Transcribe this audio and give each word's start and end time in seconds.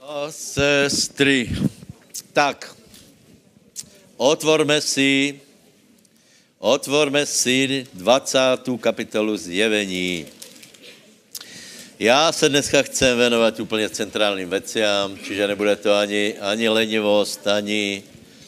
A 0.00 0.32
sestry, 0.32 1.52
tak, 2.32 2.72
otvorme 4.16 4.80
si, 4.80 5.36
otvorme 6.58 7.26
si 7.26 7.84
20. 7.92 8.38
kapitolu 8.80 9.36
zjevení. 9.36 10.26
Já 11.98 12.32
se 12.32 12.48
dneska 12.48 12.82
chcem 12.82 13.18
věnovat 13.18 13.60
úplně 13.60 13.88
centrálním 13.88 14.48
veciám, 14.48 15.18
čiže 15.24 15.46
nebude 15.46 15.76
to 15.76 15.94
ani, 15.94 16.34
ani 16.40 16.68
lenivost, 16.68 17.46
ani 17.46 18.02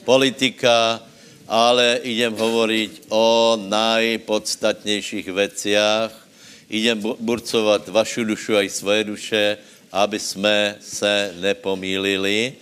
politika, 0.04 1.02
ale 1.48 2.00
idem 2.02 2.32
hovoriť 2.36 3.02
o 3.08 3.58
najpodstatnějších 3.68 5.28
veciach. 5.28 6.28
Idem 6.68 7.00
burcovat 7.20 7.88
vašu 7.88 8.24
dušu 8.24 8.56
a 8.56 8.62
i 8.62 8.68
svoje 8.68 9.04
duše, 9.04 9.58
aby 9.92 10.18
jsme 10.18 10.76
se 10.80 11.34
nepomílili, 11.40 12.52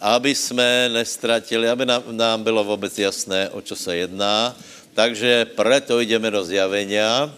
aby 0.00 0.34
jsme 0.34 0.88
nestratili, 0.88 1.68
aby 1.68 1.86
nám, 2.10 2.44
bylo 2.44 2.64
vůbec 2.64 2.98
jasné, 2.98 3.48
o 3.48 3.60
čo 3.60 3.76
se 3.76 3.96
jedná. 3.96 4.56
Takže 4.94 5.44
preto 5.44 6.00
jdeme 6.00 6.30
do 6.30 6.44
zjavenia, 6.44 7.28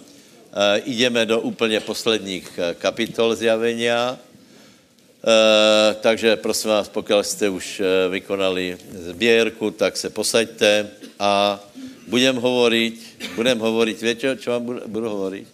e, 0.55 0.83
jdeme 0.87 1.27
do 1.27 1.41
úplně 1.41 1.81
posledních 1.81 2.47
eh, 2.59 2.75
kapitol 2.79 3.35
zjavenia, 3.35 4.15
e, 4.15 5.95
takže 5.95 6.37
prosím 6.37 6.71
vás, 6.71 6.89
pokud 6.89 7.23
jste 7.23 7.49
už 7.49 7.83
vykonali 8.11 8.79
sběrku, 9.11 9.71
tak 9.71 9.97
se 9.97 10.11
posaďte 10.11 10.91
a 11.19 11.61
budem 12.07 12.37
hovoriť, 12.37 12.95
budem 13.35 13.59
hovoriť, 13.59 13.97
víte, 14.03 14.37
čo 14.39 14.51
vám 14.51 14.63
budu, 14.63 14.81
budu 14.87 15.09
hovoriť? 15.09 15.47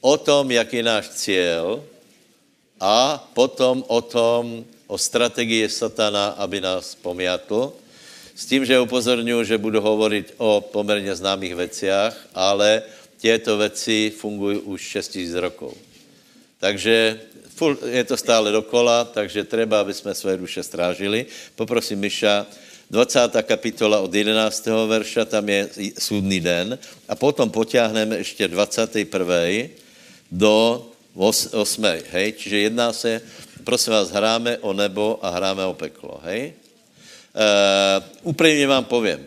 O 0.00 0.16
tom, 0.16 0.50
jak 0.50 0.72
je 0.72 0.82
náš 0.82 1.08
cíl, 1.08 1.84
a 2.80 3.18
potom 3.34 3.84
o 3.88 4.00
tom, 4.00 4.64
o 4.86 4.98
strategii 4.98 5.68
satana, 5.68 6.28
aby 6.38 6.60
nás 6.60 6.94
pomiatl. 6.94 7.72
S 8.34 8.46
tím, 8.46 8.64
že 8.64 8.80
upozorňuji, 8.80 9.44
že 9.44 9.58
budu 9.58 9.80
hovorit 9.80 10.34
o 10.36 10.60
poměrně 10.60 11.14
známých 11.14 11.54
veciach, 11.54 12.16
ale 12.34 12.82
těto 13.18 13.58
věci 13.58 14.12
fungují 14.18 14.58
už 14.58 14.80
6 14.82 15.16
000 15.16 15.40
rokov. 15.40 15.74
Takže 16.58 17.20
je 17.86 18.04
to 18.04 18.16
stále 18.16 18.52
dokola, 18.52 19.04
takže 19.04 19.44
treba, 19.44 19.80
aby 19.80 19.94
jsme 19.94 20.14
své 20.14 20.36
duše 20.36 20.62
strážili. 20.62 21.26
Poprosím 21.54 21.98
Miša, 21.98 22.46
20. 22.90 23.20
kapitola 23.42 24.00
od 24.00 24.14
11. 24.14 24.66
verša, 24.86 25.24
tam 25.24 25.48
je 25.48 25.68
súdný 25.98 26.40
den 26.40 26.78
a 27.08 27.14
potom 27.14 27.50
potáhneme 27.50 28.16
ještě 28.16 28.48
21. 28.48 29.06
do 30.30 30.86
os, 31.14 31.54
osmej, 31.54 32.02
hej? 32.10 32.32
Čiže 32.32 32.58
jedná 32.58 32.92
se, 32.92 33.22
prosím 33.64 33.92
vás, 33.92 34.10
hráme 34.10 34.58
o 34.58 34.72
nebo 34.72 35.18
a 35.22 35.30
hráme 35.30 35.64
o 35.64 35.74
peklo, 35.74 36.20
hej? 36.26 36.52
Uh, 37.34 38.02
úplně 38.22 38.66
vám 38.66 38.84
povím, 38.84 39.26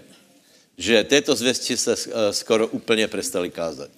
že 0.77 1.03
této 1.03 1.35
zvěsti 1.35 1.77
se 1.77 1.91
uh, 1.95 2.13
skoro 2.31 2.67
úplně 2.67 3.07
prestali 3.07 3.49
kázat. 3.49 3.89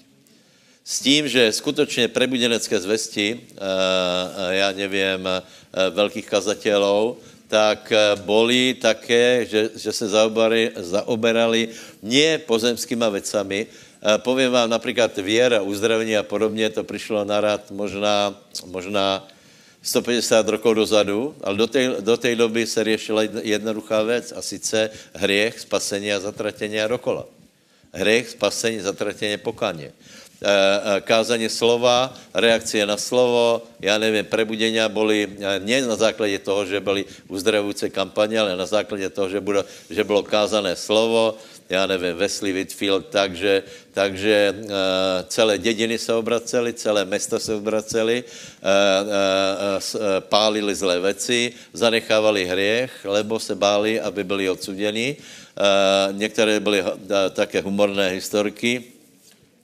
S 0.85 0.99
tím, 0.99 1.27
že 1.27 1.53
skutečně 1.53 2.07
prebudenecké 2.07 2.79
zvesti, 2.79 3.37
uh, 3.37 3.57
já 4.49 4.71
nevím, 4.71 5.25
uh, 5.25 5.41
velkých 5.93 6.25
kazatelů, 6.25 7.17
tak 7.49 7.93
boli 8.29 8.77
také, 8.77 9.45
že, 9.49 9.69
že 9.73 9.89
se 9.89 10.05
zaoberali, 10.05 10.69
zaoberali 10.77 11.73
nie 12.05 12.37
pozemskýma 12.37 13.09
vecami, 13.09 13.65
povím 14.17 14.51
vám 14.51 14.69
například 14.69 15.17
věra, 15.17 15.61
uzdravení 15.61 16.17
a 16.17 16.23
podobně, 16.23 16.69
to 16.69 16.83
přišlo 16.83 17.25
na 17.25 17.41
rad 17.41 17.71
možná, 17.71 18.35
možná 18.65 19.27
150 19.81 20.49
rokov 20.49 20.75
dozadu, 20.75 21.35
ale 21.43 21.57
do 21.57 21.67
té, 21.67 21.87
do 21.99 22.17
té 22.17 22.35
doby 22.35 22.67
se 22.67 22.83
řešila 22.83 23.23
jednoduchá 23.41 24.03
věc 24.03 24.33
a 24.35 24.41
sice 24.41 24.89
hriech, 25.13 25.59
spasení 25.59 26.13
a 26.13 26.19
zatratení 26.19 26.81
a 26.81 26.87
dokola. 26.87 27.25
Hriech, 27.93 28.29
spasení, 28.29 28.79
zatratení, 28.79 29.37
pokaně. 29.37 29.91
Eh, 30.41 30.47
eh, 30.47 31.01
kázání 31.01 31.49
slova, 31.49 32.15
reakcie 32.33 32.85
na 32.85 32.97
slovo, 32.97 33.61
já 33.79 33.97
nevím, 33.97 34.25
prebudění 34.25 34.79
byly 34.87 35.27
ne 35.59 35.81
na 35.81 35.95
základě 35.95 36.39
toho, 36.39 36.65
že 36.65 36.79
byly 36.79 37.05
uzdravující 37.27 37.89
kampaně, 37.89 38.39
ale 38.39 38.55
na 38.55 38.65
základě 38.65 39.09
toho, 39.09 39.29
že 39.29 39.41
bylo, 39.41 39.65
že 39.89 40.03
bylo 40.03 40.23
kázané 40.23 40.75
slovo, 40.75 41.35
já 41.69 41.87
nevím, 41.87 42.15
Wesley 42.15 42.53
Whitfield, 42.53 43.05
takže, 43.09 43.63
takže 43.93 44.55
uh, 44.63 44.69
celé 45.27 45.57
dědiny 45.57 45.97
se 45.97 46.13
obracely, 46.13 46.73
celé 46.73 47.05
města 47.05 47.39
se 47.39 47.55
obracely, 47.55 48.23
uh, 48.23 49.91
uh, 49.95 50.01
pálili 50.19 50.75
zlé 50.75 50.99
věci, 50.99 51.53
zanechávali 51.73 52.45
hriech, 52.45 53.05
lebo 53.05 53.39
se 53.39 53.55
báli, 53.55 54.01
aby 54.01 54.23
byli 54.23 54.49
odsuděni. 54.49 55.15
Některé 56.11 56.59
byly 56.59 56.83
také 57.33 57.61
humorné 57.61 58.09
historky, 58.09 58.83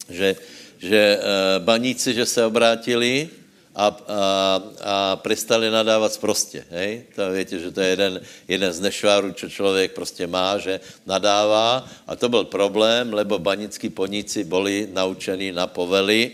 že, 0.09 0.35
že 0.79 1.19
baníci, 1.59 2.13
že 2.13 2.25
se 2.25 2.45
obrátili, 2.45 3.29
a, 3.75 3.87
a, 4.07 4.63
a 4.81 5.15
prestali 5.15 5.69
nadávat 5.69 6.17
prostě. 6.17 6.65
Hej? 6.69 7.03
To 7.15 7.31
víte, 7.31 7.59
že 7.59 7.71
to 7.71 7.81
je 7.81 7.87
jeden, 7.87 8.21
jeden 8.47 8.73
z 8.73 8.79
nešvárů, 8.79 9.33
co 9.33 9.49
člověk 9.49 9.91
prostě 9.91 10.27
má, 10.27 10.57
že 10.57 10.79
nadává. 11.05 11.87
A 12.07 12.15
to 12.15 12.29
byl 12.29 12.43
problém, 12.43 13.13
lebo 13.13 13.39
banický 13.39 13.89
poníci 13.89 14.43
byli 14.43 14.87
naučení 14.93 15.51
na 15.51 15.67
povely 15.67 16.31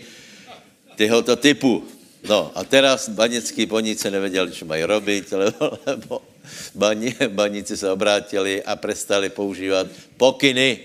tohoto 0.96 1.36
typu. 1.36 1.84
No 2.28 2.52
a 2.54 2.64
teraz 2.64 3.08
banický 3.08 3.66
poníci 3.66 4.10
nevěděli, 4.10 4.52
co 4.52 4.64
mají 4.64 4.84
robiť, 4.84 5.32
lebo, 5.42 5.78
lebo 5.86 6.22
bani, 6.74 7.16
baníci 7.28 7.76
se 7.76 7.90
obrátili 7.90 8.62
a 8.62 8.76
prestali 8.76 9.28
používat 9.28 9.86
pokyny. 10.16 10.78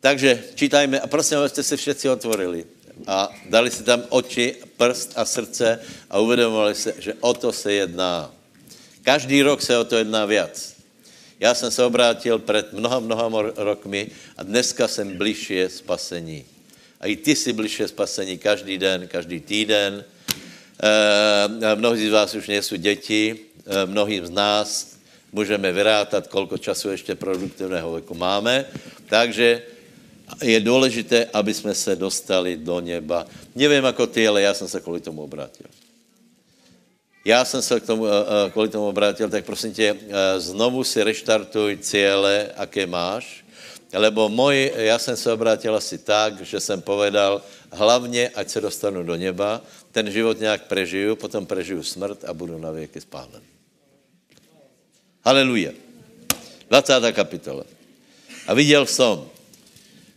Takže 0.00 0.44
čítajme 0.54 1.00
a 1.00 1.06
prosím, 1.06 1.38
abyste 1.38 1.62
se 1.62 1.76
všetci 1.76 2.08
otvorili 2.08 2.64
a 3.06 3.28
dali 3.50 3.70
si 3.70 3.82
tam 3.82 4.02
oči, 4.08 4.56
prst 4.76 5.12
a 5.16 5.24
srdce 5.24 5.80
a 6.10 6.18
uvědomovali 6.18 6.74
se, 6.74 6.94
že 6.98 7.14
o 7.20 7.34
to 7.34 7.52
se 7.52 7.72
jedná. 7.72 8.30
Každý 9.02 9.42
rok 9.42 9.62
se 9.62 9.78
o 9.78 9.84
to 9.84 9.96
jedná 9.96 10.26
viac. 10.26 10.74
Já 11.40 11.54
jsem 11.54 11.70
se 11.70 11.84
obrátil 11.84 12.38
před 12.38 12.72
mnoha, 12.72 13.00
mnoha 13.00 13.52
rokmi 13.56 14.10
a 14.36 14.42
dneska 14.42 14.88
jsem 14.88 15.18
bližšie 15.18 15.68
spasení. 15.68 16.44
A 17.00 17.06
i 17.06 17.16
ty 17.16 17.36
si 17.36 17.52
bližšie 17.52 17.88
spasení 17.88 18.38
každý 18.38 18.78
den, 18.78 19.08
každý 19.08 19.40
týden. 19.40 20.04
E, 20.82 21.74
mnohí 21.74 22.08
z 22.08 22.12
vás 22.12 22.34
už 22.34 22.48
nejsou 22.48 22.76
děti, 22.76 23.38
e, 23.66 23.86
mnohým 23.86 24.26
z 24.26 24.30
nás 24.30 24.96
můžeme 25.32 25.72
vyrátat, 25.72 26.26
kolko 26.26 26.58
času 26.58 26.90
ještě 26.90 27.14
produktivného 27.14 27.92
věku 27.92 28.14
máme. 28.14 28.64
Takže 29.06 29.62
je 30.42 30.60
důležité, 30.60 31.26
aby 31.32 31.54
jsme 31.54 31.74
se 31.74 31.96
dostali 31.96 32.56
do 32.56 32.80
neba. 32.80 33.26
Nevím 33.54 33.84
jako 33.84 34.06
ty, 34.06 34.28
ale 34.28 34.42
já 34.42 34.54
jsem 34.54 34.68
se 34.68 34.80
kvůli 34.80 35.00
tomu 35.00 35.22
obrátil. 35.22 35.66
Já 37.24 37.44
jsem 37.44 37.62
se 37.62 37.80
k 37.80 37.86
tomu, 37.86 38.06
eh, 38.06 38.10
eh, 38.10 38.50
kvůli 38.50 38.68
tomu 38.68 38.88
obrátil, 38.88 39.30
tak 39.30 39.44
prosím 39.44 39.72
tě, 39.72 39.94
eh, 39.94 40.40
znovu 40.40 40.84
si 40.84 41.02
reštartuj 41.02 41.76
cíle, 41.76 42.50
aké 42.56 42.86
máš, 42.86 43.44
lebo 43.92 44.28
můj, 44.28 44.72
já 44.76 44.98
jsem 44.98 45.16
se 45.16 45.32
obrátil 45.32 45.76
asi 45.76 45.98
tak, 45.98 46.40
že 46.40 46.60
jsem 46.60 46.82
povedal, 46.82 47.42
hlavně, 47.70 48.28
ať 48.28 48.48
se 48.48 48.60
dostanu 48.60 49.02
do 49.02 49.16
neba, 49.16 49.60
ten 49.92 50.10
život 50.10 50.40
nějak 50.40 50.66
prežiju, 50.66 51.16
potom 51.16 51.46
prežiju 51.46 51.82
smrt 51.82 52.24
a 52.24 52.34
budu 52.34 52.58
na 52.58 52.70
věky 52.70 53.00
spálen. 53.00 53.42
Haleluja. 55.24 55.70
20. 56.68 57.12
kapitola. 57.12 57.64
A 58.46 58.54
viděl 58.54 58.86
jsem, 58.86 59.18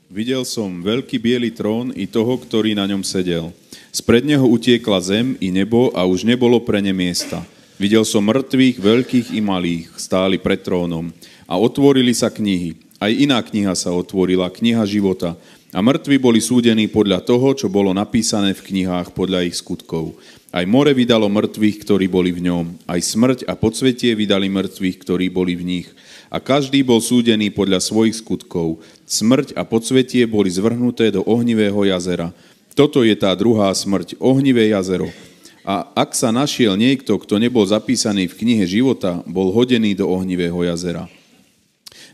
Videl 0.06 0.46
som 0.46 0.86
veľký 0.86 1.18
biely 1.18 1.50
trón 1.50 1.90
i 1.98 2.06
toho, 2.06 2.38
ktorý 2.38 2.78
na 2.78 2.86
ňom 2.86 3.02
sedel. 3.02 3.50
Spred 3.90 4.22
neho 4.22 4.46
utiekla 4.46 5.02
zem 5.02 5.34
i 5.42 5.50
nebo 5.50 5.90
a 5.98 6.06
už 6.06 6.22
nebolo 6.30 6.62
pre 6.62 6.78
ne 6.78 6.94
miesta. 6.94 7.42
Videl 7.82 8.06
som 8.06 8.22
mŕtvych, 8.22 8.78
veľkých 8.78 9.28
i 9.34 9.42
malých, 9.42 9.98
stáli 9.98 10.38
pred 10.38 10.62
trónom. 10.62 11.10
A 11.50 11.58
otvorili 11.58 12.14
sa 12.14 12.30
knihy. 12.30 12.78
Aj 13.02 13.10
iná 13.10 13.42
kniha 13.42 13.74
sa 13.74 13.98
otvorila, 13.98 14.54
kniha 14.54 14.86
života. 14.86 15.34
A 15.74 15.82
mŕtvi 15.82 16.22
boli 16.22 16.38
súdení 16.38 16.86
podľa 16.86 17.26
toho, 17.26 17.58
čo 17.58 17.66
bolo 17.66 17.90
napísané 17.90 18.54
v 18.54 18.62
knihách 18.62 19.10
podľa 19.10 19.50
ich 19.50 19.58
skutkov. 19.58 20.22
Aj 20.54 20.64
more 20.70 20.94
vydalo 20.94 21.26
mŕtvych, 21.34 21.82
ktorí 21.82 22.06
boli 22.06 22.30
v 22.30 22.46
ňom. 22.46 22.78
Aj 22.86 23.02
smrť 23.02 23.50
a 23.50 23.58
podsvetie 23.58 24.14
vydali 24.14 24.54
mŕtvych, 24.54 25.02
ktorí 25.02 25.34
boli 25.34 25.58
v 25.58 25.66
nich 25.66 25.90
a 26.30 26.38
každý 26.42 26.82
bol 26.82 27.02
súdený 27.02 27.54
podľa 27.54 27.82
svojich 27.82 28.20
skutkov. 28.20 28.82
Smrť 29.06 29.54
a 29.54 29.64
podsvetie 29.64 30.26
boli 30.26 30.50
zvrhnuté 30.50 31.14
do 31.14 31.22
ohnivého 31.26 31.78
jazera. 31.86 32.34
Toto 32.76 33.08
je 33.08 33.16
tá 33.16 33.32
druhá 33.34 33.72
smrť, 33.72 34.20
ohnivé 34.20 34.74
jazero. 34.74 35.08
A 35.66 35.90
ak 35.98 36.14
sa 36.14 36.30
našiel 36.30 36.78
niekto, 36.78 37.18
kto 37.18 37.42
nebol 37.42 37.66
zapísaný 37.66 38.30
v 38.30 38.38
knihe 38.38 38.66
života, 38.70 39.26
bol 39.26 39.50
hodený 39.50 39.98
do 39.98 40.06
ohnivého 40.06 40.62
jazera. 40.62 41.10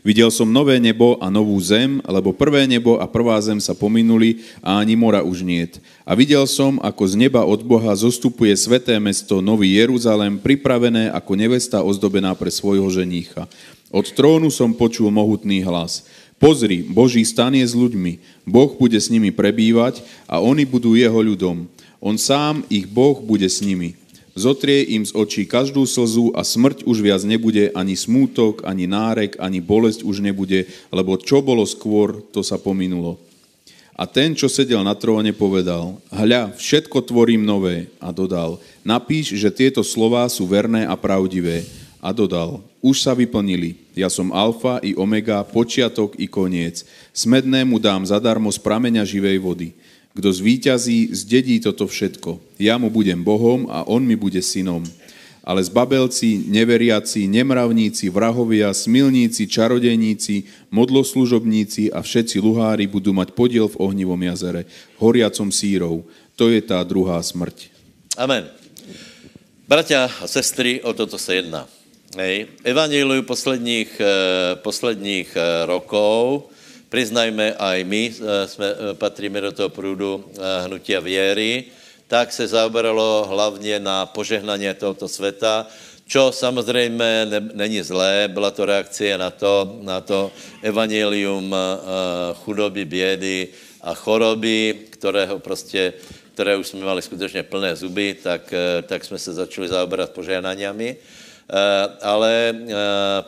Videl 0.02 0.34
som 0.34 0.50
nové 0.50 0.82
nebo 0.82 1.14
a 1.22 1.30
novú 1.30 1.54
zem, 1.62 2.02
lebo 2.02 2.34
prvé 2.34 2.66
nebo 2.66 2.98
a 2.98 3.06
prvá 3.06 3.38
zem 3.38 3.62
sa 3.62 3.70
pominuli 3.70 4.42
a 4.58 4.82
ani 4.82 4.98
mora 4.98 5.22
už 5.22 5.46
niet. 5.46 5.78
A 6.02 6.18
videl 6.18 6.42
som, 6.50 6.82
ako 6.82 7.06
z 7.06 7.14
neba 7.14 7.46
od 7.46 7.62
Boha 7.62 7.94
zostupuje 7.94 8.50
sveté 8.58 8.98
mesto 8.98 9.38
Nový 9.38 9.78
Jeruzalém, 9.78 10.42
pripravené 10.42 11.14
ako 11.14 11.38
nevesta 11.38 11.86
ozdobená 11.86 12.34
pre 12.34 12.50
svojho 12.50 12.90
ženícha. 12.90 13.46
Od 13.92 14.08
trónu 14.08 14.48
som 14.48 14.72
počul 14.72 15.12
mohutný 15.12 15.60
hlas. 15.68 16.08
Pozri, 16.40 16.80
Boží 16.80 17.22
stan 17.28 17.52
je 17.52 17.62
s 17.62 17.76
ľuďmi, 17.76 18.42
Boh 18.48 18.72
bude 18.74 18.96
s 18.98 19.12
nimi 19.12 19.30
prebývať 19.30 20.02
a 20.26 20.40
oni 20.42 20.66
budú 20.66 20.96
jeho 20.96 21.20
ľudom. 21.20 21.70
On 22.02 22.16
sám, 22.18 22.66
ich 22.66 22.88
Boh, 22.88 23.20
bude 23.20 23.46
s 23.46 23.62
nimi. 23.62 23.94
Zotrie 24.32 24.96
im 24.96 25.04
z 25.04 25.12
očí 25.12 25.44
každú 25.44 25.84
slzu 25.84 26.32
a 26.32 26.40
smrť 26.40 26.88
už 26.88 27.04
viac 27.04 27.20
nebude, 27.22 27.68
ani 27.76 27.92
smútok, 27.92 28.64
ani 28.64 28.88
nárek, 28.88 29.36
ani 29.36 29.60
bolesť 29.60 30.08
už 30.08 30.24
nebude, 30.24 30.66
lebo 30.88 31.20
čo 31.20 31.44
bolo 31.44 31.68
skôr, 31.68 32.24
to 32.32 32.40
sa 32.40 32.56
pominulo. 32.56 33.20
A 33.92 34.08
ten, 34.08 34.32
čo 34.32 34.48
sedel 34.48 34.80
na 34.80 34.96
tróne, 34.96 35.36
povedal, 35.36 36.00
hľa, 36.08 36.56
všetko 36.56 37.04
tvorím 37.04 37.44
nové. 37.44 37.92
A 38.00 38.08
dodal, 38.08 38.56
napíš, 38.80 39.36
že 39.36 39.52
tieto 39.52 39.84
slová 39.84 40.24
sú 40.32 40.48
verné 40.48 40.88
a 40.88 40.96
pravdivé. 40.96 41.68
A 42.00 42.10
dodal, 42.10 42.64
už 42.82 43.06
sa 43.06 43.14
vyplnili. 43.14 43.78
Ja 43.94 44.10
som 44.10 44.34
alfa 44.34 44.82
i 44.82 44.98
omega, 44.98 45.40
počiatok 45.46 46.18
i 46.18 46.26
koniec. 46.26 46.82
Smednému 47.14 47.78
dám 47.78 48.02
zadarmo 48.02 48.50
z 48.50 48.58
prameňa 48.58 49.06
živej 49.06 49.38
vody. 49.38 49.68
Kto 50.12 50.28
zvíťazí, 50.28 51.14
zdedí 51.14 51.62
toto 51.62 51.88
všetko. 51.88 52.42
Ja 52.60 52.76
mu 52.76 52.92
budem 52.92 53.22
Bohom 53.24 53.70
a 53.70 53.86
on 53.86 54.04
mi 54.04 54.18
bude 54.18 54.42
synom. 54.44 54.84
Ale 55.42 55.62
zbabelci, 55.64 56.46
neveriaci, 56.50 57.26
nemravníci, 57.26 58.06
vrahovia, 58.12 58.70
smilníci, 58.70 59.50
čarodejníci, 59.50 60.68
modloslužobníci 60.70 61.90
a 61.90 61.98
všetci 61.98 62.38
luhári 62.38 62.86
budú 62.86 63.10
mať 63.10 63.34
podiel 63.34 63.66
v 63.66 63.80
ohnivom 63.82 64.20
jazere, 64.22 64.68
horiacom 65.02 65.50
sírov. 65.50 66.06
To 66.38 66.46
je 66.46 66.62
tá 66.62 66.78
druhá 66.86 67.18
smrť. 67.18 67.74
Amen. 68.14 68.46
Bratia 69.66 70.06
a 70.06 70.26
sestry, 70.30 70.78
o 70.84 70.92
toto 70.94 71.18
se 71.18 71.42
jedná. 71.42 71.66
Hej. 72.12 72.46
Evangeliu 72.64 73.22
posledních, 73.24 73.96
eh, 73.96 74.52
posledních 74.60 75.32
eh, 75.32 75.64
rokov 75.64 76.52
priznajme, 76.92 77.56
aj 77.56 77.78
my 77.88 78.02
jsme, 78.44 78.68
eh, 78.68 78.94
patríme 79.00 79.40
do 79.40 79.52
toho 79.52 79.72
průdu 79.72 80.20
eh, 80.20 80.68
hnutia 80.68 81.00
věry, 81.00 81.72
tak 82.12 82.32
se 82.32 82.44
zaoberalo 82.44 83.24
hlavně 83.32 83.80
na 83.80 84.04
požehnání 84.06 84.68
tohoto 84.76 85.08
světa, 85.08 85.64
čo 86.04 86.28
samozřejmě 86.36 87.24
ne, 87.24 87.40
není 87.56 87.80
zlé, 87.80 88.28
byla 88.28 88.52
to 88.52 88.68
reakce 88.68 89.16
na 89.16 89.32
to, 89.32 89.80
na 89.80 90.04
to 90.04 90.28
evangelium 90.60 91.56
chudoby, 92.44 92.84
bědy 92.84 93.48
a 93.80 93.94
choroby, 93.96 94.92
kterého 95.00 95.38
prostě, 95.40 95.92
které 96.36 96.56
už 96.60 96.66
jsme 96.68 96.84
mali 96.84 97.00
skutečně 97.02 97.42
plné 97.42 97.76
zuby, 97.76 98.20
tak, 98.20 98.52
tak 98.84 99.04
jsme 99.04 99.18
se 99.18 99.32
začali 99.32 99.68
zaoberat 99.68 100.12
požehnaniami. 100.12 100.96
Eh, 101.52 101.86
ale 102.00 102.32
eh, 102.48 102.54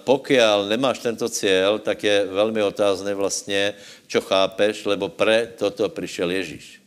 pokiaľ 0.00 0.72
nemáš 0.72 1.04
tento 1.04 1.28
cieľ, 1.28 1.76
tak 1.76 2.08
je 2.08 2.24
velmi 2.24 2.64
otázné 2.64 3.12
vlastně, 3.12 3.76
čo 4.08 4.24
chápeš, 4.24 4.88
lebo 4.88 5.12
pre 5.12 5.52
toto 5.52 5.84
přišel 5.92 6.30
Ježíš. 6.30 6.80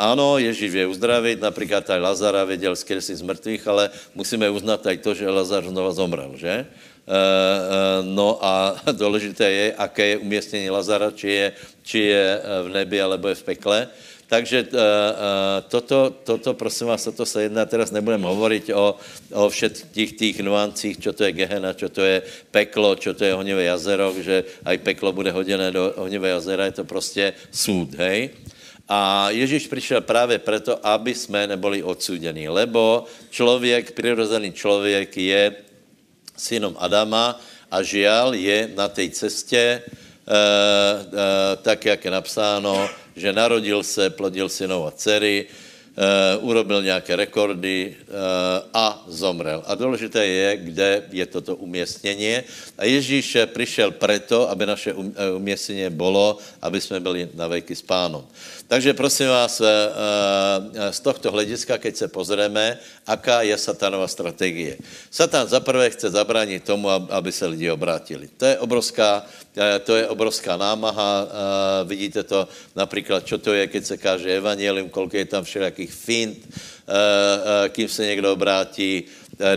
Ano, 0.00 0.40
Ježíš 0.40 0.72
je 0.72 0.86
uzdravit, 0.88 1.44
například 1.44 1.90
aj 1.90 2.00
Lazara 2.00 2.44
věděl 2.44 2.76
skresy 2.76 3.12
z 3.16 3.20
mrtvých, 3.20 3.68
ale 3.68 3.90
musíme 4.16 4.48
uznat 4.48 4.80
aj 4.86 4.96
to, 5.04 5.12
že 5.12 5.28
Lazar 5.28 5.60
znova 5.68 5.92
zomrel, 5.92 6.32
že? 6.40 6.64
Eh, 6.64 8.00
no 8.08 8.40
a 8.40 8.80
důležité 8.92 9.44
je, 9.50 9.66
aké 9.76 10.06
je 10.06 10.16
umístění 10.16 10.70
Lazara, 10.70 11.12
či 11.12 11.28
je, 11.28 11.46
či 11.84 11.98
je 11.98 12.24
v 12.64 12.68
nebi, 12.68 12.96
alebo 13.02 13.28
je 13.28 13.34
v 13.34 13.42
pekle. 13.52 13.88
Takže 14.28 14.68
uh, 14.68 14.76
uh, 14.76 14.80
toto, 15.72 16.12
toto, 16.20 16.52
prosím 16.54 16.92
vás, 16.92 17.04
toto 17.04 17.24
se 17.24 17.48
jedná, 17.48 17.64
teraz 17.64 17.88
nebudeme 17.88 18.28
hovoriť 18.28 18.76
o, 18.76 18.96
o 19.32 19.44
všetkých 19.48 20.10
těch 20.20 20.36
nuancích, 20.44 21.00
čo 21.00 21.16
to 21.16 21.24
je 21.24 21.32
Gehena, 21.32 21.72
čo 21.72 21.88
to 21.88 22.04
je 22.04 22.20
peklo, 22.52 22.92
čo 23.00 23.16
to 23.16 23.24
je 23.24 23.32
ohnivé 23.32 23.64
jazero, 23.64 24.12
že 24.20 24.44
aj 24.68 24.84
peklo 24.84 25.16
bude 25.16 25.32
hodené 25.32 25.72
do 25.72 25.96
ohnivé 25.96 26.28
jazera, 26.28 26.68
je 26.68 26.72
to 26.72 26.84
prostě 26.84 27.32
súd, 27.48 27.96
hej? 27.96 28.36
A 28.88 29.30
Ježíš 29.30 29.66
přišel 29.66 30.00
právě 30.00 30.38
proto, 30.38 30.86
aby 30.86 31.14
jsme 31.14 31.46
neboli 31.46 31.82
odsúdení, 31.82 32.48
lebo 32.48 33.04
člověk, 33.30 33.92
přirozený 33.92 34.52
člověk 34.52 35.16
je 35.16 35.56
synom 36.36 36.76
Adama 36.78 37.40
a 37.70 37.82
žial 37.82 38.34
je 38.34 38.70
na 38.76 38.88
té 38.88 39.08
cestě, 39.08 39.82
uh, 39.84 40.32
uh, 41.12 41.16
tak, 41.62 41.84
jak 41.84 42.04
je 42.04 42.10
napsáno, 42.10 42.88
že 43.18 43.32
narodil 43.32 43.82
se, 43.82 44.10
plodil 44.10 44.48
synov 44.48 44.86
a 44.86 44.90
dcery, 44.90 45.46
Uh, 45.98 46.48
urobil 46.48 46.82
nějaké 46.82 47.16
rekordy 47.16 47.96
uh, 47.98 48.14
a 48.74 49.04
zomrel. 49.06 49.62
A 49.66 49.74
důležité 49.74 50.26
je, 50.26 50.56
kde 50.56 51.02
je 51.10 51.26
toto 51.26 51.56
umístění. 51.56 52.36
A 52.78 52.84
Ježíš 52.84 53.36
přišel 53.46 53.90
preto, 53.90 54.50
aby 54.50 54.66
naše 54.66 54.94
um, 54.94 55.14
umístění 55.36 55.90
bylo, 55.90 56.38
aby 56.62 56.80
jsme 56.80 57.00
byli 57.00 57.28
na 57.34 57.46
veky 57.46 57.74
s 57.74 57.82
pánom. 57.82 58.26
Takže 58.68 58.92
prosím 58.92 59.32
vás, 59.32 59.60
uh, 59.60 59.66
z 60.92 61.00
tohto 61.00 61.32
hlediska, 61.32 61.80
keď 61.80 61.96
se 61.96 62.06
pozrieme, 62.08 62.76
aká 63.08 63.40
je 63.40 63.56
satanova 63.56 64.04
strategie. 64.04 64.76
Satan 65.08 65.48
zaprvé 65.48 65.90
chce 65.90 66.12
zabránit 66.12 66.68
tomu, 66.68 66.92
aby 66.92 67.32
se 67.32 67.46
lidi 67.46 67.70
obrátili. 67.70 68.28
To 68.36 68.44
je 68.44 68.58
obrovská 68.58 69.24
to 69.84 69.96
je 69.96 70.08
obrovská 70.08 70.56
námaha. 70.56 71.26
Vidíte 71.84 72.22
to 72.22 72.48
například, 72.76 73.26
čo 73.26 73.38
to 73.38 73.52
je, 73.52 73.66
keď 73.66 73.82
se 73.84 73.96
káže 73.96 74.36
evangelium, 74.36 74.88
kolik 74.88 75.14
je 75.14 75.24
tam 75.24 75.44
všelijakých 75.44 75.92
fint, 75.92 76.38
kým 77.68 77.88
se 77.88 78.06
někdo 78.06 78.32
obrátí, 78.32 79.04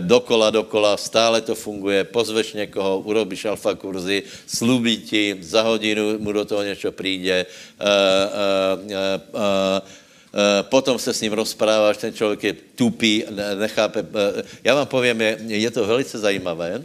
dokola, 0.00 0.50
dokola, 0.50 0.96
stále 0.96 1.40
to 1.40 1.54
funguje, 1.54 2.04
pozveš 2.04 2.52
někoho, 2.52 2.98
urobíš 2.98 3.44
alfa 3.44 3.74
kurzy, 3.74 4.22
slubí 4.46 4.96
ti, 4.96 5.36
za 5.40 5.62
hodinu 5.62 6.18
mu 6.18 6.32
do 6.32 6.44
toho 6.44 6.62
něco 6.62 6.92
přijde, 6.92 7.46
potom 10.62 10.98
se 10.98 11.14
s 11.14 11.20
ním 11.20 11.32
rozpráváš, 11.32 11.96
ten 11.96 12.14
člověk 12.14 12.44
je 12.44 12.54
tupý, 12.74 13.24
nechápe. 13.58 14.06
Já 14.64 14.74
vám 14.74 14.86
povím, 14.86 15.20
je, 15.20 15.38
je 15.46 15.70
to 15.70 15.86
velice 15.86 16.18
zajímavé, 16.18 16.84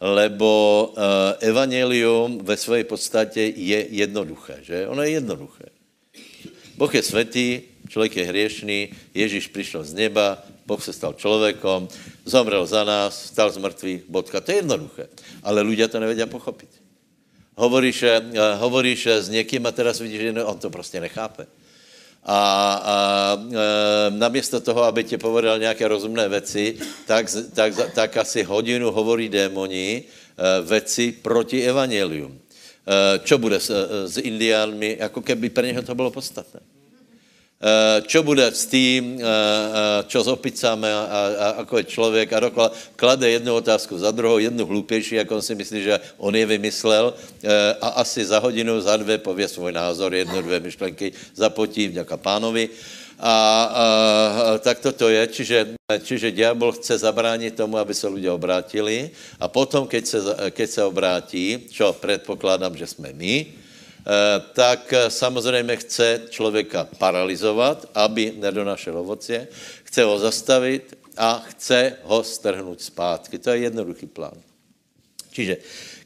lebo 0.00 0.94
evangelium 1.40 2.38
ve 2.42 2.56
své 2.56 2.84
podstatě 2.84 3.52
je 3.56 3.86
jednoduché, 3.90 4.58
že? 4.62 4.86
Ono 4.88 5.02
je 5.02 5.10
jednoduché. 5.10 5.64
Boh 6.76 6.94
je 6.94 7.02
svatý, 7.02 7.60
člověk 7.88 8.16
je 8.16 8.24
hriešný, 8.24 8.88
Ježíš 9.14 9.46
přišel 9.46 9.84
z 9.84 9.94
neba, 9.94 10.42
Boh 10.66 10.84
se 10.84 10.92
stal 10.92 11.12
člověkom, 11.12 11.88
zomrel 12.24 12.66
za 12.66 12.84
nás, 12.84 13.32
stal 13.32 13.50
z 13.50 13.58
mrtvých, 13.58 14.00
bodka. 14.08 14.40
To 14.40 14.50
je 14.50 14.56
jednoduché. 14.56 15.08
Ale 15.42 15.62
lidé 15.62 15.88
to 15.88 16.00
nevedia 16.00 16.26
pochopit. 16.26 16.68
Hovoríš, 17.56 18.02
uh, 18.02 18.56
hovoríš 18.58 19.06
s 19.06 19.28
někým 19.28 19.66
a 19.66 19.72
teraz 19.72 20.00
vidíš, 20.00 20.20
že 20.20 20.44
on 20.44 20.58
to 20.58 20.70
prostě 20.70 21.00
nechápe 21.00 21.46
a, 22.22 22.38
a 22.78 22.96
e, 23.34 24.10
namiesto 24.14 24.62
toho, 24.62 24.86
aby 24.86 25.04
ti 25.04 25.18
povedal 25.18 25.58
nějaké 25.58 25.88
rozumné 25.88 26.28
věci, 26.28 26.78
tak, 27.06 27.26
tak, 27.54 27.72
tak 27.94 28.16
asi 28.16 28.42
hodinu 28.42 28.90
hovorí 28.90 29.28
démoni 29.28 30.02
e, 30.02 30.62
věci 30.62 31.12
proti 31.22 31.66
evangelium. 31.66 32.38
Čo 33.22 33.38
bude 33.38 33.62
s, 33.62 33.70
s 34.10 34.18
indiánmi, 34.18 34.98
jako 34.98 35.22
keby 35.22 35.50
pro 35.54 35.62
něho 35.62 35.82
to 35.82 35.94
bylo 35.94 36.10
podstatné. 36.10 36.60
Eh, 37.62 38.02
čo 38.10 38.26
bude 38.26 38.42
s 38.42 38.66
tým, 38.66 39.22
eh, 39.22 39.22
eh, 39.22 40.00
čo 40.10 40.18
s 40.18 40.26
opicami 40.26 40.90
a, 40.90 40.98
a, 40.98 41.48
ako 41.62 41.78
je 41.78 41.94
člověk? 41.94 42.28
A 42.34 42.50
dokola 42.50 42.74
klade 42.98 43.30
jednu 43.30 43.54
otázku 43.54 43.94
za 44.02 44.10
druhou, 44.10 44.42
jednu 44.42 44.66
hlupější, 44.66 45.22
jak 45.22 45.30
on 45.30 45.42
si 45.42 45.54
myslí, 45.54 45.78
že 45.86 46.00
on 46.18 46.34
je 46.34 46.42
vymyslel. 46.42 47.14
A 47.80 48.02
asi 48.02 48.26
za 48.26 48.42
hodinu, 48.42 48.80
za 48.82 48.98
dvě 48.98 49.18
pově 49.18 49.46
svůj 49.48 49.72
názor, 49.72 50.14
jednu, 50.14 50.42
dvě 50.42 50.60
myšlenky 50.60 51.12
zapotí 51.34 51.88
vďaka 51.88 52.16
pánovi. 52.16 52.68
A, 53.22 53.30
a, 53.30 53.34
a 53.70 54.58
tak 54.58 54.82
toto 54.82 55.06
je, 55.06 55.22
čiže, 55.30 55.78
čiže 56.02 56.34
diabol 56.34 56.74
chce 56.74 56.98
zabránit 56.98 57.54
tomu, 57.54 57.78
aby 57.78 57.94
se 57.94 58.10
lidé 58.10 58.30
obrátili. 58.30 59.10
A 59.38 59.46
potom, 59.46 59.86
keď 59.86 60.02
se, 60.06 60.18
keď 60.50 60.68
se 60.70 60.82
obrátí, 60.82 61.70
čo 61.70 61.94
předpokládám, 61.94 62.74
že 62.74 62.86
jsme 62.90 63.14
my, 63.14 63.62
tak 64.52 64.92
eh, 64.92 65.10
samozřejmě 65.10 65.76
chce 65.76 66.20
člověka 66.30 66.88
paralizovat, 66.98 67.86
aby 67.94 68.32
nedonašel 68.36 68.98
ovoce, 68.98 69.48
chce 69.84 70.04
ho 70.04 70.18
zastavit 70.18 70.98
a 71.16 71.42
chce 71.48 71.96
ho 72.02 72.24
strhnout 72.24 72.80
zpátky. 72.80 73.38
To 73.38 73.50
je 73.50 73.58
jednoduchý 73.58 74.06
plán. 74.06 74.34
Čiže 75.32 75.56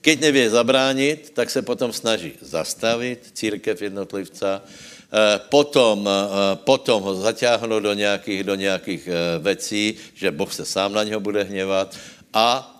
keď 0.00 0.20
nevě 0.20 0.50
zabránit, 0.50 1.30
tak 1.34 1.50
se 1.50 1.62
potom 1.62 1.92
snaží 1.92 2.32
zastavit 2.40 3.32
církev 3.32 3.82
jednotlivca, 3.82 4.62
eh, 4.62 5.40
potom, 5.48 6.08
potom 6.54 7.02
ho 7.02 7.14
zatáhnout 7.14 7.82
do 7.82 7.94
nějakých, 7.94 8.44
do 8.44 8.54
nějakých 8.54 9.08
věcí, 9.40 9.94
že 10.14 10.30
Boh 10.30 10.52
se 10.52 10.64
sám 10.64 10.92
na 10.92 11.02
něho 11.02 11.20
bude 11.20 11.42
hněvat 11.42 11.96
a 12.32 12.75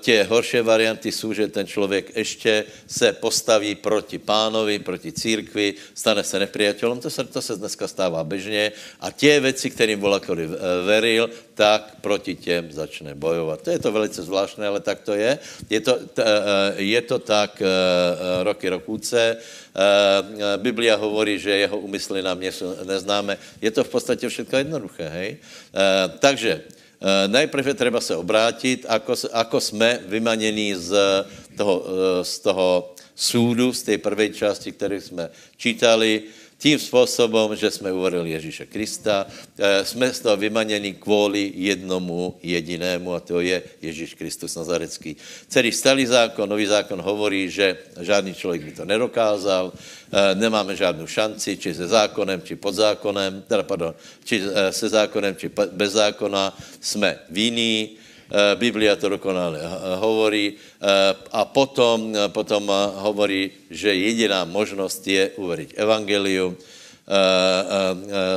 tě 0.00 0.22
horší 0.28 0.60
varianty 0.60 1.12
jsou, 1.12 1.32
že 1.32 1.48
ten 1.48 1.66
člověk 1.66 2.16
ještě 2.16 2.64
se 2.86 3.12
postaví 3.12 3.74
proti 3.74 4.18
pánovi, 4.18 4.78
proti 4.78 5.12
církvi, 5.12 5.74
stane 5.94 6.24
se 6.24 6.36
nepriateľom, 6.38 7.00
to 7.00 7.10
se, 7.10 7.24
to 7.24 7.42
se 7.42 7.56
dneska 7.56 7.88
stává 7.88 8.24
běžně 8.24 8.72
a 9.00 9.10
tě 9.10 9.40
věci, 9.40 9.70
kterým 9.70 10.00
volakody 10.00 10.48
veril, 10.84 11.30
tak 11.54 11.96
proti 12.00 12.36
těm 12.36 12.72
začne 12.72 13.14
bojovat. 13.14 13.62
To 13.62 13.70
je 13.70 13.78
to 13.78 13.92
velice 13.92 14.22
zvláštné, 14.22 14.66
ale 14.66 14.80
tak 14.80 15.00
to 15.00 15.14
je. 15.14 15.38
Je 15.70 15.80
to, 15.80 15.98
je 16.76 17.02
to 17.02 17.18
tak 17.18 17.62
roky 18.42 18.68
rokůce. 18.68 19.36
Biblia 20.56 20.96
hovorí, 20.96 21.38
že 21.38 21.50
jeho 21.50 21.78
úmysly 21.78 22.22
nám 22.22 22.40
neznáme. 22.84 23.38
Je 23.60 23.70
to 23.70 23.84
v 23.84 23.88
podstatě 23.88 24.28
všechno 24.28 24.58
jednoduché, 24.58 25.08
hej? 25.08 25.36
Takže 26.18 26.62
Eh, 26.68 26.75
najprve 27.26 27.74
treba 27.74 28.00
se 28.00 28.16
obrátit, 28.16 28.86
ako, 28.88 29.14
ako 29.32 29.60
jsme 29.60 30.00
vymaněni 30.08 30.76
z 30.76 30.92
toho, 31.56 31.74
eh, 31.84 32.24
z 32.24 32.34
toho 32.38 32.94
súdu, 33.16 33.72
z 33.72 33.82
té 33.82 33.98
prvej 33.98 34.30
části, 34.32 34.72
kterou 34.72 35.00
jsme 35.00 35.28
čítali, 35.56 36.22
tím 36.58 36.78
způsobem, 36.78 37.56
že 37.56 37.70
jsme 37.70 37.92
uverili 37.92 38.30
Ježíše 38.30 38.66
Krista, 38.66 39.26
eh, 39.58 39.84
jsme 39.84 40.12
z 40.12 40.20
toho 40.20 40.36
vymaněni 40.36 40.94
kvůli 40.94 41.52
jednomu 41.54 42.36
jedinému 42.42 43.14
a 43.14 43.20
to 43.20 43.40
je 43.40 43.62
Ježíš 43.82 44.14
Kristus 44.14 44.56
Nazarecký. 44.56 45.16
Celý 45.48 45.72
starý 45.72 46.06
zákon, 46.06 46.48
nový 46.48 46.66
zákon 46.66 47.00
hovorí, 47.00 47.50
že 47.50 47.76
žádný 48.00 48.34
člověk 48.34 48.62
by 48.62 48.72
to 48.72 48.84
nedokázal, 48.84 49.72
eh, 49.72 50.34
nemáme 50.34 50.76
žádnou 50.76 51.06
šanci, 51.06 51.56
či 51.56 51.74
se 51.74 51.88
zákonem, 51.88 52.42
či 52.42 52.56
pod 52.56 52.74
zákonem, 52.74 53.44
teda 53.48 53.62
pardon, 53.62 53.94
či 54.24 54.40
eh, 54.40 54.72
se 54.72 54.88
zákonem, 54.88 55.36
či 55.36 55.50
bez 55.72 55.92
zákona, 55.92 56.56
jsme 56.80 57.18
vinní, 57.30 58.00
Biblia 58.54 58.96
to 58.96 59.08
dokonale 59.08 59.60
hovorí 60.02 60.58
a 61.32 61.44
potom, 61.44 62.10
potom 62.34 62.66
hovorí, 63.06 63.70
že 63.70 63.94
jediná 63.94 64.44
možnost 64.44 65.06
je 65.06 65.30
uveriť 65.38 65.78
evangelium, 65.78 66.56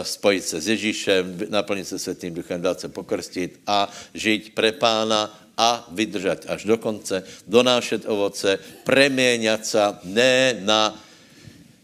spojit 0.04 0.44
se 0.46 0.62
s 0.62 0.68
Ježíšem, 0.68 1.50
naplnit 1.50 1.88
se 1.88 2.00
světým 2.00 2.34
duchem, 2.34 2.62
dát 2.62 2.80
se 2.80 2.90
pokrstit 2.90 3.60
a 3.68 3.90
žít 4.14 4.54
pre 4.54 4.72
pána 4.72 5.34
a 5.58 5.88
vydržet 5.92 6.46
až 6.48 6.64
do 6.64 6.78
konce, 6.78 7.24
donášet 7.48 8.06
ovoce, 8.06 8.60
preměňat 8.84 9.66
se 9.66 9.82
ne 10.04 10.56
na 10.62 10.96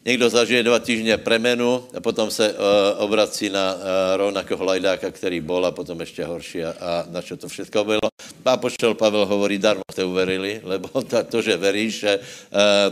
Někdo 0.06 0.30
zažije 0.30 0.64
dva 0.64 0.80
týždně 0.80 1.18
premenu 1.18 1.84
a 1.98 2.00
potom 2.00 2.32
se 2.32 2.54
uh, 2.54 2.58
obrací 2.98 3.50
na 3.50 3.74
uh, 3.74 3.82
rovnakého 4.16 4.64
lajdáka, 4.66 5.12
který 5.12 5.42
bol 5.42 5.66
a 5.66 5.72
potom 5.72 6.00
ještě 6.00 6.26
horší 6.26 6.64
a, 6.64 6.70
a 6.80 7.06
na 7.10 7.22
čo 7.22 7.38
to 7.38 7.50
všechno 7.50 7.84
bylo. 7.84 8.06
A 8.46 8.58
poštol 8.58 8.94
Pavel 8.94 9.26
hovorí, 9.26 9.58
darmo 9.58 9.82
jste 9.92 10.06
uverili, 10.06 10.62
lebo 10.64 11.02
to, 11.10 11.24
to 11.24 11.42
že 11.42 11.58
veríš, 11.58 12.06
uh, 12.06 12.12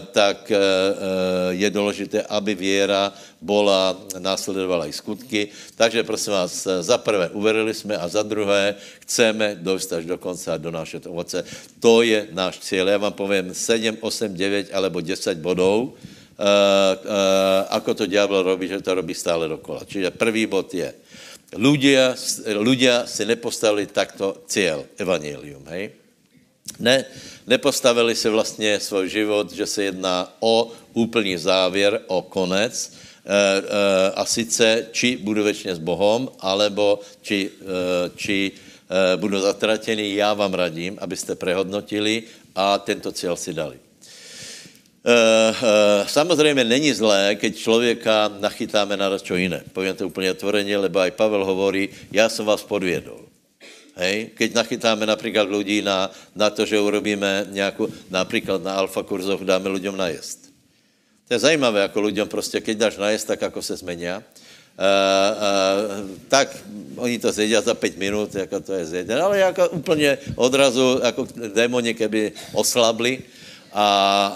tak 0.09 0.49
uh, 0.49 0.57
je 1.53 1.69
důležité, 1.69 2.21
aby 2.25 2.55
věra 2.55 3.13
bola, 3.41 3.93
následovala 4.17 4.89
i 4.89 4.93
skutky. 4.93 5.53
Takže 5.77 6.03
prosím 6.03 6.33
vás, 6.33 6.67
za 6.81 6.97
prvé 6.97 7.29
uverili 7.29 7.73
jsme 7.73 7.97
a 7.97 8.07
za 8.07 8.23
druhé 8.23 8.75
chceme 9.05 9.55
dojít 9.61 9.93
až 9.93 10.05
do 10.05 10.17
konce 10.17 10.51
a 10.51 10.57
donášet 10.57 11.05
ovoce. 11.05 11.45
To 11.79 12.01
je 12.01 12.27
náš 12.33 12.59
cíl. 12.59 12.89
Já 12.89 12.97
vám 12.97 13.13
povím 13.13 13.53
7, 13.53 13.97
8, 14.01 14.33
9 14.33 14.73
alebo 14.73 15.01
10 15.01 15.37
bodů, 15.37 15.93
ako 17.69 17.91
to 17.93 18.05
ďábel 18.09 18.43
robí, 18.43 18.67
že 18.67 18.81
to 18.81 18.97
robí 18.97 19.13
stále 19.13 19.45
dokola. 19.47 19.85
Čiže 19.85 20.15
prvý 20.17 20.49
bod 20.49 20.73
je, 20.73 20.89
ľudia, 21.53 22.17
ľudia 22.57 23.05
si 23.05 23.25
nepostavili 23.25 23.85
takto 23.85 24.41
cíl, 24.49 24.85
evangelium, 24.97 25.61
hej? 25.69 25.93
Ne, 26.79 27.05
nepostavili 27.47 28.15
si 28.15 28.29
vlastně 28.29 28.79
svůj 28.79 29.09
život, 29.09 29.51
že 29.51 29.65
se 29.65 29.83
jedná 29.83 30.33
o 30.39 30.71
úplný 30.93 31.37
závěr, 31.37 32.01
o 32.07 32.21
konec, 32.21 32.73
uh, 32.89 33.29
uh, 33.29 33.69
a 34.15 34.25
sice, 34.25 34.87
či 34.91 35.17
budu 35.17 35.43
věčně 35.43 35.75
s 35.75 35.79
Bohem, 35.79 36.29
alebo 36.39 36.99
či, 37.21 37.49
uh, 37.49 38.15
či 38.15 38.51
uh, 38.51 39.19
budu 39.19 39.39
zatratený, 39.39 40.15
já 40.15 40.33
vám 40.33 40.53
radím, 40.53 40.97
abyste 41.01 41.35
prehodnotili 41.35 42.23
a 42.55 42.79
tento 42.79 43.11
cíl 43.11 43.35
si 43.35 43.53
dali. 43.53 43.75
Uh, 45.03 45.51
uh, 45.51 46.07
samozřejmě 46.07 46.63
není 46.63 46.93
zlé, 46.95 47.35
keď 47.35 47.57
člověka 47.57 48.31
nachytáme 48.39 48.95
na 48.95 49.11
čo 49.19 49.35
jiné. 49.35 49.59
Povím 49.75 49.95
to 49.95 50.07
úplně 50.07 50.31
otvoreně, 50.31 50.77
lebo 50.77 50.99
aj 50.99 51.11
Pavel 51.11 51.43
hovorí, 51.43 51.89
já 52.11 52.29
jsem 52.29 52.45
vás 52.45 52.63
podvědol. 52.63 53.19
Hej? 53.99 54.31
Keď 54.31 54.53
nachytáme 54.53 55.05
například 55.05 55.51
lidí 55.51 55.81
na, 55.81 56.07
na 56.35 56.49
to, 56.49 56.65
že 56.65 56.79
urobíme 56.79 57.51
nějakou, 57.51 57.91
například 58.09 58.63
na 58.63 58.79
alfa 58.79 59.03
kurzoch 59.03 59.43
dáme 59.43 59.69
lidem 59.69 59.97
najest. 59.97 60.39
To 61.27 61.33
je 61.33 61.39
zajímavé, 61.39 61.81
jako 61.81 62.01
lidem 62.01 62.27
prostě, 62.27 62.61
keď 62.61 62.77
dáš 62.77 62.97
najest, 62.97 63.27
tak 63.27 63.41
jako 63.41 63.61
se 63.61 63.75
zmení. 63.75 64.07
Uh, 64.07 64.15
uh, 64.15 64.23
tak 66.27 66.57
oni 66.95 67.19
to 67.19 67.31
zjedí 67.31 67.53
za 67.53 67.73
pět 67.73 67.97
minut, 67.97 68.35
jako 68.35 68.59
to 68.59 68.73
je 68.73 68.85
zjedené, 68.85 69.21
ale 69.21 69.39
jako 69.39 69.69
úplně 69.69 70.17
odrazu, 70.35 70.99
jako 71.03 71.27
démoni, 71.53 71.93
keby 71.93 72.31
oslabli, 72.53 73.19
a, 73.73 73.87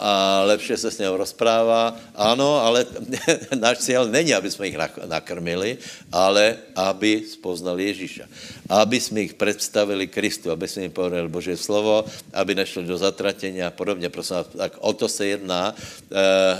a 0.02 0.42
lepše 0.46 0.78
se 0.78 0.92
s 0.92 0.98
ním 0.98 1.14
rozprává. 1.14 1.98
Ano, 2.16 2.58
ale 2.62 2.86
náš 3.60 3.78
cíl 3.78 4.10
není, 4.10 4.34
aby 4.34 4.52
jsme 4.52 4.68
jich 4.68 4.78
nakrmili, 5.06 5.78
ale 6.12 6.58
aby 6.76 7.22
spoznali 7.30 7.86
Ježíša. 7.86 8.26
Aby 8.70 9.00
jsme 9.00 9.22
jich 9.22 9.34
představili 9.34 10.08
Kristu, 10.08 10.52
aby 10.52 10.68
jsme 10.68 10.82
jim 10.82 10.92
povedali 10.92 11.30
Boží 11.30 11.58
slovo, 11.58 12.06
aby 12.34 12.56
nešli 12.56 12.84
do 12.84 12.98
zatratení 12.98 13.64
a 13.64 13.72
podobně. 13.72 14.10
Prosím 14.10 14.36
vás, 14.36 14.48
tak 14.58 14.74
o 14.82 14.94
to 14.94 15.08
se 15.08 15.26
jedná. 15.26 15.76
E, 15.76 16.18
e, 16.18 16.58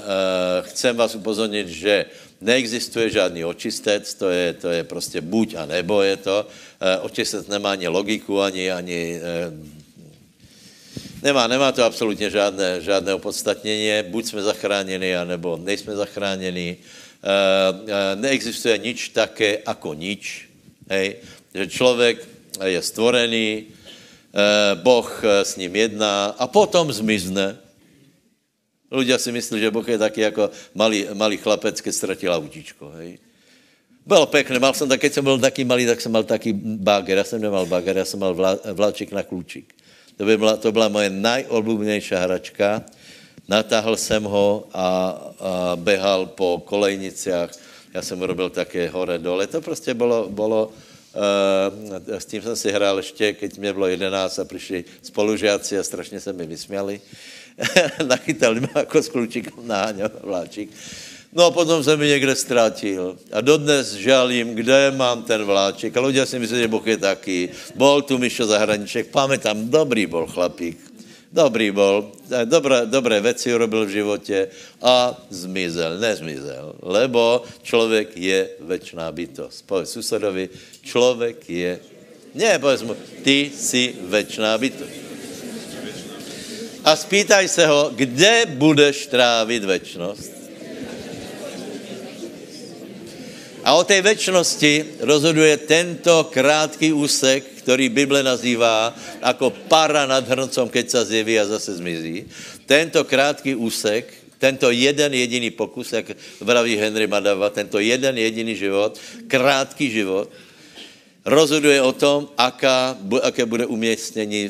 chcem 0.70 0.96
vás 0.96 1.16
upozornit, 1.16 1.68
že 1.68 2.06
neexistuje 2.42 3.10
žádný 3.10 3.46
očistec, 3.46 4.14
to 4.14 4.30
je, 4.30 4.54
to 4.54 4.70
je 4.70 4.84
prostě 4.84 5.22
buď 5.22 5.56
a 5.56 5.66
nebo 5.66 6.02
je 6.02 6.18
to. 6.18 6.48
E, 6.82 6.98
očistec 6.98 7.48
nemá 7.48 7.72
ani 7.72 7.88
logiku, 7.88 8.42
ani, 8.42 8.72
ani 8.72 9.20
Nemá, 11.22 11.48
nemá 11.48 11.72
to 11.72 11.84
absolutně 11.84 12.30
žádné, 12.30 12.82
žádné 12.82 13.14
opodstatnění, 13.14 14.10
buď 14.10 14.26
jsme 14.26 14.42
zachráněni, 14.42 15.16
anebo 15.16 15.58
nejsme 15.58 15.96
zachráněni. 15.96 16.78
E, 16.78 16.78
e, 17.92 18.16
neexistuje 18.16 18.78
nič 18.78 19.10
také 19.10 19.60
jako 19.68 19.94
nič. 19.94 20.50
Hej? 20.90 21.16
Že 21.54 21.68
člověk 21.68 22.28
je 22.64 22.82
stvorený, 22.82 23.50
e, 23.50 23.66
Boh 24.76 25.10
s 25.44 25.58
ním 25.58 25.76
jedná 25.76 26.26
a 26.38 26.48
potom 26.48 26.94
zmizne. 26.94 27.58
Ľudia 28.88 29.20
si 29.20 29.36
myslí, 29.36 29.60
že 29.60 29.74
Boh 29.74 29.84
je 29.84 30.00
taky 30.00 30.22
jako 30.22 30.48
malý, 30.72 31.12
malý 31.12 31.38
chlapec, 31.38 31.82
keď 31.82 31.94
ztratil 31.94 32.32
autíčko. 32.32 32.94
Hej? 32.96 33.20
Bylo 34.06 34.26
pěkné, 34.26 34.60
mal 34.60 34.74
jsem 34.74 34.90
tak, 34.90 35.02
keď 35.02 35.14
jsem 35.14 35.24
byl 35.24 35.40
taký 35.40 35.66
malý, 35.66 35.86
tak 35.86 36.02
jsem 36.02 36.12
mal 36.12 36.24
taký 36.24 36.54
bager, 36.56 37.18
já 37.18 37.24
jsem 37.24 37.42
nemal 37.42 37.66
bager, 37.66 37.98
já 37.98 38.06
jsem 38.06 38.20
mal 38.20 38.34
vlá, 38.34 38.56
vláček 38.74 39.12
na 39.12 39.24
klučík. 39.24 39.77
To, 40.18 40.26
by 40.26 40.38
byla, 40.38 40.58
to 40.58 40.72
byla 40.72 40.88
moje 40.90 41.10
najobľúbenější 41.10 42.16
hračka. 42.16 42.82
Natáhl 43.48 43.98
jsem 43.98 44.24
ho 44.24 44.68
a, 44.74 44.88
a 45.40 45.76
behal 45.76 46.26
po 46.26 46.62
kolejniciach. 46.66 47.54
Já 47.94 48.02
jsem 48.02 48.22
robil 48.22 48.50
také 48.50 48.90
hore 48.90 49.18
dole. 49.18 49.48
To 49.48 49.62
prostě 49.62 49.94
bylo, 49.94 50.30
bylo 50.30 50.72
Uh, 51.18 51.98
s 52.18 52.26
tím 52.26 52.42
jsem 52.42 52.56
si 52.56 52.72
hrál 52.72 52.98
ještě, 52.98 53.34
keď 53.34 53.58
mě 53.58 53.74
bylo 53.74 53.88
11 53.88 54.40
a 54.40 54.46
přišli 54.46 54.86
spolužáci 55.02 55.80
a 55.80 55.84
strašně 55.84 56.20
se 56.20 56.34
mi 56.34 56.46
vysměli. 56.46 57.02
Nachytali 58.08 58.60
mě 58.60 58.70
jako 58.76 59.02
s 59.02 59.10
klučíkem 59.10 59.54
na 59.68 59.90
vláčik. 60.24 60.70
No 61.34 61.46
a 61.46 61.52
potom 61.52 61.84
jsem 61.84 62.00
mi 62.00 62.08
někde 62.08 62.36
ztratil. 62.36 63.18
A 63.32 63.42
dodnes 63.42 63.94
žalím, 63.94 64.56
kde 64.56 64.92
mám 64.96 65.24
ten 65.24 65.44
vláček. 65.44 65.98
A 65.98 66.02
lidé 66.02 66.26
si 66.26 66.40
myslí, 66.40 66.58
že 66.58 66.68
Boh 66.68 66.88
je 66.88 66.98
taký. 66.98 67.50
Bol 67.76 68.02
tu 68.02 68.18
Mišo 68.18 68.48
Zahraniček, 68.48 69.12
pamätám, 69.12 69.68
dobrý 69.68 70.08
bol 70.08 70.28
chlapík. 70.28 70.80
Dobrý 71.28 71.76
bol, 71.76 72.16
dobré, 72.46 72.88
dobré 72.88 73.20
věci 73.20 73.56
urobil 73.56 73.86
v 73.86 74.00
životě 74.00 74.48
a 74.82 75.12
zmizel, 75.30 76.00
nezmizel, 76.00 76.76
lebo 76.82 77.44
člověk 77.64 78.18
je 78.18 78.50
večná 78.60 79.12
bytost. 79.12 79.68
Povedz 79.68 79.92
susedovi, 79.92 80.50
člověk 80.82 81.50
je, 81.50 81.80
ne, 82.36 82.60
povedz 82.60 82.82
mu, 82.82 82.96
ty 83.24 83.52
jsi 83.54 83.94
večná 84.08 84.58
bytost. 84.58 84.92
A 86.84 86.96
spýtaj 86.96 87.48
se 87.48 87.68
ho, 87.68 87.92
kde 87.96 88.46
budeš 88.48 89.06
trávit 89.12 89.64
večnost? 89.64 90.37
A 93.68 93.76
o 93.76 93.84
té 93.84 94.00
večnosti 94.00 94.96
rozhoduje 95.04 95.52
tento 95.68 96.32
krátký 96.32 96.96
úsek, 96.96 97.44
který 97.44 97.92
Bible 97.92 98.24
nazývá 98.24 98.96
jako 99.20 99.50
para 99.68 100.08
nad 100.08 100.24
hrncom, 100.24 100.72
keď 100.72 100.90
se 100.90 101.06
zjeví 101.06 101.36
a 101.40 101.46
zase 101.46 101.76
zmizí. 101.76 102.24
Tento 102.64 103.04
krátký 103.04 103.60
úsek, 103.60 104.08
tento 104.40 104.72
jeden 104.72 105.12
jediný 105.12 105.52
pokus, 105.52 105.92
jak 105.92 106.16
vraví 106.40 106.80
Henry 106.80 107.12
Madava, 107.12 107.52
tento 107.52 107.84
jeden 107.84 108.16
jediný 108.16 108.56
život, 108.56 108.96
krátký 109.28 109.92
život, 109.92 110.32
rozhoduje 111.28 111.82
o 111.84 111.92
tom, 111.92 112.32
aká, 112.40 112.96
aké 113.20 113.44
bude 113.44 113.68
uměstnění 113.68 114.48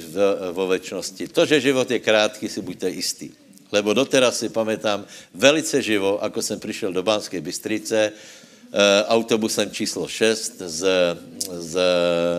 vo 0.54 0.70
väčšnosti. 0.70 1.34
To, 1.34 1.42
že 1.42 1.74
život 1.74 1.90
je 1.90 1.98
krátký, 1.98 2.46
si 2.46 2.62
buďte 2.62 2.90
jistý. 2.90 3.30
Lebo 3.74 3.98
doteraz 3.98 4.40
si 4.40 4.54
pamätám 4.54 5.10
velice 5.34 5.82
živo, 5.82 6.22
ako 6.24 6.42
jsem 6.42 6.60
přišel 6.60 6.94
do 6.94 7.04
Banské 7.04 7.42
Bystrice, 7.42 8.14
autobusem 9.08 9.72
číslo 9.72 10.08
6 10.08 10.62
z, 10.66 10.88
z 11.50 11.80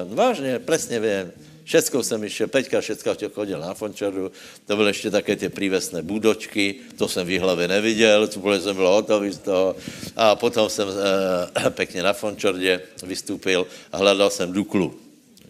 vážně, 0.08 0.58
přesně 0.58 1.00
vím, 1.00 1.32
Šestkou 1.68 2.02
jsem 2.02 2.24
išel, 2.24 2.48
Peťka 2.48 2.80
Šestka 2.80 3.12
chodil 3.34 3.60
na 3.60 3.74
Fončardu, 3.74 4.32
to 4.66 4.76
byly 4.76 4.90
ještě 4.90 5.10
také 5.10 5.36
ty 5.36 5.48
prívesné 5.48 6.02
budočky, 6.02 6.74
to 6.96 7.08
jsem 7.08 7.26
v 7.26 7.38
hlavě 7.38 7.68
neviděl, 7.68 8.28
úplně 8.36 8.60
jsem 8.60 8.76
byl 8.76 8.88
hotový 8.88 9.30
z 9.32 9.38
toho. 9.38 9.76
A 10.16 10.36
potom 10.36 10.68
jsem 10.68 10.88
e, 10.88 11.70
pěkně 11.76 12.02
na 12.02 12.12
Fončardě 12.12 12.80
vystoupil 13.02 13.66
a 13.92 13.96
hledal 13.96 14.30
jsem 14.30 14.52
Duklu, 14.52 14.94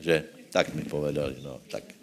že 0.00 0.24
tak 0.50 0.74
mi 0.74 0.82
povedali, 0.82 1.36
no, 1.42 1.60
tak. 1.70 1.97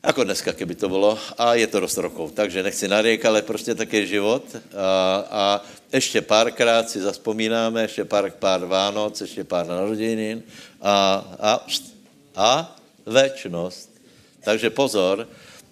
Jako 0.00 0.24
dneska, 0.24 0.52
keby 0.52 0.74
to 0.74 0.88
bylo. 0.88 1.18
A 1.38 1.54
je 1.54 1.66
to 1.66 1.80
dost 1.80 2.00
rokov, 2.00 2.32
takže 2.32 2.62
nechci 2.62 2.88
nariek, 2.88 3.24
ale 3.24 3.42
prostě 3.42 3.74
tak 3.74 3.92
je 3.92 4.06
život. 4.06 4.44
A, 4.72 4.88
a 5.30 5.42
ještě 5.92 6.20
párkrát 6.20 6.90
si 6.90 7.00
zaspomínáme, 7.00 7.82
ještě 7.82 8.04
pár, 8.04 8.30
pár 8.30 8.64
Vánoc, 8.64 9.20
ještě 9.20 9.44
pár 9.44 9.66
narodenin 9.66 10.42
a, 10.80 11.24
a, 11.40 11.66
a 12.36 12.76
Večnost. 13.06 13.90
Takže 14.44 14.70
pozor, 14.70 15.28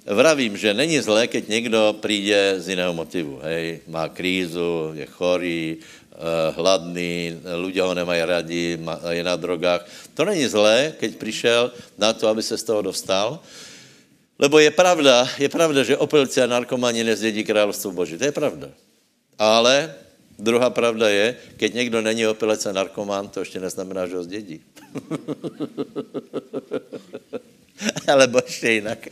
vravím, 0.06 0.56
že 0.56 0.74
není 0.74 1.00
zlé, 1.00 1.26
keď 1.26 1.48
někdo 1.48 1.96
přijde 2.00 2.54
z 2.60 2.68
jiného 2.68 2.94
motivu. 2.94 3.40
Hej, 3.42 3.80
má 3.88 4.08
krízu, 4.08 4.92
je 4.92 5.06
chorý, 5.06 5.76
eh, 5.80 6.52
hladný, 6.52 7.40
ľudia 7.64 7.88
ho 7.88 7.94
nemají 7.96 8.22
radí, 8.24 8.76
je 9.08 9.24
na 9.24 9.36
drogách. 9.36 9.88
To 10.14 10.24
není 10.24 10.44
zlé, 10.48 10.92
keď 11.00 11.16
přišel 11.16 11.72
na 11.98 12.12
to, 12.12 12.28
aby 12.28 12.42
se 12.42 12.58
z 12.58 12.62
toho 12.62 12.82
dostal. 12.82 13.40
Lebo 14.38 14.58
je 14.62 14.70
pravda, 14.70 15.26
je 15.38 15.48
pravda, 15.50 15.82
že 15.82 15.98
opilci 15.98 16.38
a 16.42 16.46
narkomani 16.46 17.04
nezdědí 17.04 17.44
královstvo 17.44 17.90
Boží. 17.90 18.18
To 18.18 18.24
je 18.24 18.32
pravda. 18.32 18.70
Ale 19.38 19.94
druhá 20.38 20.70
pravda 20.70 21.08
je, 21.10 21.36
keď 21.56 21.74
někdo 21.74 21.98
není 22.02 22.26
opilec 22.26 22.66
a 22.66 22.72
narkoman, 22.72 23.28
to 23.28 23.40
ještě 23.40 23.60
neznamená, 23.60 24.06
že 24.06 24.16
ho 24.16 24.22
zdědí. 24.22 24.62
Alebo 28.06 28.38
ještě 28.46 28.70
jinak. 28.70 29.08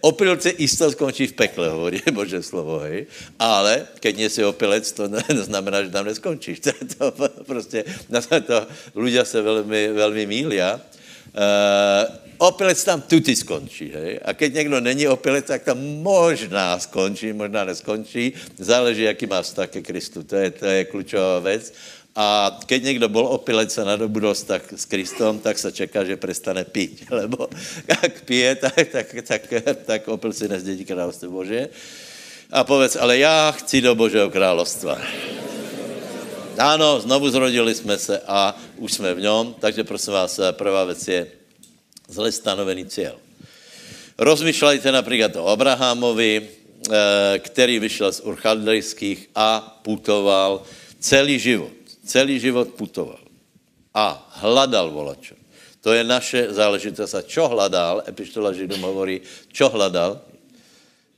Opilci 0.00 0.54
jisto 0.58 0.90
skončí 0.90 1.26
v 1.26 1.32
pekle, 1.32 1.68
hovorí 1.68 2.02
Bože 2.10 2.42
slovo, 2.42 2.78
hej. 2.82 3.06
Ale 3.38 3.86
keď 4.02 4.12
nie 4.16 4.28
si 4.30 4.42
opilec, 4.42 4.82
to 4.92 5.06
neznamená, 5.06 5.86
že 5.86 5.94
tam 5.94 6.06
neskončíš. 6.06 6.58
To, 6.98 7.10
to 7.10 7.28
prostě, 7.46 7.84
na 8.10 8.20
to 8.20 8.66
ľudia 8.94 9.24
se 9.24 9.42
velmi, 9.42 9.88
velmi 9.94 10.26
mília. 10.26 10.80
Uh, 11.34 12.14
opilec 12.38 12.84
tam 12.84 13.02
tuty 13.02 13.36
skončí, 13.36 13.90
hej. 13.94 14.20
A 14.24 14.34
keď 14.34 14.54
někdo 14.54 14.80
není 14.80 15.08
opilec, 15.08 15.46
tak 15.46 15.62
tam 15.62 15.78
možná 16.02 16.78
skončí, 16.78 17.32
možná 17.32 17.64
neskončí. 17.64 18.32
Záleží, 18.58 19.02
jaký 19.02 19.26
má 19.26 19.42
vztah 19.42 19.68
ke 19.68 19.82
Kristu. 19.82 20.22
To 20.22 20.36
je, 20.36 20.50
to 20.50 20.66
je 20.66 20.84
klučová 20.84 21.38
věc. 21.38 21.74
A 22.16 22.58
keď 22.66 22.82
někdo 22.82 23.08
byl 23.08 23.26
opilec 23.26 23.78
a 23.78 23.84
nadobudol 23.84 24.34
tak 24.34 24.62
s 24.76 24.84
Kristom, 24.84 25.38
tak 25.38 25.58
se 25.58 25.72
čeká, 25.72 26.04
že 26.04 26.16
prestane 26.16 26.64
pít. 26.64 27.04
Lebo 27.10 27.48
jak 27.88 28.22
pije, 28.22 28.54
tak, 28.54 28.88
tak, 28.92 29.06
tak, 29.26 29.42
tak 29.84 30.08
opilci 30.08 30.48
nezdědí 30.48 30.84
království 30.84 31.28
Bože. 31.28 31.68
A 32.50 32.64
povedz, 32.64 32.96
ale 32.96 33.18
já 33.18 33.50
chci 33.50 33.80
do 33.80 33.94
Božího 33.94 34.30
královstva. 34.30 34.98
Ano, 36.58 37.00
znovu 37.00 37.30
zrodili 37.30 37.74
jsme 37.74 37.98
se 37.98 38.20
a 38.26 38.56
už 38.76 38.92
jsme 38.92 39.14
v 39.14 39.20
něm, 39.20 39.54
takže 39.60 39.84
prosím 39.84 40.12
vás, 40.12 40.40
prvá 40.52 40.84
věc 40.84 41.08
je 41.08 41.20
zle 42.08 42.32
stanovený 42.32 42.86
cíl. 42.86 43.18
Rozmýšlejte 44.18 44.92
například 44.92 45.36
o 45.36 45.48
Abrahamovi, 45.48 46.42
eh, 46.42 47.38
který 47.38 47.78
vyšel 47.78 48.12
z 48.12 48.20
Urchaldejských 48.20 49.30
a 49.34 49.80
putoval 49.82 50.62
celý 51.00 51.38
život 51.38 51.84
celý 52.04 52.36
život 52.36 52.76
putoval 52.76 53.24
a 53.96 54.20
hledal 54.44 54.92
volačo. 54.92 55.34
To 55.80 55.92
je 55.92 56.04
naše 56.04 56.52
záležitost. 56.52 57.12
A 57.12 57.20
čo 57.20 57.48
hledal? 57.48 58.04
Epištola 58.08 58.52
Židům 58.52 58.80
hovorí, 58.80 59.20
čo 59.52 59.68
hledal? 59.68 60.20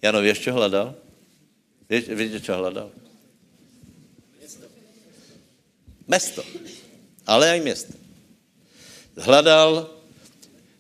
Jano, 0.03 0.19
víš, 0.23 0.43
čo 0.43 0.53
hledal? 0.55 0.95
Víš, 1.87 2.11
víte, 2.11 2.43
čo 2.43 2.59
hledal? 2.59 2.91
Město. 4.39 4.67
Mesto. 6.09 6.43
Ale 7.27 7.51
aj 7.51 7.61
město. 7.61 7.93
Hledal, 9.19 9.91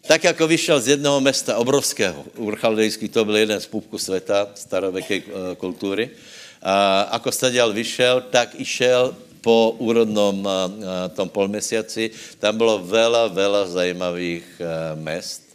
tak 0.07 0.25
jako 0.25 0.47
vyšel 0.47 0.81
z 0.81 0.89
jednoho 0.89 1.21
města 1.21 1.57
obrovského, 1.57 2.25
Urchaldejský, 2.37 3.09
to 3.09 3.25
byl 3.25 3.37
jeden 3.37 3.61
z 3.61 3.67
půvku 3.67 3.99
světa, 3.99 4.49
starověké 4.55 5.15
eh, 5.17 5.57
kultury, 5.57 6.11
a 6.62 7.01
ako 7.15 7.33
stadial 7.33 7.73
vyšel, 7.73 8.21
tak 8.31 8.55
išel 8.59 9.15
po 9.41 9.79
úrodnom 9.79 10.43
tom 11.15 11.31
polmesiaci, 11.31 12.11
tam 12.43 12.59
bylo 12.59 12.83
vela, 12.83 13.31
vela 13.31 13.62
zajímavých 13.71 14.43
mest. 14.99 15.47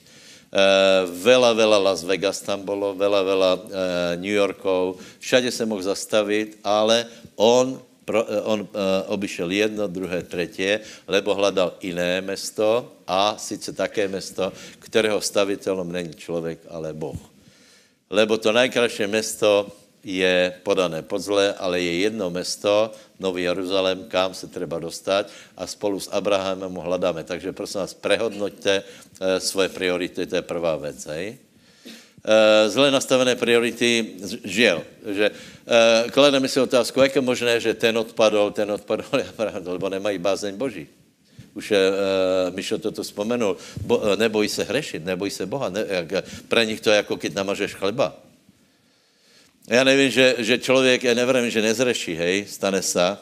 Vela, 1.12 1.52
vela 1.52 1.78
Las 1.78 2.04
Vegas 2.08 2.40
tam 2.40 2.64
bylo, 2.64 2.96
vela, 2.96 3.24
vela 3.24 3.60
New 4.16 4.32
Yorkov, 4.32 5.04
všade 5.20 5.52
se 5.52 5.66
mohl 5.66 5.84
zastavit, 5.84 6.60
ale 6.64 7.06
on, 7.36 7.82
on 8.44 8.68
obyšel 9.08 9.52
jedno, 9.52 9.88
druhé, 9.88 10.24
třetí, 10.24 10.68
lebo 11.08 11.36
hledal 11.36 11.74
jiné 11.82 12.22
mesto 12.22 12.92
a 13.08 13.38
sice 13.38 13.74
také 13.74 14.08
mesto, 14.08 14.54
kterého 14.80 15.22
stavitelom 15.22 15.92
není 15.92 16.14
člověk, 16.14 16.60
ale 16.70 16.94
Boh. 16.94 17.20
Lebo 18.10 18.38
to 18.38 18.52
nejkrásnější 18.52 19.12
mesto 19.12 19.68
je 20.04 20.54
podané 20.64 21.02
pod 21.02 21.22
zle, 21.22 21.54
ale 21.54 21.82
je 21.82 22.00
jedno 22.00 22.30
mesto, 22.30 22.92
Nový 23.20 23.44
Jeruzalém, 23.44 24.04
kam 24.10 24.34
se 24.34 24.48
třeba 24.48 24.80
dostat 24.80 25.30
a 25.58 25.68
spolu 25.68 26.00
s 26.00 26.10
Abrahamem 26.10 26.74
ho 26.74 26.82
hledáme. 26.82 27.24
Takže 27.24 27.54
prosím 27.54 27.86
vás, 27.86 27.94
prehodnoťte 27.94 28.74
e, 28.82 28.84
svoje 29.40 29.70
priority, 29.70 30.26
to 30.26 30.36
je 30.36 30.42
prvá 30.42 30.76
věc. 30.76 31.06
Hej? 31.06 31.38
E, 32.22 32.70
zle 32.70 32.92
nastavené 32.92 33.36
priority, 33.36 34.22
žil, 34.46 34.86
že 35.10 35.32
e, 35.32 35.34
klademe 36.10 36.48
si 36.48 36.60
otázku, 36.60 37.02
jak 37.02 37.16
je 37.16 37.22
možné, 37.22 37.60
že 37.60 37.74
ten 37.74 37.98
odpadol, 37.98 38.52
ten 38.52 38.72
odpadol, 38.72 39.10
lebo 39.74 39.90
nemají 39.90 40.18
bázeň 40.18 40.56
Boží. 40.56 40.88
Už 41.52 41.72
uh, 41.72 42.56
Mišo 42.56 42.80
toto 42.80 43.04
vzpomenul, 43.04 43.58
Bo, 43.84 44.16
neboj 44.16 44.48
se 44.48 44.64
hřešit, 44.64 45.04
neboj 45.06 45.28
se 45.30 45.46
Boha. 45.46 45.68
Ne, 45.70 45.84
jak, 45.88 46.24
pre 46.48 46.66
nich 46.66 46.80
to 46.80 46.90
je 46.90 46.96
jako 46.96 47.16
když 47.16 47.34
namažeš 47.34 47.76
chleba. 47.76 48.16
Já 49.68 49.84
nevím, 49.84 50.10
že, 50.10 50.36
že 50.38 50.58
člověk, 50.58 51.04
já 51.04 51.14
nevím, 51.14 51.50
že 51.52 51.62
nezreší, 51.62 52.16
hej, 52.16 52.46
stane 52.48 52.82
se. 52.82 53.18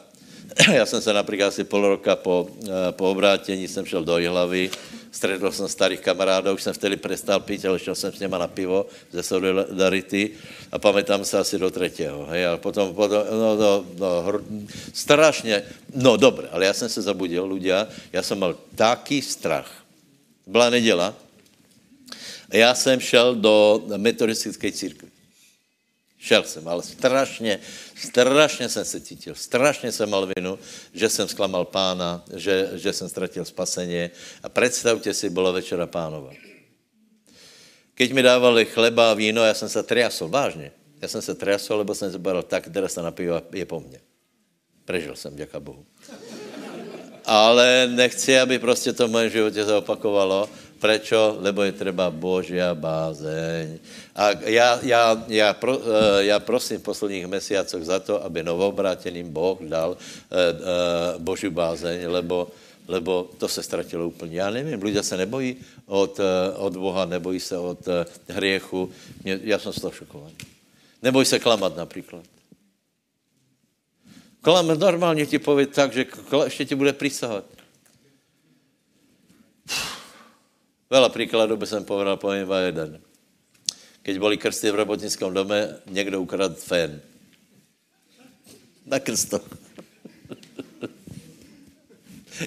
Já 0.74 0.86
jsem 0.86 1.02
se 1.02 1.14
například 1.14 1.48
asi 1.48 1.64
pol 1.64 1.88
roka 1.88 2.16
po, 2.16 2.50
eh, 2.66 2.92
po 2.92 3.12
obrátění 3.12 3.68
jsem 3.68 3.86
šel 3.86 4.04
do 4.04 4.18
Jihlavy, 4.18 4.70
stretl 5.12 5.52
jsem 5.52 5.68
starých 5.68 6.00
kamarádů, 6.00 6.54
už 6.54 6.64
jsem 6.64 6.74
vtedy 6.74 6.98
prestal 6.98 7.40
pít, 7.40 7.66
ale 7.66 7.80
šel 7.80 7.96
jsem 7.96 8.14
s 8.14 8.20
něma 8.20 8.38
na 8.38 8.48
pivo 8.48 8.86
ze 9.12 9.24
Solidarity 9.24 10.32
a 10.72 10.80
pamätám 10.80 11.26
se 11.26 11.38
asi 11.38 11.58
do 11.58 11.70
třetího. 11.70 12.26
Hej, 12.30 12.46
a 12.46 12.58
potom, 12.58 12.96
potom 12.96 13.24
no, 13.32 13.56
no, 13.56 13.86
no, 13.98 14.22
hr, 14.22 14.42
strašně, 14.94 15.64
no 15.96 16.18
dobré, 16.18 16.48
ale 16.52 16.66
já 16.66 16.74
jsem 16.74 16.90
se 16.90 17.02
zabudil, 17.02 17.48
ľudia, 17.48 17.88
já 18.14 18.22
jsem 18.24 18.40
mal 18.40 18.56
taký 18.76 19.22
strach. 19.22 19.84
Byla 20.48 20.70
neděla 20.70 21.14
a 22.50 22.56
já 22.58 22.76
jsem 22.76 23.00
šel 23.00 23.36
do 23.36 23.84
metodistické 23.98 24.72
církve. 24.72 25.19
Šel 26.20 26.44
jsem, 26.44 26.68
ale 26.68 26.84
strašně, 26.84 27.60
strašně 27.96 28.70
jsem 28.70 28.86
se 28.86 29.00
cítil, 29.00 29.36
strašně 29.36 29.92
jsem 29.92 30.10
mal 30.10 30.28
vinu, 30.36 30.60
že 30.94 31.10
jsem 31.10 31.28
zklamal 31.28 31.66
pána, 31.66 32.24
že, 32.36 32.70
že 32.76 32.94
jsem 32.94 33.10
ztratil 33.10 33.46
spasení. 33.46 34.10
A 34.44 34.50
představte 34.50 35.14
si, 35.14 35.30
bylo 35.30 35.54
večera 35.54 35.88
pánova. 35.88 36.36
Keď 37.96 38.12
mi 38.12 38.22
dávali 38.22 38.66
chleba 38.66 39.12
a 39.12 39.14
víno, 39.14 39.44
já 39.44 39.54
jsem 39.54 39.70
se 39.70 39.84
triasol, 39.84 40.28
vážně. 40.28 40.72
Já 41.02 41.08
jsem 41.08 41.22
se 41.22 41.36
triasol, 41.36 41.78
lebo 41.78 41.96
jsem 41.96 42.12
se 42.12 42.20
bral 42.20 42.44
tak, 42.44 42.68
teda 42.68 42.88
se 42.88 43.02
napiju 43.02 43.34
je 43.54 43.66
po 43.66 43.80
mně. 43.80 44.00
Prežil 44.86 45.16
jsem, 45.16 45.36
děka 45.36 45.60
Bohu. 45.60 45.86
Ale 47.26 47.88
nechci, 47.88 48.40
aby 48.40 48.60
prostě 48.60 48.94
to 48.94 49.08
v 49.08 49.12
mém 49.12 49.30
životě 49.30 49.64
zaopakovalo 49.64 50.50
Prečo? 50.80 51.38
Lebo 51.40 51.64
je 51.64 51.72
třeba 51.72 52.10
Božia 52.10 52.76
bázeň. 52.76 53.80
A 54.20 54.36
já, 54.52 54.80
já, 54.84 55.24
já, 55.28 55.54
pro, 55.54 55.80
eh, 55.80 56.26
já 56.26 56.40
prosím 56.40 56.80
v 56.80 56.92
posledních 56.92 57.28
mesiacoch 57.28 57.84
za 57.84 58.00
to, 58.00 58.24
aby 58.24 58.44
novobráteným 58.44 59.32
Boh 59.32 59.56
dal 59.64 59.96
uh, 59.96 59.96
uh, 59.96 61.24
Božiu 61.24 61.52
bázeň, 61.52 62.12
lebo, 62.12 62.52
lebo 62.88 63.32
to 63.40 63.48
se 63.48 63.64
ztratilo 63.64 64.08
úplně. 64.08 64.36
Já 64.36 64.50
nevím, 64.50 64.84
lidé 64.84 65.04
se 65.04 65.18
nebojí 65.18 65.56
od, 65.86 66.20
od 66.56 66.78
Boha, 66.78 67.06
nebojí 67.06 67.40
se 67.40 67.58
od 67.58 67.80
hriechu. 68.28 68.92
Mě, 69.24 69.40
já 69.44 69.60
jsem 69.60 69.74
z 69.74 69.82
toho 69.82 69.92
šokovaný. 69.92 70.36
Neboj 71.02 71.26
se 71.26 71.40
klamat 71.40 71.78
například. 71.78 72.24
Klamat 74.42 74.80
normálně 74.80 75.26
ti 75.26 75.40
pově 75.40 75.68
tak, 75.68 75.94
že 75.94 76.06
ještě 76.44 76.66
ti 76.66 76.76
bude 76.76 76.94
přísahat. 76.94 77.46
Veľa 80.90 81.14
príkladov 81.14 81.62
by 81.62 81.68
som 81.70 81.86
povedal, 81.86 82.18
iba 82.18 82.66
jeden. 82.66 82.98
Keď 84.04 84.16
boli 84.20 84.38
krsty 84.38 84.72
v 84.72 84.76
robotnickom 84.76 85.34
dome, 85.34 85.76
někdo 85.86 86.22
ukradl 86.22 86.56
fén. 86.56 87.02
Na 88.86 89.00
krsto. 89.00 89.40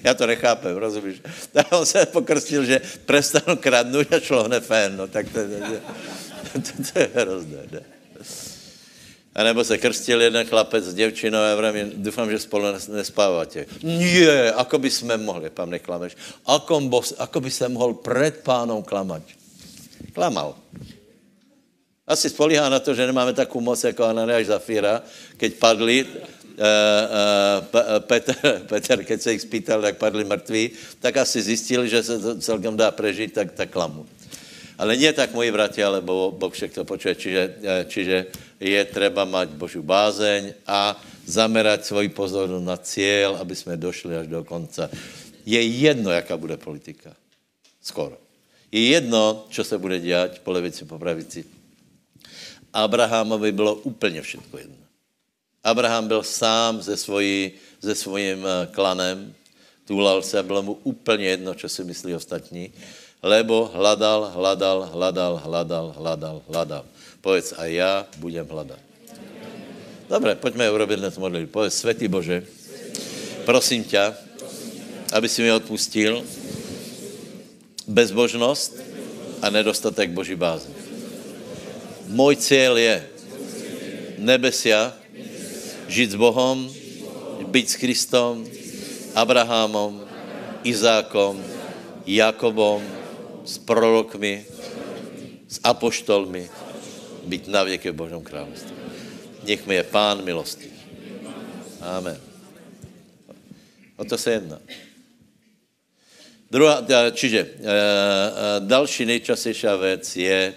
Já 0.03 0.13
to 0.13 0.27
nechápem, 0.27 0.77
rozumíš? 0.77 1.21
Tak 1.51 1.67
on 1.71 1.85
se 1.85 2.05
pokrstil, 2.05 2.65
že 2.65 2.81
prestanu 3.05 3.57
kradnout 3.57 4.13
a 4.13 4.19
šlo 4.19 4.43
hned 4.43 4.65
fén. 4.65 4.97
No, 4.97 5.07
tak 5.07 5.29
to, 5.29 5.39
to, 5.39 5.57
to, 5.59 6.61
to, 6.61 6.83
to 6.93 6.99
je 6.99 7.09
hrozné. 7.15 7.61
Ne? 7.71 7.81
A 9.35 9.43
nebo 9.43 9.63
se 9.63 9.77
krstil 9.77 10.21
jeden 10.21 10.47
chlapec 10.47 10.83
s 10.83 10.93
děvčinou 10.93 11.39
a 11.39 11.55
vrám, 11.55 11.75
doufám, 11.95 12.31
že 12.31 12.39
spolu 12.39 12.65
nespáváte. 12.93 13.65
Nie, 13.83 14.53
ako 14.53 14.77
by 14.77 14.89
jsme 14.91 15.17
mohli, 15.17 15.49
pán 15.49 15.69
neklameš. 15.69 16.13
Ako, 16.45 17.01
ako 17.17 17.41
by 17.41 17.51
se 17.51 17.69
mohl 17.69 17.93
před 17.93 18.45
pánom 18.45 18.83
klamat? 18.83 19.21
Klamal. 20.13 20.55
Asi 22.03 22.27
spolíhá 22.27 22.67
na 22.67 22.83
to, 22.83 22.91
že 22.91 23.07
nemáme 23.07 23.33
takovou 23.33 23.63
moc 23.63 23.83
jako 23.83 24.03
Ananiáš 24.03 24.51
Zafíra, 24.51 25.01
keď 25.37 25.51
padli, 25.55 26.03
uh, 26.03 26.11
uh, 26.59 27.99
Petr, 27.99 28.35
Petr, 28.69 29.03
keď 29.03 29.21
se 29.21 29.31
jich 29.31 29.41
spýtal, 29.41 29.81
tak 29.81 29.97
padli 29.97 30.23
mrtví, 30.23 30.71
tak 30.99 31.17
asi 31.17 31.41
zjistil, 31.41 31.87
že 31.87 32.03
se 32.03 32.19
to 32.19 32.35
celkem 32.43 32.77
dá 32.77 32.91
prežít, 32.91 33.33
tak, 33.33 33.51
tak 33.51 33.69
klamu. 33.69 34.05
Ale 34.77 34.97
nie 34.97 35.13
tak, 35.13 35.31
moji 35.31 35.51
bratia, 35.51 35.89
lebo 35.89 36.31
Boh 36.31 36.51
to 36.51 36.83
počuje, 36.83 37.15
čiže, 37.15 37.43
čiže 37.87 38.17
je 38.59 38.81
treba 38.85 39.23
mať 39.23 39.55
Božiu 39.55 39.85
bázeň 39.85 40.65
a 40.67 40.97
zamerať 41.23 41.85
svoji 41.87 42.09
pozornosť 42.09 42.65
na 42.65 42.77
cieľ, 42.77 43.29
aby 43.39 43.55
jsme 43.55 43.77
došli 43.77 44.17
až 44.17 44.27
do 44.27 44.43
konca. 44.43 44.89
Je 45.45 45.61
jedno, 45.61 46.11
jaká 46.11 46.35
bude 46.35 46.57
politika. 46.57 47.15
Skoro. 47.79 48.17
Je 48.71 48.81
jedno, 48.97 49.45
čo 49.49 49.63
se 49.63 49.77
bude 49.77 49.99
dělat 49.99 50.39
po 50.39 50.51
levici, 50.51 50.85
po 50.85 50.99
pravici. 50.99 51.45
Abrahamovi 52.73 53.51
bylo 53.51 53.75
úplně 53.75 54.21
všechno 54.21 54.59
jedno. 54.59 54.75
Abraham 55.63 56.07
byl 56.07 56.23
sám 56.23 56.83
se, 56.83 56.97
svojí, 56.97 57.51
se 57.79 57.95
svojím 57.95 58.47
klanem, 58.71 59.33
túlal 59.85 60.21
se 60.21 60.39
a 60.39 60.43
bylo 60.43 60.63
mu 60.63 60.73
úplně 60.83 61.25
jedno, 61.25 61.53
co 61.53 61.69
si 61.69 61.83
myslí 61.83 62.15
ostatní, 62.15 62.73
lebo 63.23 63.71
hledal, 63.73 64.31
hledal, 64.35 64.89
hledal, 64.91 65.41
hledal, 65.43 65.93
hledal, 65.97 66.41
hledal. 66.47 66.85
Povedz, 67.21 67.53
a 67.57 67.65
já 67.65 68.07
budem 68.17 68.47
hledat. 68.47 68.79
Dobre, 70.09 70.35
pojďme 70.35 70.71
urobit 70.71 70.99
dnes 70.99 71.17
modlitbu. 71.17 71.51
Povedz, 71.51 71.73
Svetý 71.73 72.07
Bože, 72.07 72.43
prosím 73.45 73.83
tě, 73.83 74.13
aby 75.13 75.29
si 75.29 75.41
mi 75.41 75.51
odpustil 75.51 76.23
bezbožnost 77.87 78.75
a 79.41 79.49
nedostatek 79.49 80.09
Boží 80.11 80.35
bázně. 80.35 80.82
Můj 82.07 82.35
cíl 82.35 82.77
je 82.77 83.07
nebesia, 84.17 84.93
žít 85.87 86.11
s 86.11 86.15
Bohem, 86.15 86.69
být 87.47 87.69
s 87.69 87.75
Kristom, 87.75 88.47
Abrahamom, 89.15 90.01
Izákom, 90.63 91.43
Jakobom, 92.05 92.83
s 93.45 93.57
prorokmi, 93.57 94.45
s 95.47 95.59
apoštolmi, 95.63 96.49
být 97.23 97.47
na 97.47 97.63
věky 97.63 97.91
v 97.91 97.95
Božom 97.95 98.23
království. 98.23 98.75
Nech 99.43 99.67
mi 99.67 99.75
je 99.75 99.83
Pán 99.83 100.23
milostí. 100.23 100.67
Amen. 101.81 102.17
O 103.97 104.05
to 104.05 104.17
se 104.17 104.31
jedná. 104.31 104.59
Druhá, 106.51 106.85
čiže 107.11 107.39
e, 107.39 107.49
další 108.59 109.05
nejčastější 109.05 109.67
věc 109.81 110.15
je 110.15 110.53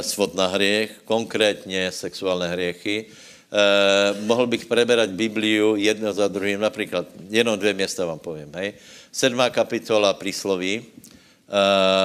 svod 0.00 0.34
na 0.34 0.46
hriech, 0.46 0.90
konkrétně 1.04 1.92
sexuální 1.92 2.52
hriechy. 2.52 3.06
E, 3.06 4.20
mohl 4.20 4.46
bych 4.46 4.66
preberať 4.66 5.10
Bibliu 5.10 5.76
jedno 5.76 6.12
za 6.12 6.28
druhým, 6.28 6.60
například, 6.60 7.06
jenom 7.30 7.58
dvě 7.58 7.74
města 7.74 8.06
vám 8.06 8.18
povím, 8.18 8.52
hej. 8.54 8.72
Sedmá 9.12 9.50
kapitola 9.50 10.12
prísloví, 10.12 10.86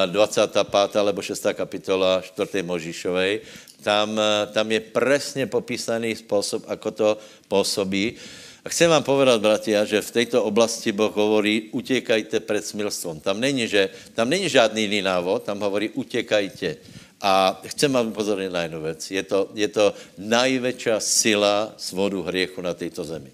25. 0.05 0.95
alebo 0.95 1.21
6. 1.21 1.53
kapitola 1.53 2.21
4. 2.21 2.63
Možišovej, 2.65 3.45
tam, 3.85 4.17
tam 4.49 4.65
je 4.73 4.81
presne 4.81 5.45
popísaný 5.45 6.17
spôsob, 6.17 6.65
ako 6.65 6.89
to 6.89 7.07
pôsobí. 7.45 8.17
A 8.65 8.73
chcem 8.73 8.89
vám 8.89 9.05
povedať, 9.05 9.37
bratia, 9.37 9.85
že 9.85 10.01
v 10.01 10.13
tejto 10.21 10.41
oblasti 10.41 10.89
Boh 10.89 11.13
hovorí, 11.13 11.69
utěkajte 11.69 12.41
před 12.41 12.65
smilstvom. 12.65 13.21
Tam 13.21 13.37
není, 13.37 13.69
že, 13.69 13.93
tam 14.17 14.25
není 14.25 14.49
žádný 14.49 14.89
jiný 14.89 15.05
návod, 15.05 15.45
tam 15.45 15.61
hovorí, 15.61 15.93
utěkajte. 15.93 16.81
A 17.25 17.57
chcem 17.65 17.89
vám 17.89 18.13
upozornit 18.13 18.53
na 18.53 18.61
jednu 18.61 18.81
věc. 18.81 19.01
Je 19.11 19.23
to, 19.23 19.49
je 19.57 19.67
to 19.67 19.93
největší 20.17 20.89
sila 21.01 21.73
svodu 21.77 22.21
hriechu 22.21 22.61
na 22.61 22.73
této 22.73 23.01
zemi. 23.01 23.33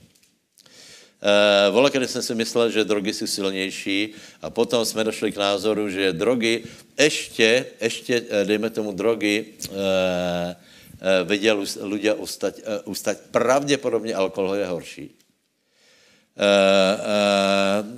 Uh, 1.22 1.76
Vola, 1.76 1.90
když 1.90 2.12
jsem 2.12 2.22
si 2.24 2.36
myslel, 2.36 2.72
že 2.72 2.84
drogy 2.88 3.14
jsou 3.14 3.28
silnější 3.28 4.14
a 4.42 4.50
potom 4.50 4.86
jsme 4.86 5.04
došli 5.04 5.32
k 5.32 5.38
názoru, 5.38 5.90
že 5.90 6.14
drogy 6.14 6.64
ještě, 7.00 7.66
ještě 7.82 8.24
eh, 8.30 8.46
dejme 8.46 8.70
tomu 8.70 8.92
drogy, 8.92 9.46
uh, 9.70 9.76
uh, 9.76 11.28
viděl 11.28 11.62
ľudia 11.84 12.14
ustať, 12.16 12.56
uh, 12.58 12.90
ustať. 12.90 13.18
Pravděpodobně 13.32 14.16
alkohol 14.16 14.56
je 14.56 14.66
horší. 14.66 15.06
Uh, 15.06 16.48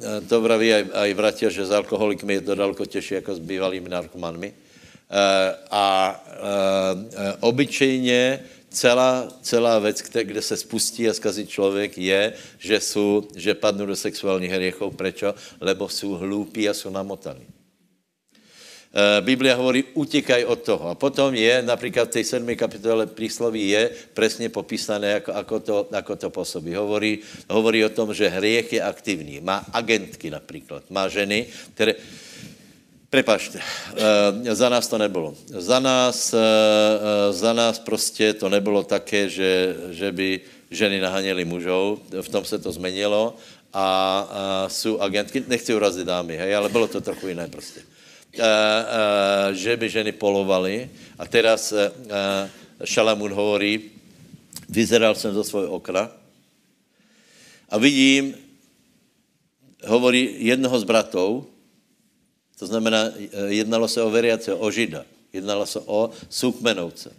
uh, 0.02 0.28
to 0.28 0.42
vraví 0.42 0.74
aj, 0.74 0.84
aj 0.94 1.10
vratia, 1.14 1.50
že 1.54 1.66
s 1.66 1.72
alkoholikmi 1.72 2.34
je 2.34 2.42
to 2.42 2.56
daleko 2.56 2.86
těžší 2.86 3.14
jako 3.14 3.36
s 3.36 3.40
bývalými 3.40 3.90
narkomanmi. 3.90 4.50
Uh, 4.52 4.73
a 5.72 5.86
uh, 6.26 7.02
obyčejně 7.40 8.40
celá, 8.74 9.28
celá 9.42 9.80
věc, 9.80 10.02
kde 10.02 10.42
se 10.42 10.58
spustí 10.58 11.10
a 11.10 11.14
skazí 11.14 11.48
člověk, 11.48 11.98
je, 11.98 12.34
že, 12.58 12.80
jsou, 12.80 13.28
že 13.36 13.54
padnou 13.54 13.86
do 13.86 13.96
sexuálních 13.96 14.52
hriechov. 14.52 14.96
Prečo? 14.96 15.36
Lebo 15.62 15.90
jsou 15.90 16.12
hloupí 16.12 16.70
a 16.70 16.74
jsou 16.74 16.90
namotaní. 16.90 17.46
Eh, 18.94 19.22
Biblia 19.26 19.58
hovorí, 19.58 19.90
utíkaj 19.98 20.46
od 20.46 20.62
toho. 20.62 20.94
A 20.94 20.96
potom 20.96 21.34
je, 21.34 21.66
například 21.66 22.14
v 22.14 22.14
té 22.14 22.22
7. 22.22 22.46
kapitole 22.54 23.10
prísloví 23.10 23.70
je 23.74 23.90
presně 24.14 24.54
popísané, 24.54 25.18
ako, 25.18 25.34
ako, 25.34 25.60
to, 25.60 25.76
ako 25.90 26.14
to 26.16 26.30
působí. 26.30 26.78
Hovorí, 26.78 27.26
hovorí 27.50 27.82
o 27.86 27.90
tom, 27.90 28.14
že 28.14 28.30
hriech 28.30 28.74
je 28.74 28.82
aktivní. 28.86 29.42
Má 29.42 29.66
agentky 29.74 30.30
například. 30.30 30.86
Má 30.94 31.10
ženy, 31.10 31.50
které, 31.74 31.98
Prepašte, 33.14 33.62
eh, 33.62 34.56
za 34.58 34.74
nás 34.74 34.90
to 34.90 34.98
nebylo. 34.98 35.38
Za 35.46 35.78
nás, 35.78 36.34
eh, 36.34 36.42
eh, 36.42 37.30
za 37.30 37.54
nás 37.54 37.78
prostě 37.78 38.34
to 38.34 38.50
nebylo 38.50 38.82
také, 38.82 39.30
že, 39.30 39.78
že 39.94 40.10
by 40.10 40.42
ženy 40.74 40.98
nahaněly 40.98 41.46
mužov, 41.46 42.02
v 42.10 42.30
tom 42.30 42.42
se 42.42 42.58
to 42.58 42.74
změnilo. 42.74 43.38
A, 43.70 43.86
a 43.86 43.86
jsou 44.70 44.98
agentky, 44.98 45.46
nechci 45.46 45.78
urazit 45.78 46.10
dámy, 46.10 46.38
hej, 46.38 46.58
ale 46.58 46.70
bylo 46.74 46.90
to 46.90 47.02
trochu 47.02 47.30
jiné 47.30 47.46
prostě. 47.54 47.86
A, 48.42 48.42
a, 48.42 48.50
že 49.54 49.78
by 49.78 49.90
ženy 49.90 50.12
polovaly. 50.18 50.90
A 51.22 51.30
teraz 51.30 51.70
a, 51.70 51.94
Šalamun 52.82 53.30
hovorí, 53.30 53.94
vyzeral 54.70 55.14
jsem 55.14 55.34
do 55.34 55.46
svého 55.46 55.70
okna. 55.70 56.10
A 57.70 57.78
vidím, 57.78 58.34
hovorí 59.86 60.50
jednoho 60.50 60.74
z 60.82 60.84
bratov, 60.84 61.53
to 62.60 62.68
znamená, 62.68 63.12
eh, 63.16 63.60
jednalo 63.60 63.88
se 63.88 64.02
o 64.02 64.10
veriace, 64.10 64.54
o 64.54 64.72
žida. 64.72 65.06
Jednalo 65.34 65.66
se 65.66 65.80
o 65.86 66.10
sukmenovce. 66.30 67.10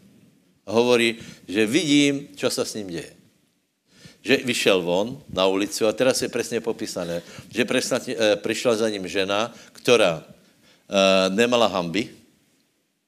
A 0.66 0.72
hovorí, 0.72 1.18
že 1.48 1.66
vidím, 1.66 2.28
co 2.36 2.50
se 2.50 2.64
s 2.64 2.74
ním 2.74 2.86
děje. 2.86 3.12
Že 4.24 4.36
vyšel 4.36 4.82
von 4.82 5.20
na 5.28 5.46
ulici 5.46 5.84
a 5.84 5.92
teraz 5.92 6.22
je 6.22 6.28
přesně 6.28 6.60
popísané, 6.60 7.22
že 7.50 7.64
presne, 7.64 8.00
e, 8.08 8.36
přišla 8.36 8.76
za 8.76 8.88
ním 8.88 9.04
žena, 9.08 9.52
která 9.72 10.24
e, 10.24 11.30
nemala 11.30 11.66
hamby, 11.66 12.08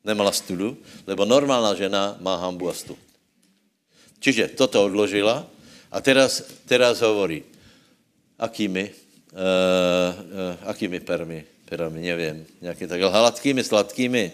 nemala 0.04 0.32
studu, 0.32 0.76
lebo 1.06 1.24
normálna 1.24 1.72
žena 1.74 2.20
má 2.20 2.36
hambu 2.36 2.68
a 2.68 2.74
stud. 2.74 3.00
Čiže 4.20 4.52
toto 4.52 4.84
odložila 4.84 5.46
a 5.88 5.98
teraz, 6.04 6.44
teraz 6.68 7.00
hovorí, 7.00 7.48
akými, 8.36 8.84
e, 8.84 8.92
e, 8.92 10.42
akými 10.68 11.00
permi 11.00 11.55
perami, 11.68 12.00
nevím, 12.00 12.46
nějaký 12.60 12.86
tak 12.86 13.00
hladkými, 13.00 13.64
sladkými, 13.64 14.32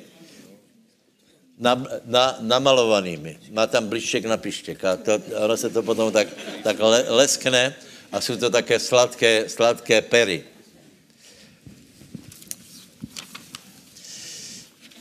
na, 1.58 1.84
na, 2.04 2.36
namalovanými. 2.40 3.38
Má 3.50 3.66
tam 3.66 3.88
blištěk 3.88 4.24
na 4.24 4.36
pištěk 4.36 4.84
a 4.84 4.96
to, 4.96 5.18
ono 5.44 5.56
se 5.56 5.70
to 5.70 5.82
potom 5.82 6.12
tak, 6.12 6.28
tak 6.62 6.80
le, 6.80 7.04
leskne 7.08 7.74
a 8.12 8.20
jsou 8.20 8.36
to 8.36 8.50
také 8.50 8.78
sladké, 8.78 9.48
sladké 9.48 10.02
pery. 10.02 10.44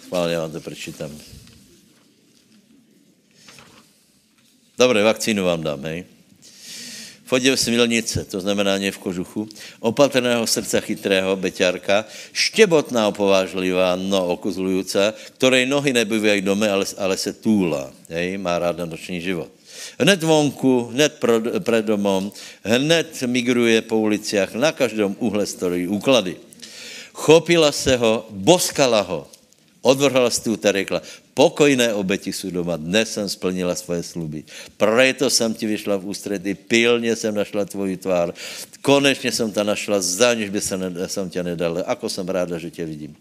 Chválně 0.08 0.38
vám 0.38 0.52
to 0.52 0.62
prečítám. 0.62 1.20
Dobre, 4.78 5.04
vakcínu 5.04 5.46
vám 5.46 5.64
dám, 5.64 5.84
hej. 5.84 6.21
Chodil 7.32 7.56
smilnice, 7.56 8.28
to 8.28 8.44
znamená 8.44 8.76
ne 8.76 8.92
v 8.92 9.00
kožuchu, 9.00 9.48
opatrného 9.80 10.44
srdca 10.44 10.84
chytrého, 10.84 11.32
beťárka, 11.40 12.04
štěbotná, 12.36 13.08
opovážlivá, 13.08 13.96
no 13.96 14.36
okuzlujúca, 14.36 15.16
ktorej 15.40 15.64
nohy 15.64 15.96
nebývají 15.96 16.44
dome, 16.44 16.68
ale, 16.68 16.84
ale 17.00 17.16
se 17.16 17.32
túla. 17.32 17.88
Hej, 18.12 18.36
má 18.36 18.60
ráda 18.60 18.84
noční 18.84 19.24
život. 19.24 19.48
Hned 19.96 20.20
vonku, 20.20 20.92
hned 20.92 21.24
před 21.64 21.86
domom, 21.88 22.36
hned 22.68 23.24
migruje 23.24 23.80
po 23.88 24.04
uliciach, 24.04 24.52
na 24.52 24.76
každém 24.76 25.16
úhle 25.16 25.48
stojí 25.48 25.88
úklady. 25.88 26.36
Chopila 27.16 27.72
se 27.72 27.96
ho, 27.96 28.28
boskala 28.28 29.08
ho, 29.08 29.28
odvrhala 29.82 30.30
stůl 30.30 30.60
a 30.64 30.72
řekla, 30.72 31.02
pokojné 31.42 31.94
obeti 31.94 32.34
jsou 32.34 32.50
doma, 32.50 32.78
dnes 32.78 33.14
jsem 33.14 33.30
splnila 33.30 33.74
svoje 33.76 34.04
sluby. 34.04 34.44
Proto 34.78 35.30
jsem 35.30 35.54
ti 35.54 35.66
vyšla 35.66 35.98
v 35.98 36.06
ústředí, 36.06 36.54
pilně 36.54 37.16
jsem 37.16 37.34
našla 37.36 37.66
tvoji 37.66 37.98
tvár, 37.98 38.34
konečně 38.82 39.32
jsem 39.32 39.50
ta 39.52 39.64
našla, 39.64 40.02
zaniž 40.02 40.50
by 40.50 40.62
se 40.62 40.78
ne, 40.78 41.10
jsem 41.10 41.30
tě 41.30 41.44
nedal, 41.44 41.82
ako 41.86 42.10
jsem 42.10 42.30
ráda, 42.30 42.62
že 42.62 42.70
tě 42.70 42.86
vidím. 42.86 43.18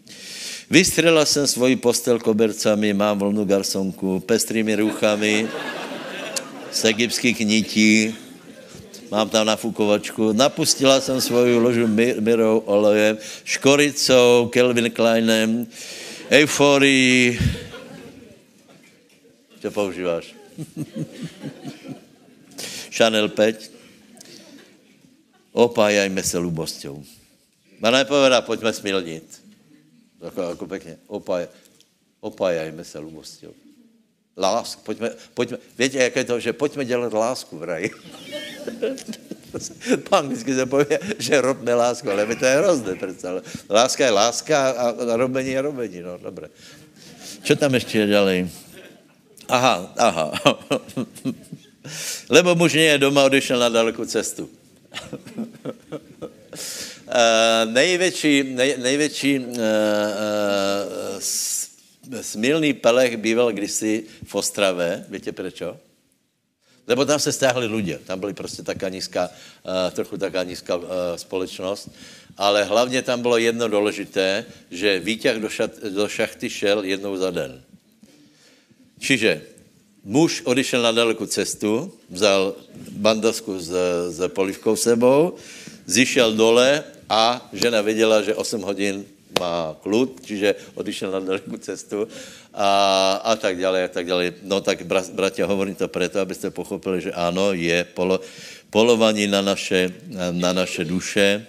Vystřela 0.69 1.25
jsem 1.25 1.47
svoji 1.47 1.75
postel 1.75 2.19
kobercami, 2.21 2.93
mám 2.93 3.19
volnou 3.19 3.45
garsonku, 3.45 4.19
pestrými 4.19 4.75
ruchami, 4.75 5.49
z 6.71 6.85
egyptských 6.85 7.39
nití, 7.39 8.13
mám 9.11 9.29
tam 9.29 9.49
nafukovačku, 9.49 10.33
napustila 10.33 11.01
jsem 11.01 11.21
svoju 11.21 11.57
ložu 11.59 11.89
mirou, 12.19 12.61
olejem, 12.69 13.17
škoricou, 13.43 14.49
Kelvin 14.53 14.91
Kleinem, 14.93 15.65
euforii. 16.29 17.70
Co 19.61 19.71
používáš? 19.71 20.35
Chanel 22.97 23.29
5. 23.29 23.71
Opájajme 25.51 26.23
se 26.23 26.37
lubosťou. 26.37 27.03
A 27.81 27.91
nepovedá, 27.91 28.41
pojďme 28.41 28.73
smilnit. 28.73 29.41
Jako, 30.21 30.41
jako 30.41 30.67
pěkně. 30.67 30.97
Opáj, 31.07 31.47
opájajme 32.19 32.83
se 32.83 32.99
lubosťou. 32.99 33.53
Lásk, 34.37 34.79
pojďme, 34.79 35.09
pojďme, 35.33 35.57
víte, 35.77 35.97
jak 35.97 36.15
je 36.15 36.23
to, 36.23 36.39
že 36.39 36.53
pojďme 36.53 36.85
dělat 36.85 37.13
lásku 37.13 37.57
v 37.57 37.63
raji. 37.63 37.89
po 40.09 40.15
anglicky 40.15 40.55
se 40.55 40.65
pově, 40.65 40.99
že 41.19 41.41
robme 41.41 41.73
lásku, 41.73 42.11
ale 42.11 42.25
mi 42.25 42.35
to 42.35 42.45
je 42.45 42.57
hrozné 42.57 42.95
představě. 42.95 43.41
Láska 43.69 44.05
je 44.05 44.11
láska 44.11 44.71
a, 44.71 44.89
a 44.89 45.17
robení 45.17 45.49
je 45.49 45.61
robení, 45.61 46.01
no, 46.01 46.17
dobré. 46.17 46.49
Co 47.43 47.55
tam 47.55 47.73
ještě 47.73 47.99
je 47.99 48.07
dělej? 48.07 48.49
Aha, 49.51 49.91
aha. 49.97 50.31
Lebo 52.35 52.55
muž 52.55 52.79
nie 52.79 52.87
je 52.95 53.03
doma, 53.03 53.27
odešel 53.27 53.59
na 53.59 53.67
dalekou 53.67 54.07
cestu. 54.07 54.47
uh, 54.47 54.49
největší, 57.75 58.43
nej, 58.43 58.75
největší 58.79 59.39
uh, 59.39 59.45
uh, 59.45 61.19
smilný 62.21 62.73
pelech 62.73 63.17
býval 63.17 63.51
kdysi 63.51 64.03
v 64.23 64.35
Ostrave, 64.35 65.05
víte 65.09 65.31
prečo? 65.31 65.77
Lebo 66.87 67.05
tam 67.05 67.19
se 67.19 67.31
stáhli 67.31 67.67
lidé, 67.67 67.99
tam 68.07 68.19
byly 68.19 68.33
prostě 68.33 68.63
taká 68.63 68.89
nízká, 68.89 69.29
uh, 69.29 69.91
trochu 69.91 70.17
taká 70.17 70.43
nízká 70.43 70.75
uh, 70.75 70.85
společnost, 71.15 71.91
ale 72.37 72.63
hlavně 72.63 73.01
tam 73.01 73.21
bylo 73.21 73.37
jedno 73.37 73.67
důležité, 73.67 74.45
že 74.71 74.99
výťah 74.99 75.37
do, 75.37 75.49
šat, 75.49 75.71
do 75.91 76.07
šachty 76.07 76.49
šel 76.49 76.83
jednou 76.83 77.17
za 77.17 77.31
den. 77.31 77.63
Čiže 79.01 79.41
muž 80.05 80.45
odešel 80.45 80.85
na 80.85 80.93
dalekou 80.93 81.25
cestu, 81.25 81.89
vzal 82.05 82.53
bandasku 82.93 83.57
s, 83.57 83.69
s 84.13 84.19
polivkou 84.29 84.77
sebou, 84.77 85.35
zišel 85.89 86.37
dole 86.37 86.85
a 87.09 87.49
žena 87.53 87.81
věděla, 87.81 88.21
že 88.21 88.37
8 88.37 88.61
hodin 88.61 89.05
má 89.41 89.73
klud, 89.81 90.21
čiže 90.21 90.55
odišel 90.77 91.11
na 91.11 91.19
dalekou 91.19 91.57
cestu 91.57 92.07
a, 92.53 92.69
a 93.25 93.35
tak 93.35 93.57
dále, 93.57 93.83
a 93.83 93.89
tak 93.89 94.05
dále. 94.05 94.37
No 94.45 94.61
tak, 94.61 94.85
bratia, 94.85 95.49
hovorím 95.49 95.75
to 95.75 95.87
preto, 95.87 96.21
abyste 96.21 96.53
pochopili, 96.53 97.01
že 97.01 97.11
ano, 97.11 97.57
je 97.57 97.83
polo, 97.83 98.21
polování 98.69 99.27
na 99.27 99.41
naše, 99.41 99.89
na 100.31 100.53
naše 100.53 100.85
duše, 100.85 101.47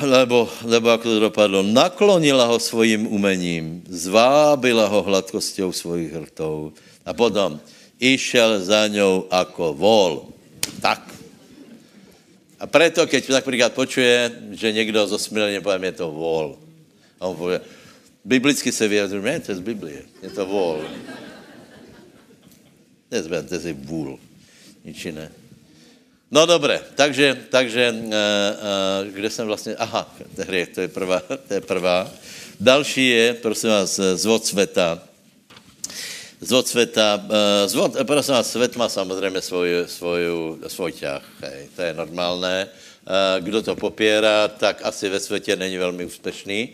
lebo, 0.00 0.48
lebo 0.64 0.88
ako 0.88 1.04
to 1.04 1.18
dopadlo, 1.20 1.60
naklonila 1.60 2.48
ho 2.48 2.56
svojím 2.56 3.06
umením, 3.06 3.84
zvábila 3.88 4.88
ho 4.88 5.04
hladkosťou 5.04 5.68
svojich 5.72 6.12
hrtov 6.16 6.72
a 7.04 7.12
potom 7.12 7.60
išel 8.00 8.64
za 8.64 8.88
ňou 8.88 9.28
ako 9.28 9.76
vol. 9.76 10.12
Tak, 10.80 11.16
a 12.56 12.64
preto, 12.64 13.04
keď 13.04 13.28
například 13.28 13.72
počuje, 13.76 14.32
že 14.56 14.72
někdo 14.72 15.06
zosmilně 15.06 15.60
povím, 15.60 15.84
je 15.84 15.92
to 15.92 16.08
vol. 16.10 16.58
A 17.20 17.26
on 17.26 17.36
pově, 17.36 17.60
biblicky 18.24 18.72
se 18.72 18.88
vyjadřuje, 18.88 19.22
ne, 19.22 19.40
to 19.40 19.52
je 19.52 19.56
z 19.56 19.60
Biblie, 19.60 20.02
je 20.22 20.30
to 20.30 20.46
vol. 20.46 20.84
Nezběr, 23.10 23.44
to 23.44 23.54
je 23.54 23.72
vůl, 23.72 24.18
nič 24.84 25.04
jiné. 25.04 25.32
No 26.30 26.46
dobré, 26.46 26.80
takže, 26.94 27.46
takže 27.50 27.92
uh, 27.92 28.06
uh, 28.06 28.12
kde 29.10 29.30
jsem 29.30 29.46
vlastně, 29.46 29.76
aha, 29.76 30.14
to 30.74 30.80
je 30.80 30.88
prvá, 30.88 31.20
to 31.48 31.54
je 31.54 31.60
prvá. 31.60 32.10
Další 32.60 33.08
je, 33.08 33.34
prosím 33.34 33.70
vás, 33.70 34.00
zvod 34.14 34.46
světa 34.46 35.02
zvod 36.40 36.68
světa, 36.68 37.26
zvod, 37.66 37.96
prosím 38.06 38.34
vás, 38.34 38.50
svět 38.50 38.76
má 38.76 38.88
samozřejmě 38.88 39.40
svoj, 39.40 39.68
svoj, 39.86 40.20
svoj 40.66 40.92
ťah, 40.92 41.22
hej, 41.40 41.68
to 41.76 41.82
je 41.82 41.94
normálné. 41.94 42.68
Kdo 43.40 43.62
to 43.62 43.76
popírá, 43.76 44.48
tak 44.48 44.80
asi 44.82 45.08
ve 45.08 45.20
světě 45.20 45.56
není 45.56 45.78
velmi 45.78 46.04
úspěšný. 46.04 46.68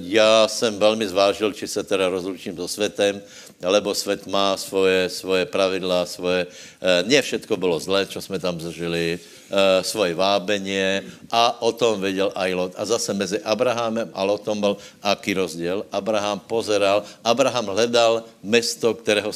Já 0.00 0.48
jsem 0.48 0.78
velmi 0.78 1.08
zvážil, 1.08 1.52
či 1.52 1.68
se 1.68 1.82
teda 1.82 2.08
rozlučím 2.08 2.56
so 2.56 2.68
světem, 2.68 3.22
lebo 3.62 3.94
svět 3.94 4.26
má 4.26 4.56
svoje, 4.56 5.08
svoje 5.08 5.46
pravidla, 5.46 6.06
svoje... 6.06 6.46
Uh, 6.82 7.08
ne 7.08 7.22
všetko 7.22 7.56
bylo 7.56 7.78
zlé, 7.78 8.06
co 8.06 8.20
jsme 8.20 8.38
tam 8.38 8.60
zažili, 8.60 9.18
uh, 9.50 9.82
svoje 9.82 10.14
vábenie 10.14 11.02
a 11.30 11.62
o 11.62 11.72
tom 11.72 12.00
věděl 12.00 12.32
aj 12.34 12.54
Lot. 12.54 12.72
A 12.76 12.84
zase 12.84 13.14
mezi 13.14 13.38
Abrahamem 13.42 14.10
a 14.14 14.22
Lotom 14.22 14.60
byl 14.60 14.76
aký 15.02 15.34
rozdíl. 15.34 15.86
Abraham 15.92 16.40
pozeral, 16.40 17.02
Abraham 17.24 17.66
hledal 17.66 18.24
mesto, 18.42 18.94
kterého 18.94 19.30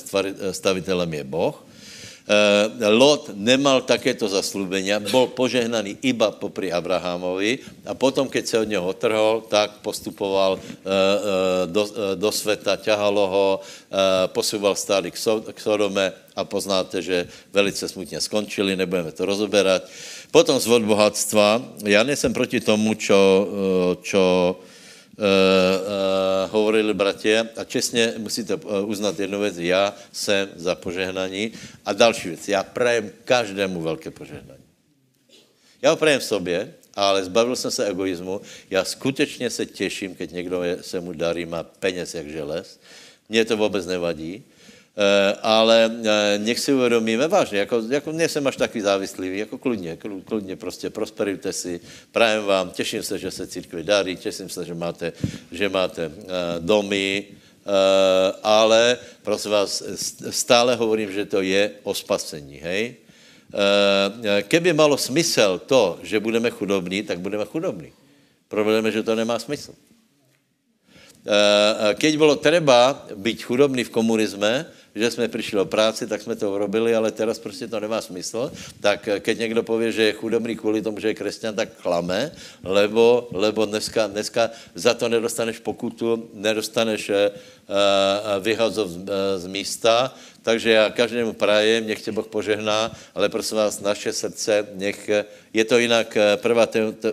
stavitelem 0.51 1.15
je 1.15 1.25
Boh. 1.25 1.66
Uh, 2.27 2.91
Lot 2.91 3.31
nemal 3.39 3.87
takéto 3.87 4.27
zaslúbenia, 4.27 4.99
bol 4.99 5.31
požehnaný 5.31 6.03
iba 6.03 6.35
popri 6.35 6.75
Abrahamovi 6.75 7.63
a 7.87 7.95
potom, 7.95 8.27
keď 8.27 8.45
se 8.47 8.57
od 8.59 8.69
něho 8.69 8.87
otrhol, 8.87 9.47
tak 9.47 9.79
postupoval 9.79 10.59
uh, 10.59 10.61
uh, 10.61 11.71
do, 11.71 11.87
do 12.19 12.31
sveta, 12.35 12.77
ťahalo 12.77 13.25
ho, 13.27 13.49
posúval 14.35 14.75
stády 14.75 15.15
k, 15.15 15.17
so, 15.17 15.41
k 15.41 15.59
Sodome 15.61 16.13
a 16.37 16.45
poznáte, 16.45 17.03
že 17.03 17.29
velice 17.53 17.89
smutně 17.89 18.21
skončili, 18.21 18.77
nebudeme 18.77 19.13
to 19.13 19.25
rozoberať. 19.25 19.89
Potom 20.31 20.61
zvod 20.61 20.83
bohatstva. 20.83 21.63
Já 21.85 22.03
nejsem 22.03 22.33
proti 22.33 22.61
tomu, 22.61 22.95
čo, 22.95 23.17
eh, 23.17 23.97
čo 24.03 24.23
uh, 25.19 26.51
hovorili 26.51 26.95
bratia 26.95 27.47
a 27.57 27.65
čestně 27.65 28.15
musíte 28.19 28.55
uznat 28.85 29.21
jednu 29.21 29.41
věc, 29.41 29.59
já 29.59 29.95
jsem 30.13 30.49
za 30.57 30.75
požehnaní 30.75 31.53
a 31.85 31.93
další 31.93 32.29
věc, 32.29 32.49
já 32.49 32.63
prajem 32.63 33.11
každému 33.25 33.83
velké 33.83 34.11
požehnání. 34.11 34.65
Já 35.83 35.91
ho 35.91 35.97
prajem 35.97 36.21
sobě, 36.21 36.75
ale 36.95 37.25
zbavil 37.25 37.57
jsem 37.57 37.71
se 37.71 37.87
egoismu. 37.87 38.41
Já 38.71 38.85
skutečně 38.85 39.51
se 39.51 39.67
těším, 39.67 40.15
keď 40.15 40.31
někdo 40.31 40.63
je, 40.63 40.83
se 40.83 41.01
mu 41.01 41.13
darí, 41.13 41.47
má 41.47 41.63
peněz 41.63 42.15
jak 42.15 42.29
želez. 42.29 42.81
Mně 43.29 43.45
to 43.45 43.57
vůbec 43.57 43.87
nevadí. 43.87 44.45
Eh, 44.97 45.37
ale 45.43 45.93
eh, 45.93 46.39
nech 46.39 46.57
si 46.59 46.73
uvědomíme 46.73 47.29
vážně, 47.29 47.59
jako, 47.59 47.83
jako 47.91 48.13
nejsem 48.13 48.47
až 48.47 48.57
takový 48.57 48.81
závislivý, 48.81 49.39
jako 49.39 49.59
kludně, 49.59 49.99
kludně 50.25 50.57
prostě 50.57 50.91
prosperujte 50.91 51.53
si, 51.53 51.81
prajem 52.13 52.45
vám, 52.45 52.71
těším 52.71 53.03
se, 53.03 53.19
že 53.19 53.31
se 53.31 53.47
církvi 53.47 53.85
darí, 53.85 54.17
těším 54.17 54.49
se, 54.49 54.65
že 54.65 54.75
máte, 54.75 55.13
že 55.53 55.69
máte 55.69 56.09
uh, 56.09 56.15
domy, 56.59 57.25
ale 58.43 58.99
prosím 59.23 59.51
vás, 59.51 59.83
stále 60.31 60.77
hovorím, 60.77 61.13
že 61.13 61.25
to 61.27 61.43
je 61.43 61.71
o 61.83 61.95
spasení, 61.95 62.57
hej? 62.63 62.95
Keby 64.49 64.73
malo 64.73 64.95
smysl 64.95 65.59
to, 65.67 65.99
že 66.03 66.21
budeme 66.21 66.51
chudobní, 66.51 67.03
tak 67.03 67.19
budeme 67.19 67.45
chudobní. 67.45 67.93
Problém 68.49 68.87
je, 68.87 68.93
že 68.93 69.03
to 69.03 69.15
nemá 69.15 69.39
smysl. 69.39 69.75
Keď 71.95 72.17
bylo 72.17 72.37
třeba 72.37 73.07
být 73.17 73.43
chudobný 73.43 73.85
v 73.85 73.91
komunisme, 73.91 74.67
že 74.97 75.11
jsme 75.11 75.29
přišli 75.29 75.61
o 75.61 75.65
práci, 75.65 76.07
tak 76.07 76.23
jsme 76.23 76.37
to 76.37 76.53
urobili, 76.53 76.95
ale 76.95 77.13
teraz 77.13 77.39
prostě 77.39 77.69
to 77.69 77.81
nemá 77.81 78.01
smysl. 78.01 78.53
Tak 78.81 79.09
eh, 79.09 79.21
keď 79.21 79.39
někdo 79.39 79.63
pově, 79.63 79.93
že 79.93 80.03
je 80.03 80.13
chudobný 80.13 80.57
kvůli 80.57 80.83
tomu, 80.83 81.01
že 81.01 81.09
je 81.09 81.15
křesťan, 81.15 81.55
tak 81.55 81.69
klame, 81.83 82.33
lebo, 82.65 83.29
lebo 83.33 83.67
dneska, 83.67 84.07
dneska 84.07 84.51
za 84.75 84.95
to 84.95 85.09
nedostaneš 85.09 85.59
pokutu, 85.59 86.31
nedostaneš 86.35 87.11
uh, 87.11 87.17
vyhazov 88.41 88.89
z, 88.89 88.99
z 89.37 89.47
místa, 89.47 90.15
takže 90.43 90.71
já 90.71 90.91
každému 90.91 91.33
prajem, 91.33 91.87
nech 91.87 92.03
tě 92.03 92.13
Boh 92.13 92.27
požehná, 92.27 92.97
ale 93.15 93.29
prosím 93.29 93.57
vás, 93.57 93.81
naše 93.81 94.13
srdce, 94.13 94.67
nech, 94.75 95.11
je 95.53 95.65
to 95.65 95.79
jinak 95.79 96.17
1. 96.49 96.67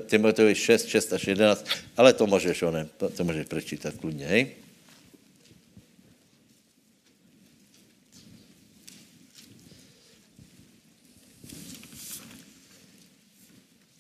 Timoteovi 0.06 0.56
6, 0.56 0.88
6 0.88 1.14
až 1.14 1.28
11, 1.28 1.66
ale 1.98 2.14
to 2.14 2.28
můžeš, 2.28 2.62
one, 2.62 2.88
to, 2.98 3.10
to 3.10 3.24
můžeš 3.24 3.48
prečítat 3.48 3.94
kludně, 4.00 4.28
hej? 4.28 4.64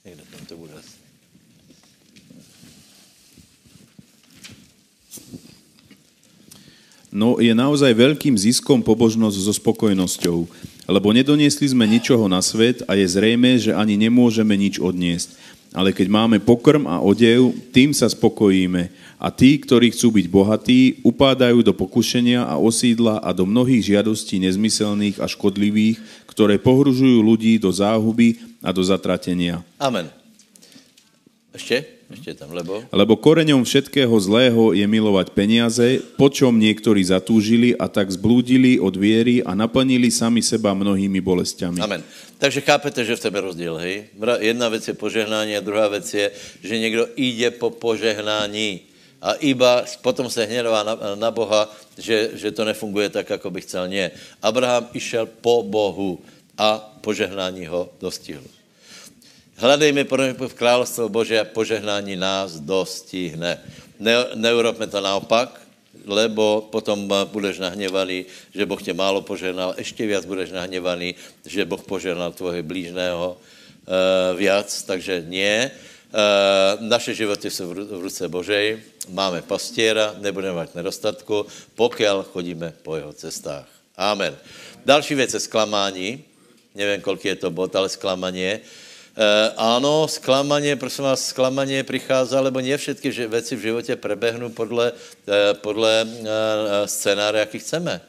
Někde 0.05 0.23
tam 0.31 0.32
to 0.45 0.55
bude. 0.59 0.75
No 7.13 7.37
je 7.37 7.53
naozaj 7.53 7.93
veľkým 7.93 8.33
ziskom 8.33 8.81
pobožnosť 8.81 9.37
so 9.37 9.53
spokojnosťou, 9.53 10.49
lebo 10.89 11.13
nedoniesli 11.13 11.69
sme 11.69 11.85
ničoho 11.85 12.25
na 12.25 12.41
svet 12.41 12.81
a 12.89 12.97
je 12.97 13.05
zrejme, 13.05 13.53
že 13.61 13.69
ani 13.69 13.93
nemôžeme 14.01 14.57
nič 14.57 14.81
odniesť. 14.81 15.37
Ale 15.77 15.93
keď 15.93 16.09
máme 16.09 16.37
pokrm 16.41 16.89
a 16.89 17.01
odev, 17.01 17.53
tým 17.69 17.93
sa 17.93 18.09
spokojíme. 18.09 18.89
A 19.17 19.29
tí, 19.29 19.57
ktorí 19.61 19.93
chcú 19.93 20.21
byť 20.21 20.25
bohatí, 20.29 20.81
upádajú 21.05 21.61
do 21.61 21.73
pokušenia 21.73 22.45
a 22.45 22.57
osídla 22.57 23.21
a 23.21 23.29
do 23.33 23.45
mnohých 23.45 23.93
žiadostí 23.93 24.41
nezmyselných 24.41 25.21
a 25.21 25.29
škodlivých, 25.29 26.01
ktoré 26.29 26.57
pohružujú 26.57 27.21
ľudí 27.21 27.61
do 27.61 27.69
záhuby 27.69 28.41
a 28.61 28.73
do 28.73 28.81
zatratenia. 28.81 29.61
Amen. 29.77 30.22
Ešte? 31.53 31.85
Ešte 32.09 32.33
tam, 32.33 32.49
lebo? 32.49 32.81
Lebo 32.89 33.13
koreňom 33.13 33.61
všetkého 33.61 34.13
zlého 34.17 34.73
je 34.73 34.85
milovať 34.89 35.37
peniaze, 35.37 36.01
po 36.17 36.33
čom 36.33 36.57
niektorí 36.57 37.05
zatúžili 37.05 37.77
a 37.77 37.85
tak 37.85 38.09
zblúdili 38.09 38.81
od 38.81 38.97
viery 38.97 39.45
a 39.45 39.53
naplnili 39.53 40.09
sami 40.09 40.41
seba 40.41 40.73
mnohými 40.73 41.21
bolestiami. 41.21 41.77
Amen. 41.77 42.01
Takže 42.41 42.65
chápete, 42.65 43.05
že 43.05 43.15
v 43.15 43.23
tebe 43.29 43.39
rozdíl, 43.39 43.77
hej? 43.77 44.09
Jedna 44.41 44.69
věc 44.69 44.87
je 44.87 44.93
požehnání 44.97 45.53
a 45.57 45.61
druhá 45.61 45.87
věc 45.87 46.13
je, 46.13 46.25
že 46.65 46.75
někdo 46.79 47.07
jde 47.15 47.51
po 47.51 47.69
požehnání 47.69 48.81
a 49.21 49.39
iba 49.39 49.85
potom 50.01 50.29
se 50.29 50.43
hnědová 50.43 50.83
na, 50.83 50.97
na 51.15 51.31
Boha, 51.31 51.71
že, 51.97 52.33
že 52.33 52.51
to 52.51 52.65
nefunguje 52.65 53.09
tak, 53.09 53.29
jako 53.29 53.47
by 53.49 53.61
chcel. 53.61 53.87
Nie. 53.87 54.11
Abraham 54.41 54.89
išel 54.93 55.29
po 55.39 55.63
Bohu 55.63 56.19
a 56.57 56.97
požehnání 57.01 57.65
ho 57.65 57.93
dostihlo. 58.01 58.62
Hledejme 59.53 60.03
v 60.47 60.53
královstvo 60.53 61.09
Bože 61.09 61.39
a 61.39 61.45
požehnání 61.45 62.15
nás 62.15 62.57
dostihne. 62.57 63.61
Ne, 63.99 64.13
neurobme 64.33 64.87
to 64.89 64.97
naopak, 65.01 65.61
lebo 66.05 66.67
potom 66.71 67.07
budeš 67.29 67.59
nahněvaný, 67.59 68.25
že 68.49 68.65
Boh 68.65 68.81
tě 68.81 68.93
málo 68.93 69.21
požehnal, 69.21 69.75
ještě 69.77 70.07
víc 70.07 70.25
budeš 70.25 70.51
nahněvaný, 70.51 71.15
že 71.45 71.65
Boh 71.65 71.83
požehnal 71.85 72.33
tvojho 72.33 72.63
blížného 72.63 73.37
uh, 73.37 74.37
viac, 74.37 74.83
takže 74.83 75.23
nie. 75.27 75.71
Uh, 76.13 76.81
naše 76.89 77.13
životy 77.13 77.51
jsou 77.51 77.69
v 77.69 78.01
ruce 78.01 78.29
Božej, 78.29 78.81
máme 79.09 79.41
pastěra, 79.41 80.15
nebudeme 80.17 80.61
mít 80.61 80.75
nedostatku, 80.75 81.45
pokud 81.75 82.01
chodíme 82.33 82.73
po 82.81 82.95
jeho 82.95 83.13
cestách. 83.13 83.67
Amen. 83.97 84.37
Další 84.85 85.15
věc 85.15 85.33
je 85.33 85.39
zklamání. 85.39 86.23
Nevím, 86.75 87.01
kolik 87.01 87.25
je 87.25 87.35
to 87.35 87.51
bod, 87.51 87.75
ale 87.75 87.89
zklamání. 87.89 88.59
E, 89.17 89.51
ano, 89.57 90.07
zklamaně, 90.07 90.75
prosím 90.75 91.03
vás, 91.03 91.25
zklamaně 91.25 91.83
přichází, 91.83 92.35
lebo 92.35 92.59
ne 92.61 92.77
všetky 92.77 93.11
věci 93.11 93.55
v 93.55 93.59
životě 93.59 93.95
prebehnou 93.95 94.49
podle, 94.49 94.91
e, 95.27 95.53
podle 95.53 96.01
e, 96.01 96.87
scénáře, 96.87 97.37
jaký 97.37 97.59
chceme. 97.59 98.01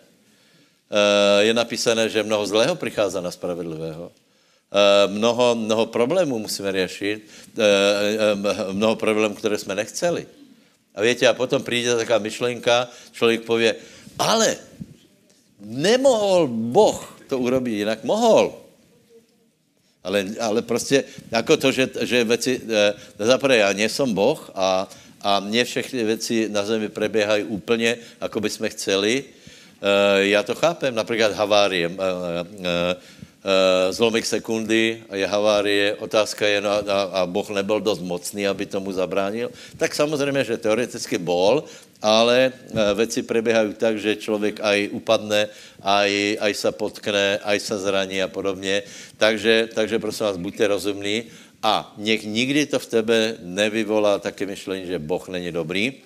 E, 0.90 1.44
je 1.44 1.54
napísané, 1.54 2.08
že 2.08 2.22
mnoho 2.22 2.46
zlého 2.46 2.74
přichází 2.74 3.18
na 3.20 3.30
spravedlivého. 3.30 4.12
E, 4.72 5.08
mnoho, 5.08 5.54
mnoho 5.54 5.86
problémů 5.86 6.38
musíme 6.38 6.72
řešit, 6.72 7.28
e, 7.58 7.64
e, 7.64 8.72
mnoho 8.72 8.96
problémů, 8.96 9.34
které 9.34 9.58
jsme 9.58 9.74
nechceli. 9.74 10.26
A 10.94 11.02
víte, 11.02 11.28
a 11.28 11.34
potom 11.34 11.62
přijde 11.62 11.96
taková 11.96 12.18
myšlenka, 12.18 12.88
člověk 13.12 13.42
pově, 13.42 13.76
ale 14.18 14.56
nemohl 15.60 16.46
Boh 16.46 17.20
to 17.28 17.38
urobit 17.38 17.72
jinak, 17.72 18.04
mohl. 18.04 18.63
Ale, 20.04 20.24
ale 20.40 20.62
prostě 20.62 21.04
jako 21.30 21.56
to, 21.56 21.72
že, 21.72 21.88
že 22.00 22.24
věci, 22.24 22.60
e, 22.68 22.94
zaprvé 23.24 23.56
já 23.56 23.72
nejsem 23.72 24.14
Boh 24.14 24.50
a, 24.54 24.88
a 25.20 25.40
mě 25.40 25.64
všechny 25.64 26.04
věci 26.04 26.48
na 26.48 26.64
zemi 26.64 26.88
preběhají 26.88 27.44
úplně, 27.44 27.96
jako 28.20 28.40
by 28.40 28.50
jsme 28.50 28.68
chceli. 28.68 29.24
E, 29.82 30.26
já 30.26 30.42
to 30.42 30.54
chápem, 30.54 30.94
například 30.94 31.32
havárie. 31.32 31.88
E, 31.88 31.96
e, 32.64 33.92
zlomik 33.92 34.26
sekundy 34.26 35.02
a 35.10 35.16
je 35.16 35.26
havárie, 35.26 35.94
otázka 35.94 36.46
je, 36.46 36.60
no 36.60 36.70
a, 36.70 37.02
a 37.12 37.26
Boh 37.26 37.50
nebyl 37.50 37.80
dost 37.80 38.00
mocný, 38.00 38.48
aby 38.48 38.66
tomu 38.66 38.92
zabránil, 38.92 39.50
tak 39.76 39.94
samozřejmě, 39.94 40.44
že 40.44 40.56
teoreticky 40.56 41.18
bol, 41.18 41.64
ale 42.04 42.52
věci 42.94 43.24
preběhají 43.24 43.80
tak, 43.80 43.96
že 43.96 44.20
člověk 44.20 44.60
aj 44.60 44.92
upadne, 44.92 45.48
aj, 45.80 46.36
aj 46.36 46.52
se 46.52 46.70
potkne, 46.76 47.40
aj 47.40 47.58
se 47.60 47.78
zraní 47.80 48.20
a 48.20 48.28
podobně. 48.28 48.84
Takže, 49.16 49.72
takže 49.72 49.96
prosím 49.98 50.26
vás, 50.26 50.36
buďte 50.36 50.64
rozumní 50.68 51.32
a 51.64 51.96
nech 51.96 52.28
nikdy 52.28 52.68
to 52.68 52.76
v 52.76 52.86
tebe 52.86 53.18
nevyvolá 53.40 54.20
také 54.20 54.44
myšlení, 54.44 54.84
že 54.84 55.00
Boh 55.00 55.24
není 55.32 55.48
dobrý, 55.48 56.04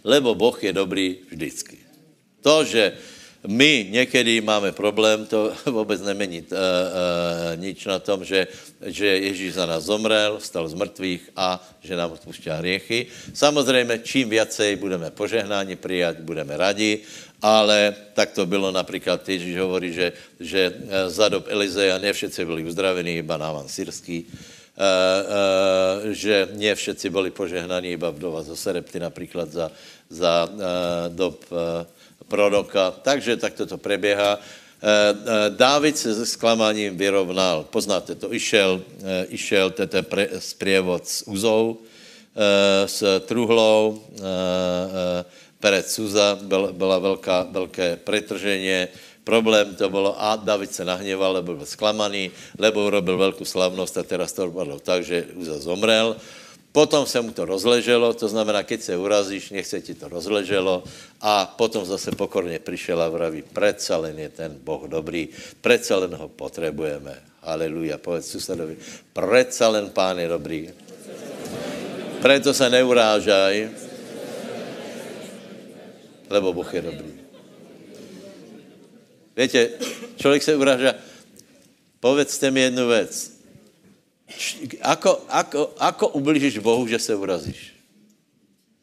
lebo 0.00 0.32
Boh 0.32 0.56
je 0.64 0.72
dobrý 0.72 1.28
vždycky. 1.28 1.76
To, 2.40 2.64
že 2.64 2.96
my 3.46 3.86
někdy 3.90 4.40
máme 4.40 4.72
problém, 4.72 5.26
to 5.26 5.52
vůbec 5.66 6.02
nemení 6.02 6.40
uh, 6.42 6.46
uh, 6.50 6.58
nič 7.56 7.86
na 7.86 7.98
tom, 7.98 8.24
že, 8.24 8.46
že 8.86 9.06
Ježíš 9.06 9.54
za 9.54 9.66
nás 9.66 9.84
zomrel, 9.84 10.38
vstal 10.38 10.68
z 10.68 10.74
mrtvých 10.74 11.22
a 11.36 11.62
že 11.80 11.96
nám 11.96 12.12
odpušťá 12.12 12.56
hriechy. 12.58 13.06
Samozřejmě, 13.34 13.98
čím 14.02 14.28
viacej 14.28 14.76
budeme 14.76 15.10
požehnáni 15.10 15.76
přijat, 15.76 16.20
budeme 16.20 16.56
radi, 16.56 16.98
ale 17.42 17.94
tak 18.14 18.30
to 18.30 18.46
bylo 18.46 18.72
například, 18.72 19.28
Ježíš 19.28 19.56
hovorí, 19.56 19.92
že, 19.92 20.12
že 20.40 20.72
eh, 20.74 21.10
za 21.10 21.28
dob 21.28 21.46
Elizeja 21.48 21.98
ne 21.98 22.12
všetci 22.12 22.44
byli 22.44 22.64
uzdravení, 22.64 23.16
iba 23.22 23.36
Návan 23.36 23.68
Syrský, 23.68 24.26
Uh, 24.76 24.84
uh, 24.84 26.12
že 26.12 26.52
ne 26.52 26.68
všetci 26.76 27.08
byli 27.08 27.32
požehnaní, 27.32 27.96
iba 27.96 28.12
vdova 28.12 28.44
zo 28.44 28.52
Serepty 28.52 29.00
například 29.00 29.48
za, 29.48 29.72
za 30.12 30.44
uh, 30.44 30.60
dob 31.08 31.40
proroka. 32.28 32.90
Takže 32.90 33.36
takto 33.36 33.66
to 33.66 33.78
preběhá. 33.78 34.38
Eh, 34.38 34.82
eh, 34.82 35.50
Dávid 35.50 35.98
se 35.98 36.14
se 36.14 36.26
zklamáním 36.26 36.96
vyrovnal. 36.96 37.64
Poznáte 37.70 38.14
to, 38.14 38.28
išel, 38.34 38.82
eh, 39.02 39.26
išel 39.32 39.70
tete 39.70 40.02
pre, 40.02 40.28
sprievod 40.38 41.06
s 41.08 41.24
Uzou, 41.28 41.80
s 42.86 43.00
Truhlou, 43.24 44.04
Perec 45.56 45.88
Suza, 45.88 46.36
byl, 46.36 46.72
byla 46.76 46.98
velká, 46.98 47.48
velké 47.48 47.96
pretržení, 47.96 48.92
problém 49.24 49.74
to 49.74 49.88
bylo 49.88 50.12
a 50.22 50.36
David 50.36 50.68
se 50.68 50.84
nahněval, 50.84 51.32
lebo 51.32 51.54
byl 51.56 51.66
zklamaný, 51.66 52.30
lebo 52.58 52.86
urobil 52.86 53.18
velkou 53.18 53.44
slavnost 53.44 53.96
a 53.96 54.02
teraz 54.02 54.32
to 54.36 54.52
bylo 54.52 54.76
tak, 54.78 55.04
že 55.04 55.32
Uza 55.34 55.58
zomrel. 55.58 56.16
Potom 56.76 57.08
se 57.08 57.16
mu 57.24 57.32
to 57.32 57.48
rozleželo, 57.48 58.12
to 58.12 58.28
znamená, 58.28 58.60
keď 58.60 58.80
se 58.84 58.92
urazíš, 59.00 59.48
nech 59.48 59.64
se 59.64 59.80
ti 59.80 59.96
to 59.96 60.12
rozleželo 60.12 60.84
a 61.24 61.48
potom 61.56 61.88
zase 61.88 62.12
pokorně 62.12 62.60
přišel 62.60 63.00
a 63.00 63.08
vraví, 63.08 63.40
predsa 63.48 63.96
len 63.96 64.12
je 64.18 64.28
ten 64.28 64.52
Boh 64.60 64.84
dobrý, 64.84 65.32
predsa 65.64 65.96
len 65.96 66.12
ho 66.12 66.28
potřebujeme. 66.28 67.16
Aleluja, 67.40 67.96
povedz 67.96 68.28
susedovi, 68.28 68.76
predsa 69.16 69.72
len 69.72 69.88
pán 69.88 70.20
je 70.20 70.28
dobrý. 70.28 70.68
Preto 72.20 72.52
se 72.52 72.68
neurážaj, 72.68 73.72
lebo 76.28 76.52
Boh 76.52 76.68
je 76.74 76.82
dobrý. 76.82 77.12
Víte, 79.32 79.60
člověk 80.20 80.42
se 80.42 80.52
urážá, 80.56 80.92
povedzte 82.00 82.50
mi 82.52 82.60
jednu 82.60 82.88
věc, 82.88 83.35
Ako, 84.82 85.22
ako, 85.28 85.74
ako 85.78 86.08
ublížíš 86.08 86.58
Bohu, 86.58 86.86
že 86.86 86.98
se 86.98 87.14
urazíš? 87.14 87.72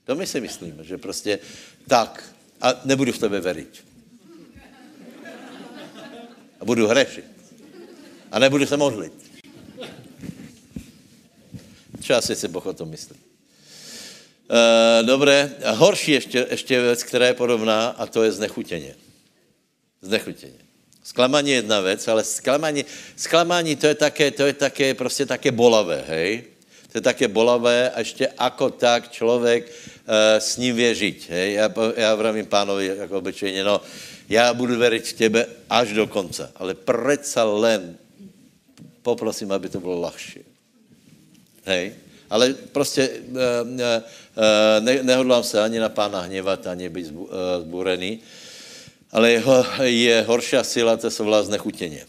To 0.03 0.15
my 0.15 0.27
si 0.27 0.41
myslíme, 0.41 0.83
že 0.83 0.97
prostě 0.97 1.39
tak 1.87 2.23
a 2.61 2.81
nebudu 2.85 3.11
v 3.11 3.19
tebe 3.19 3.41
veriť. 3.41 3.83
A 6.59 6.65
budu 6.65 6.87
hřešit. 6.87 7.25
A 8.31 8.39
nebudu 8.39 8.65
se 8.65 8.77
modlit. 8.77 9.13
Čo 12.03 12.15
asi 12.15 12.35
si 12.35 12.47
Boh 12.47 12.65
o 12.65 12.73
tom 12.73 12.89
myslí? 12.89 13.15
Uh, 13.15 15.07
dobré. 15.07 15.55
A 15.63 15.71
horší 15.71 16.11
ještě, 16.11 16.47
ještě 16.51 16.81
věc, 16.81 17.03
která 17.03 17.27
je 17.27 17.33
podobná, 17.33 17.87
a 17.87 18.05
to 18.05 18.23
je 18.23 18.31
znechutěně. 18.31 18.95
Znechutěně. 20.01 20.62
Zklamání 21.03 21.49
je 21.49 21.55
jedna 21.55 21.81
věc, 21.81 22.07
ale 22.07 22.23
zklamání, 22.23 22.85
zklamání 23.15 23.75
to 23.75 23.87
je 23.87 23.95
také, 23.95 24.31
to 24.31 24.45
je 24.45 24.53
také 24.53 24.93
prostě 24.93 25.25
také 25.25 25.51
bolavé, 25.51 26.03
hej? 26.07 26.43
To 26.91 26.97
je 26.97 27.01
také 27.01 27.27
bolavé 27.27 27.91
a 27.91 27.99
ještě 27.99 28.27
ako 28.27 28.69
tak 28.69 29.11
člověk 29.11 29.65
uh, 29.67 30.39
s 30.39 30.57
ním 30.57 30.75
věřit, 30.75 31.27
hej? 31.29 31.53
Já, 31.53 31.73
já 31.97 32.15
vravím 32.15 32.45
pánovi 32.45 32.85
jako 32.97 33.17
obyčejně, 33.17 33.63
no, 33.63 33.81
já 34.29 34.53
budu 34.53 34.79
věřit 34.79 35.07
v 35.07 35.13
tebe 35.13 35.45
až 35.69 35.93
do 35.93 36.07
konce, 36.07 36.51
ale 36.55 36.75
přece 36.75 37.41
len 37.43 37.97
poprosím, 39.01 39.51
aby 39.51 39.69
to 39.69 39.79
bylo 39.79 39.99
lahší. 39.99 40.39
Hej? 41.63 41.93
Ale 42.29 42.53
prostě 42.71 43.09
uh, 43.09 43.35
uh, 43.35 44.03
ne, 44.79 45.03
nehodlám 45.03 45.43
se 45.43 45.63
ani 45.63 45.79
na 45.79 45.89
pána 45.89 46.21
hněvat, 46.21 46.67
ani 46.67 46.89
být 46.89 47.11
zburený. 47.59 48.17
Uh, 48.17 48.42
ale 49.13 49.31
jeho, 49.31 49.65
je 49.81 50.21
horší 50.21 50.57
síla, 50.61 50.97
to 50.97 51.11
se 51.11 51.23
volá 51.23 51.43
znechutěně. 51.43 52.05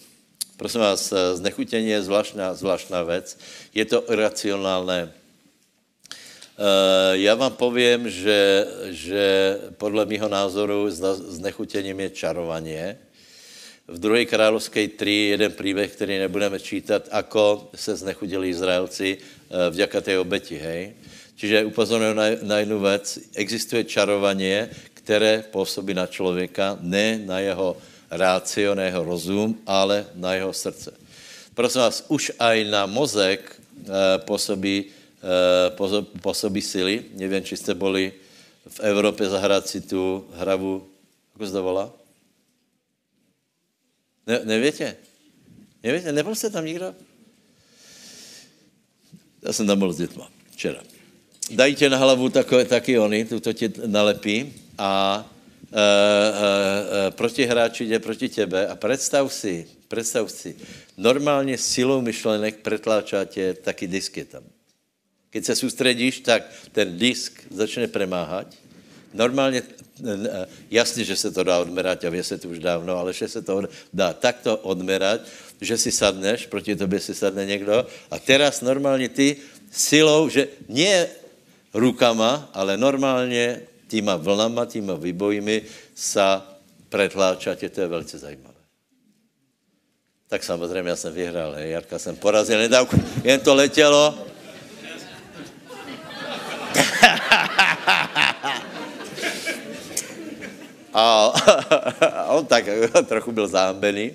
Prosím 0.56 0.80
vás, 0.80 1.12
znechutění 1.34 1.88
je 1.88 2.02
zvláštná, 2.02 2.54
zvláštná 2.54 3.02
věc. 3.02 3.38
Je 3.74 3.84
to 3.84 4.12
iracionálné. 4.12 5.12
Já 7.12 7.34
vám 7.34 7.52
povím, 7.52 8.10
že, 8.10 8.66
že 8.90 9.24
podle 9.76 10.06
mého 10.06 10.28
názoru 10.28 10.90
znechutěním 11.28 12.00
je 12.00 12.10
čarování. 12.10 12.76
V 13.88 13.98
druhé 13.98 14.24
královské 14.24 14.88
3 14.88 15.10
jeden 15.10 15.52
příběh, 15.52 15.92
který 15.92 16.18
nebudeme 16.18 16.60
čítat, 16.60 17.08
ako 17.10 17.68
se 17.74 17.96
znechudili 17.96 18.48
Izraelci 18.48 19.18
eh, 19.20 19.70
vďaka 19.70 20.00
té 20.00 20.18
obeti, 20.18 20.56
hej. 20.56 20.94
Čiže 21.36 21.64
upozorňuji 21.64 22.14
na, 22.14 22.24
na 22.42 22.58
jednu 22.58 22.80
věc. 22.80 23.18
Existuje 23.34 23.84
čarování, 23.84 24.72
které 25.04 25.44
působí 25.52 25.94
na 25.94 26.06
člověka, 26.06 26.78
ne 26.80 27.18
na 27.18 27.38
jeho 27.38 27.76
rácio, 28.10 28.74
na 28.74 28.82
jeho 28.88 29.04
rozum, 29.04 29.52
ale 29.66 30.06
na 30.16 30.34
jeho 30.34 30.52
srdce. 30.52 30.96
Prosím 31.54 31.80
vás, 31.80 32.04
už 32.08 32.32
aj 32.40 32.64
na 32.72 32.88
mozek 32.88 33.40
eh, 33.44 34.18
působí, 34.24 34.84
eh, 35.20 36.00
působí 36.24 36.62
sily. 36.64 37.04
Nevím, 37.20 37.44
či 37.44 37.56
jste 37.56 37.74
byli 37.76 38.12
v 38.68 38.80
Evropě 38.80 39.28
zahrát 39.28 39.68
si 39.68 39.80
tu 39.80 40.24
hravu, 40.32 40.88
jak 41.36 41.48
se 41.48 41.52
to 41.52 41.62
volá? 41.62 41.92
Ne, 44.26 44.40
nevětě? 44.44 44.96
Nevětě? 45.82 46.12
Nebyl 46.12 46.34
jste 46.34 46.50
tam 46.50 46.64
nikdo? 46.64 46.94
Já 49.42 49.52
jsem 49.52 49.66
tam 49.66 49.78
byl 49.78 49.92
s 49.92 50.00
dětma 50.00 50.30
včera. 50.50 50.80
Dají 51.50 51.76
tě 51.76 51.90
na 51.92 52.00
hlavu 52.00 52.28
takové, 52.28 52.64
taky 52.64 52.98
oni, 52.98 53.24
to 53.24 53.52
tě 53.52 53.68
nalepí 53.86 54.63
a 54.78 55.24
e, 55.72 55.80
e, 55.80 57.08
e, 57.08 57.10
protihráč 57.10 57.80
jde 57.80 57.98
proti 57.98 58.28
tebe 58.28 58.68
a 58.68 58.76
představ 58.76 59.32
si, 59.32 59.66
představ 59.88 60.30
si, 60.30 60.56
normálně 60.96 61.58
silou 61.58 62.00
myšlenek 62.00 62.56
pretláčá 62.56 63.24
tě 63.24 63.54
taky 63.54 63.86
disk 63.86 64.16
je 64.16 64.24
tam. 64.24 64.42
Když 65.30 65.46
se 65.46 65.56
soustředíš, 65.56 66.20
tak 66.20 66.42
ten 66.72 66.98
disk 66.98 67.42
začne 67.50 67.88
premáhat. 67.88 68.46
Normálně 69.14 69.62
jasně, 70.70 71.04
že 71.04 71.16
se 71.16 71.30
to 71.30 71.44
dá 71.44 71.58
odmerať 71.58 72.04
a 72.04 72.10
vě 72.10 72.22
se 72.22 72.38
to 72.38 72.48
už 72.48 72.58
dávno, 72.58 72.96
ale 72.96 73.12
že 73.12 73.28
se 73.28 73.42
to 73.42 73.62
dá 73.92 74.12
takto 74.12 74.56
odmerať, 74.56 75.20
že 75.60 75.78
si 75.78 75.90
sadneš, 75.92 76.46
proti 76.46 76.76
tobě 76.76 77.00
si 77.00 77.14
sadne 77.14 77.46
někdo 77.46 77.86
a 78.10 78.18
teraz 78.18 78.60
normálně 78.60 79.08
ty 79.08 79.36
silou, 79.70 80.28
že 80.28 80.48
nie 80.68 81.08
rukama, 81.74 82.50
ale 82.54 82.76
normálně 82.76 83.60
týma 83.94 84.18
vlnama, 84.18 84.66
týma 84.66 84.98
vybojmi 84.98 85.62
sa 85.94 86.42
pretláčate, 86.90 87.70
to 87.70 87.86
je 87.86 87.86
velice 87.86 88.18
zajímavé. 88.18 88.58
Tak 90.26 90.42
samozřejmě 90.42 90.90
já 90.90 90.96
jsem 90.96 91.14
vyhrál, 91.14 91.54
hej, 91.54 91.70
Jarka 91.70 91.98
jsem 91.98 92.16
porazil 92.18 92.58
nedávku, 92.58 92.98
jen 93.22 93.40
to 93.40 93.54
letělo. 93.54 94.18
A, 100.94 101.34
on 102.28 102.46
tak 102.46 102.64
trochu 103.06 103.32
byl 103.32 103.48
zámbený, 103.48 104.14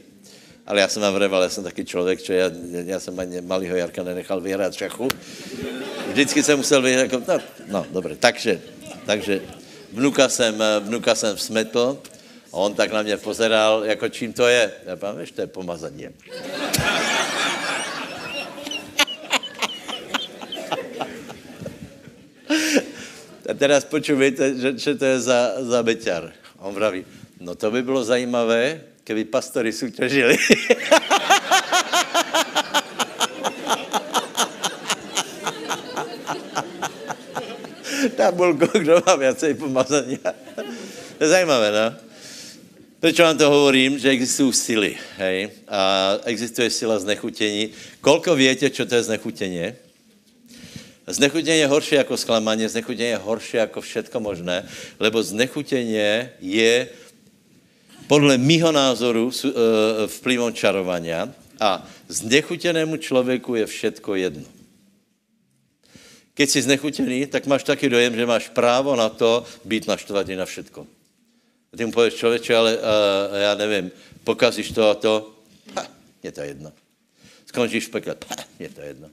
ale 0.68 0.80
já 0.82 0.88
jsem 0.88 1.02
vám 1.02 1.14
vreval, 1.14 1.44
já 1.44 1.50
jsem 1.50 1.64
taky 1.64 1.86
člověk, 1.86 2.22
čo 2.24 2.34
já, 2.34 2.52
já 2.72 3.00
jsem 3.00 3.20
ani 3.20 3.42
malýho 3.42 3.76
Jarka 3.76 4.04
nenechal 4.04 4.42
vyhrát 4.42 4.74
šachu. 4.74 5.08
Vždycky 6.08 6.44
jsem 6.44 6.58
musel 6.58 6.82
vyhrát, 6.82 7.12
jako, 7.12 7.24
no, 7.28 7.40
no 7.68 7.86
dobré, 7.92 8.16
takže, 8.16 8.62
takže 9.06 9.59
vnuka 9.94 10.30
jsem, 10.30 10.64
vnuka 10.80 11.16
jsem 11.16 11.38
smetl 11.38 12.02
a 12.54 12.54
on 12.54 12.74
tak 12.74 12.92
na 12.92 13.02
mě 13.02 13.18
pozeral, 13.18 13.86
jako 13.86 14.10
čím 14.10 14.34
to 14.34 14.48
je. 14.48 14.72
Já 14.86 14.96
pám, 14.96 15.16
to 15.36 15.42
je 15.42 15.48
pomazaní. 15.48 16.08
A 23.50 23.54
teraz 23.58 23.82
počujete, 23.82 24.54
že, 24.62 24.78
že 24.78 24.94
to 24.94 25.06
je 25.06 25.18
za, 25.26 25.58
za 25.66 25.82
beťar. 25.82 26.30
On 26.62 26.70
vraví, 26.70 27.02
no 27.42 27.58
to 27.58 27.72
by 27.72 27.82
bylo 27.82 28.04
zajímavé, 28.04 28.82
keby 29.04 29.26
pastory 29.26 29.74
soutěžili. 29.74 30.38
Byl 38.32 38.54
kdo 38.54 39.02
má 39.06 39.16
viacej 39.16 39.54
pomazaní. 39.54 40.18
to 41.18 41.24
je 41.24 41.28
zajímavé, 41.30 41.72
no? 41.72 41.96
Proč 43.00 43.20
vám 43.20 43.38
to 43.38 43.50
hovorím? 43.50 44.00
Že 44.00 44.10
existují 44.10 44.54
síly, 44.54 44.98
hej? 45.18 45.50
A 45.68 46.12
existuje 46.26 46.70
sila 46.70 47.00
znechutění. 47.00 47.70
Kolko 48.02 48.36
větě, 48.36 48.70
co 48.70 48.86
to 48.86 48.96
je 48.96 49.04
znechutění? 49.04 49.74
Znechutění 51.08 51.60
je 51.60 51.68
horší 51.68 51.96
jako 51.96 52.18
zklamání, 52.18 52.68
znechutění 52.68 53.10
je 53.10 53.18
horší 53.18 53.58
jako 53.58 53.82
všetko 53.82 54.20
možné, 54.20 54.70
lebo 55.00 55.24
znechutění 55.24 55.94
je 56.40 56.88
podle 58.08 58.38
mýho 58.38 58.72
názoru 58.72 59.32
eh, 59.32 59.50
vplyvom 60.08 60.54
čarovania 60.54 61.30
a 61.60 61.88
znechutěnému 62.08 62.98
člověku 62.98 63.56
je 63.56 63.66
všetko 63.66 64.16
jedno. 64.16 64.59
Keď 66.40 66.50
jsi 66.50 66.62
znechutěný, 66.62 67.28
tak 67.28 67.52
máš 67.52 67.68
taky 67.68 67.92
dojem, 67.92 68.16
že 68.16 68.24
máš 68.26 68.48
právo 68.56 68.96
na 68.96 69.12
to 69.12 69.44
být 69.68 69.92
naštvatý 69.92 70.40
na 70.40 70.48
všetko. 70.48 70.88
A 71.74 71.78
ty 71.78 71.86
mu 71.86 71.92
pověš, 71.92 72.14
člověče, 72.14 72.56
ale 72.56 72.78
uh, 72.78 72.82
já 73.36 73.56
nevím, 73.56 73.92
pokazíš 74.24 74.72
to 74.72 74.90
a 74.90 74.96
to, 74.96 75.36
ha, 75.76 75.84
je 76.24 76.32
to 76.32 76.42
jedno. 76.42 76.72
Skončíš 77.46 77.88
v 77.88 77.90
pekle, 77.92 78.16
ha, 78.30 78.36
je 78.60 78.70
to 78.70 78.82
jedno. 78.82 79.10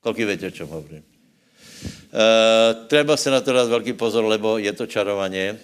Kolik 0.00 0.18
víte, 0.18 0.46
o 0.46 0.50
čem 0.54 0.70
hovorím? 0.70 1.02
Uh, 1.02 2.86
treba 2.86 3.16
se 3.16 3.30
na 3.30 3.40
to 3.40 3.52
dát 3.52 3.68
velký 3.68 3.92
pozor, 3.92 4.24
lebo 4.24 4.58
je 4.58 4.72
to 4.72 4.86
čarovaně. 4.86 5.58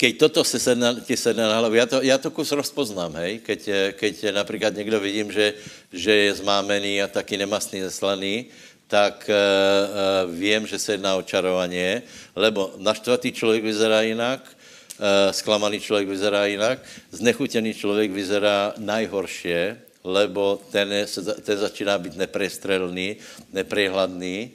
Keď 0.00 0.16
toto 0.16 0.44
se 0.44 0.56
sedne, 0.56 0.96
ti 1.04 1.16
sedne 1.16 1.44
na 1.44 1.60
hlavu, 1.60 1.74
já 1.74 1.86
to, 1.86 2.02
já 2.02 2.18
to 2.18 2.30
kus 2.30 2.52
rozpoznám, 2.52 3.20
hej, 3.20 3.38
keď, 3.44 3.60
keď 3.92 4.32
například 4.32 4.74
někdo 4.74 5.00
vidím, 5.00 5.32
že, 5.32 5.54
že 5.92 6.12
je 6.12 6.34
zmámený 6.34 7.02
a 7.02 7.08
taky 7.08 7.36
nemastný, 7.36 7.84
zeslaný, 7.84 8.48
tak 8.90 9.30
uh, 9.30 9.34
uh, 9.38 10.34
vím, 10.34 10.66
že 10.66 10.78
se 10.78 10.98
jedná 10.98 11.14
o 11.14 11.22
čarování, 11.22 12.02
lebo 12.34 12.74
naštvatý 12.82 13.32
člověk 13.32 13.62
vyzerá 13.62 14.02
jinak, 14.02 14.42
uh, 14.42 15.30
zklamaný 15.30 15.80
člověk 15.80 16.08
vyzerá 16.08 16.46
jinak, 16.46 16.78
znechutěný 17.10 17.74
člověk 17.74 18.10
vyzerá 18.10 18.74
najhoršie, 18.82 19.78
lebo 20.04 20.58
ten, 20.74 20.92
je, 20.92 21.06
ten 21.46 21.58
začíná 21.58 21.98
být 21.98 22.16
neprestrelný, 22.16 23.16
neprehladný 23.52 24.50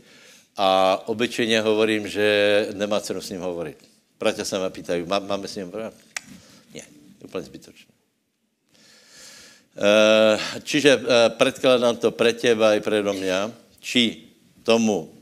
a 0.57 0.99
obyčejně 1.07 1.61
hovorím, 1.61 2.07
že 2.07 2.27
nemá 2.73 2.99
cenu 2.99 3.21
s 3.21 3.29
ním 3.29 3.41
hovorit. 3.41 3.77
Bratia 4.19 4.45
se 4.45 4.59
mě 4.59 4.69
pýtají, 4.69 5.03
má, 5.07 5.19
máme 5.19 5.47
s 5.47 5.55
ním 5.55 5.65
hovorit? 5.65 5.93
Ne, 6.73 6.81
úplně 7.23 7.43
zbytočné. 7.43 7.91
Čiže 10.63 11.03
predkladám 11.35 11.99
to 11.99 12.11
pre 12.15 12.31
teba 12.31 12.75
i 12.75 12.79
predo 12.79 13.11
mňa, 13.11 13.51
či 13.83 14.24
tomu, 14.65 15.13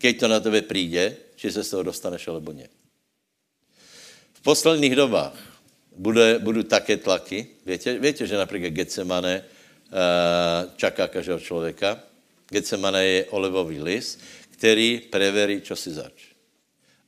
keď 0.00 0.12
to 0.20 0.26
na 0.28 0.40
tebe 0.40 0.64
přijde, 0.64 1.36
či 1.36 1.52
se 1.52 1.60
z 1.60 1.70
toho 1.70 1.82
dostaneš 1.92 2.32
alebo 2.32 2.52
ne. 2.56 2.64
V 4.32 4.40
posledních 4.40 4.96
dobách 4.96 5.36
bude, 5.96 6.38
budou 6.38 6.62
také 6.62 6.96
tlaky. 6.96 7.46
Víte, 7.66 7.98
víte 7.98 8.26
že 8.26 8.36
například 8.36 8.72
Getsemane 8.72 9.44
Eh, 9.86 10.70
čaká 10.76 11.08
každého 11.08 11.38
člověka. 11.38 12.02
Getsemane 12.50 13.06
je 13.06 13.24
olivový 13.30 13.82
list, 13.82 14.20
který 14.50 14.98
preverí, 14.98 15.60
čo 15.62 15.76
si 15.76 15.94
zač. 15.94 16.34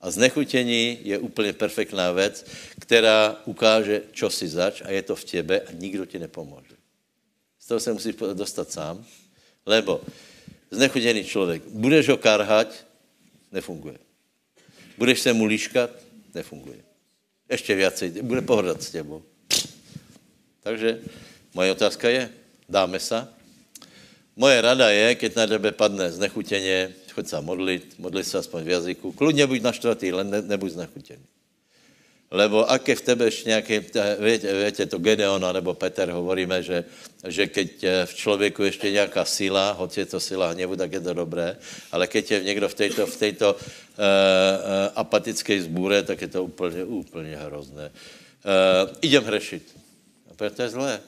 A 0.01 0.11
znechutění 0.11 0.99
je 1.03 1.19
úplně 1.19 1.53
perfektná 1.53 2.13
věc, 2.13 2.47
která 2.79 3.43
ukáže, 3.45 4.03
čo 4.13 4.31
si 4.31 4.49
zač 4.49 4.83
a 4.87 4.91
je 4.91 5.03
to 5.03 5.17
v 5.17 5.25
těbe 5.25 5.61
a 5.61 5.71
nikdo 5.75 6.07
ti 6.07 6.19
nepomůže. 6.19 6.79
Z 7.59 7.67
toho 7.67 7.81
se 7.81 7.93
musíš 7.93 8.15
dostat 8.35 8.71
sám, 8.71 9.05
lebo 9.67 10.01
znechutěný 10.71 11.25
člověk, 11.25 11.63
budeš 11.69 12.09
ho 12.09 12.17
karhať, 12.17 12.85
nefunguje. 13.53 13.99
Budeš 14.99 15.21
se 15.21 15.33
mu 15.33 15.45
líškat, 15.45 15.91
nefunguje. 16.35 16.79
Ještě 17.51 17.75
viacej, 17.75 18.11
bude 18.23 18.43
pohrdat 18.43 18.83
s 18.83 18.91
tebou, 18.91 19.23
Takže 20.63 21.01
moje 21.55 21.73
otázka 21.73 22.09
je, 22.09 22.31
dáme 22.69 23.01
se? 23.01 23.29
Moje 24.37 24.61
rada 24.61 24.91
je, 24.91 25.15
keď 25.15 25.35
na 25.37 25.47
tebe 25.47 25.73
padne 25.73 26.13
znechutěně, 26.13 26.93
choď 27.13 27.27
se 27.27 27.41
modlit, 27.41 27.99
modli 27.99 28.25
se 28.25 28.39
aspoň 28.39 28.63
v 28.65 28.69
jazyku, 28.69 29.13
kludně 29.13 29.47
buď 29.47 29.63
naštvatý, 29.63 30.13
len 30.13 30.31
ne, 30.31 30.43
nebuď 30.43 30.73
znechutěný. 30.73 31.25
Lebo 32.29 32.61
aké 32.61 32.93
v 32.93 33.07
tebe 33.09 33.25
ešte 33.33 33.49
nejaké, 33.49 33.81
viete, 34.21 34.53
viete 34.53 34.85
to 34.85 35.01
Gedeona 35.01 35.49
nebo 35.49 35.73
Peter 35.73 36.13
hovoríme, 36.13 36.61
že, 36.61 36.85
že 37.25 37.49
keď 37.49 38.05
v 38.05 38.13
člověku 38.15 38.69
ještě 38.69 38.93
nějaká 38.93 39.25
sila, 39.25 39.73
hoci 39.73 40.01
je 40.01 40.07
to 40.07 40.21
sila 40.21 40.53
hněvu, 40.53 40.77
tak 40.77 40.93
je 40.93 41.01
to 41.01 41.15
dobré, 41.15 41.57
ale 41.93 42.05
keď 42.07 42.31
je 42.31 42.39
někdo 42.53 42.69
v 42.69 42.75
této, 42.75 43.07
v 43.07 43.17
této 43.17 43.55
uh, 43.55 43.61
apatické 44.95 45.63
zbůre, 45.63 46.03
tak 46.03 46.21
je 46.21 46.29
to 46.29 46.45
úplně, 46.45 46.85
úplně 46.85 47.37
hrozné. 47.37 47.91
Uh, 48.45 48.93
idem 49.01 49.25
hřešit. 49.25 49.77
A 50.31 50.51
to 50.51 50.63
je 50.63 50.69
zlé. 50.69 51.01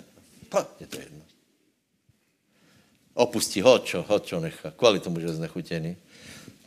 Pa, 0.48 0.66
je 0.80 0.86
to 0.86 1.00
jedno. 1.00 1.20
Opustí, 3.14 3.60
ho 3.60 3.78
čo, 3.78 4.04
ho 4.08 4.18
čo 4.18 4.40
nechá. 4.40 4.72
Kvůli 4.72 5.00
tomu, 5.00 5.20
že 5.20 5.26
je 5.26 5.32
znechutěný. 5.32 5.96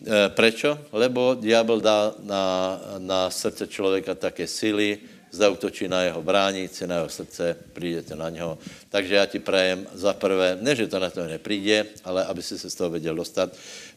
E, 0.03 0.29
prečo? 0.29 0.75
Lebo 0.91 1.35
diabol 1.39 1.79
dá 1.79 2.11
na, 2.19 2.75
na 2.99 3.29
srdce 3.31 3.67
člověka 3.67 4.15
také 4.15 4.47
síly, 4.47 4.99
zautočí 5.31 5.87
na 5.87 6.03
jeho 6.03 6.21
bránici, 6.21 6.87
na 6.87 6.95
jeho 6.95 7.09
srdce, 7.09 7.55
přijdete 7.73 8.15
na 8.15 8.29
něho. 8.29 8.57
Takže 8.89 9.15
já 9.15 9.25
ti 9.25 9.39
prajem 9.39 9.87
za 9.93 10.13
prvé, 10.13 10.57
ne, 10.61 10.75
že 10.75 10.87
to 10.87 10.99
na 10.99 11.09
to 11.09 11.23
nepřijde, 11.23 11.85
ale 12.03 12.25
aby 12.25 12.41
si 12.43 12.59
se 12.59 12.69
z 12.69 12.75
toho 12.75 12.89
věděl 12.89 13.15
dostat, 13.15 13.49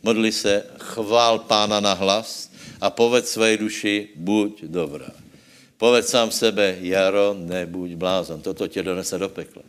modli 0.03 0.33
se, 0.33 0.65
chvál 0.79 1.39
pána 1.39 1.81
na 1.81 1.93
hlas 1.93 2.51
a 2.81 2.91
povedz 2.91 3.29
své 3.29 3.57
duši, 3.57 4.09
buď 4.17 4.63
dobrá. 4.65 5.11
Povedz 5.77 6.09
sám 6.09 6.31
sebe, 6.31 6.77
Jaro, 6.81 7.37
nebuď 7.37 7.91
blázon, 8.01 8.41
toto 8.41 8.69
tě 8.69 8.83
donese 8.83 9.19
do 9.19 9.29
pekla. 9.29 9.63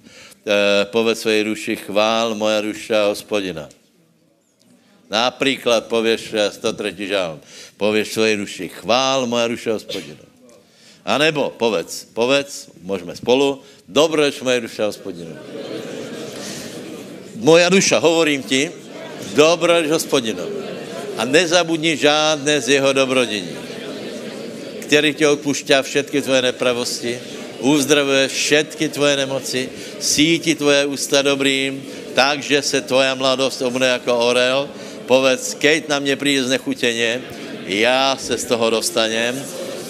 E, 0.48 0.86
povedz 0.86 1.20
své 1.20 1.44
duši, 1.44 1.76
chvál 1.76 2.36
moja 2.36 2.62
duša 2.62 3.12
hospodina. 3.12 3.70
Například 5.10 5.86
pověš 5.86 6.34
103. 6.50 7.08
žálm, 7.08 7.40
pověš 7.78 8.08
svoji 8.14 8.38
duši, 8.38 8.68
chvál 8.68 9.28
moja 9.28 9.48
duše 9.48 9.72
hospodina. 9.72 10.20
A 11.06 11.18
nebo 11.18 11.50
povedz, 11.58 12.04
povedz, 12.14 12.68
můžeme 12.82 13.16
spolu, 13.16 13.62
dobroč 13.88 14.42
moje 14.42 14.62
duša 14.62 14.86
hospodina. 14.86 15.32
Moja 17.36 17.70
duša, 17.70 18.04
hovorím 18.04 18.44
ti, 18.44 18.72
dobroč 19.36 19.88
hospodina. 19.88 20.44
A 21.18 21.26
nezabudni 21.26 21.98
žádné 21.98 22.62
z 22.62 22.70
jeho 22.70 22.94
dobrodiní, 22.94 23.56
který 24.84 25.14
tě 25.14 25.28
odpušťá 25.28 25.82
všetky 25.82 26.22
tvoje 26.22 26.42
nepravosti, 26.42 27.20
uzdravuje 27.60 28.28
všetky 28.28 28.90
tvoje 28.90 29.16
nemoci, 29.18 29.70
síti 30.00 30.56
tvoje 30.56 30.86
ústa 30.86 31.22
dobrým, 31.22 31.82
takže 32.14 32.62
se 32.62 32.82
tvoja 32.82 33.16
mladost 33.16 33.62
obne 33.62 33.88
jako 33.88 34.14
orel, 34.18 34.70
povedz, 35.08 35.56
keď 35.56 35.88
na 35.88 36.00
mě 36.00 36.16
přijde 36.16 36.44
znechutěně, 36.44 37.22
já 37.66 38.18
se 38.20 38.38
z 38.38 38.46
toho 38.46 38.70
dostanem, 38.70 39.46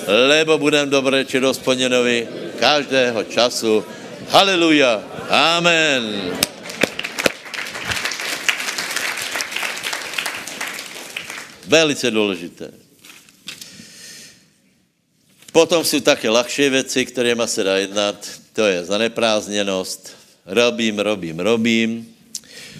lebo 0.07 0.57
budem 0.57 0.89
či 1.25 1.39
hospodinovi 1.39 2.27
každého 2.59 3.23
času. 3.23 3.83
Haleluja. 4.29 5.03
Amen. 5.29 6.31
Velice 11.67 12.11
důležité. 12.11 12.71
Potom 15.51 15.83
jsou 15.83 15.99
také 15.99 16.29
lahšie 16.29 16.69
věci, 16.69 17.05
kterými 17.05 17.43
se 17.45 17.63
dá 17.63 17.77
jednat. 17.77 18.15
To 18.53 18.65
je 18.65 18.85
zaneprázdněnost. 18.85 20.15
Robím, 20.45 20.99
robím, 20.99 21.39
robím. 21.39 22.16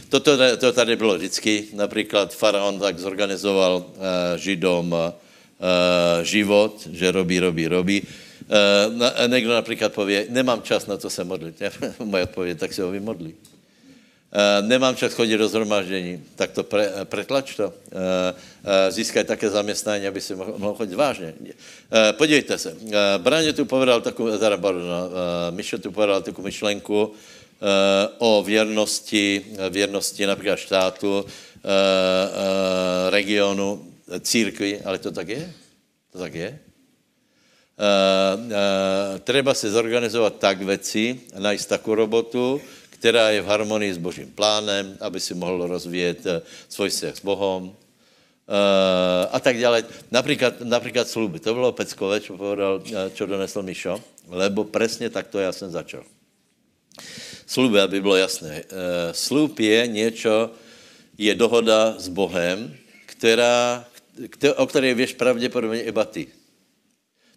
Toto 0.09 0.37
to 0.57 0.71
tady 0.71 0.95
bylo 0.95 1.15
vždycky. 1.15 1.67
Například 1.73 2.35
faraon 2.35 2.79
tak 2.79 2.99
zorganizoval 2.99 3.75
uh, 3.77 4.03
židom 4.35 4.91
uh, 4.91 4.99
život, 6.23 6.87
že 6.91 7.11
robí, 7.11 7.39
robí, 7.39 7.67
robí. 7.67 8.03
Na, 8.89 9.27
někdo 9.27 9.53
například 9.53 9.93
pově, 9.93 10.25
nemám 10.29 10.61
čas 10.61 10.87
na 10.87 10.97
to 10.97 11.09
se 11.09 11.23
modlit. 11.23 11.61
Moje 11.99 12.23
odpověď, 12.23 12.59
tak 12.59 12.73
se 12.73 12.83
ho 12.83 12.91
vymodlí. 12.91 13.35
Nemám 14.61 14.95
čas 14.95 15.13
chodit 15.13 15.37
do 15.37 15.47
zhromaždění, 15.47 16.23
tak 16.35 16.51
to 16.51 16.63
pre, 16.63 16.91
pretlač 17.03 17.55
to. 17.55 17.73
Získaj 18.89 19.23
také 19.23 19.49
zaměstnání, 19.49 20.07
aby 20.07 20.21
si 20.21 20.35
mohl, 20.35 20.73
chodit 20.73 20.95
vážně. 20.95 21.33
Podívejte 22.11 22.57
se, 22.57 22.75
Braně 23.17 23.53
tu 23.53 23.65
povedal 23.65 24.01
takovou, 24.01 24.37
teda, 24.37 24.57
pardon, 24.57 24.83
uh, 24.83 25.55
Mišo 25.55 25.77
tu 25.77 25.91
povedal 25.91 26.21
takovou 26.21 26.45
myšlenku, 26.45 27.11
Eh, 27.11 27.46
o 28.17 28.43
věrnosti, 28.43 29.45
věrnosti 29.69 30.25
například 30.25 30.55
štátu, 30.55 31.25
eh, 31.25 31.59
eh, 31.59 33.09
regionu, 33.09 33.93
církvi, 34.21 34.81
ale 34.85 34.97
to 34.97 35.11
tak 35.11 35.29
je? 35.29 35.53
To 36.11 36.17
tak 36.19 36.33
je? 36.33 36.59
Treba 39.23 39.53
se 39.53 39.71
zorganizovat 39.71 40.39
tak 40.39 40.61
věci, 40.61 41.19
najít 41.37 41.65
takovou 41.65 41.95
robotu, 41.95 42.61
která 42.89 43.29
je 43.29 43.41
v 43.41 43.45
harmonii 43.45 43.93
s 43.93 43.97
Božím 43.97 44.31
plánem, 44.31 44.97
aby 45.01 45.19
si 45.19 45.33
mohl 45.33 45.67
rozvíjet 45.67 46.23
svůj 46.69 46.89
vztah 46.89 47.15
s 47.17 47.21
Bohem, 47.21 47.73
Uh, 48.47 49.27
a 49.31 49.39
tak 49.39 49.59
dále. 49.59 49.83
Například, 50.11 50.61
například 50.63 51.07
sluby. 51.07 51.39
To 51.39 51.53
bylo 51.53 51.71
peckové, 51.75 52.23
čo 52.23 52.39
povedal, 52.39 52.79
čo 53.11 53.27
donesl 53.27 53.59
Mišo, 53.59 53.99
lebo 54.27 54.63
přesně 54.63 55.09
takto 55.09 55.39
já 55.39 55.51
jsem 55.51 55.71
začal 55.71 56.03
sluby, 57.47 57.79
aby 57.81 58.01
bylo 58.01 58.15
jasné. 58.15 58.63
Eh, 58.63 59.13
slub 59.15 59.59
je 59.59 59.87
něco, 59.87 60.51
je 61.17 61.35
dohoda 61.35 61.95
s 61.97 62.07
Bohem, 62.07 62.75
která, 63.05 63.85
o 64.55 64.67
které 64.67 64.93
věš 64.93 65.13
pravděpodobně 65.13 65.81
iba 65.81 66.05
ty. 66.05 66.27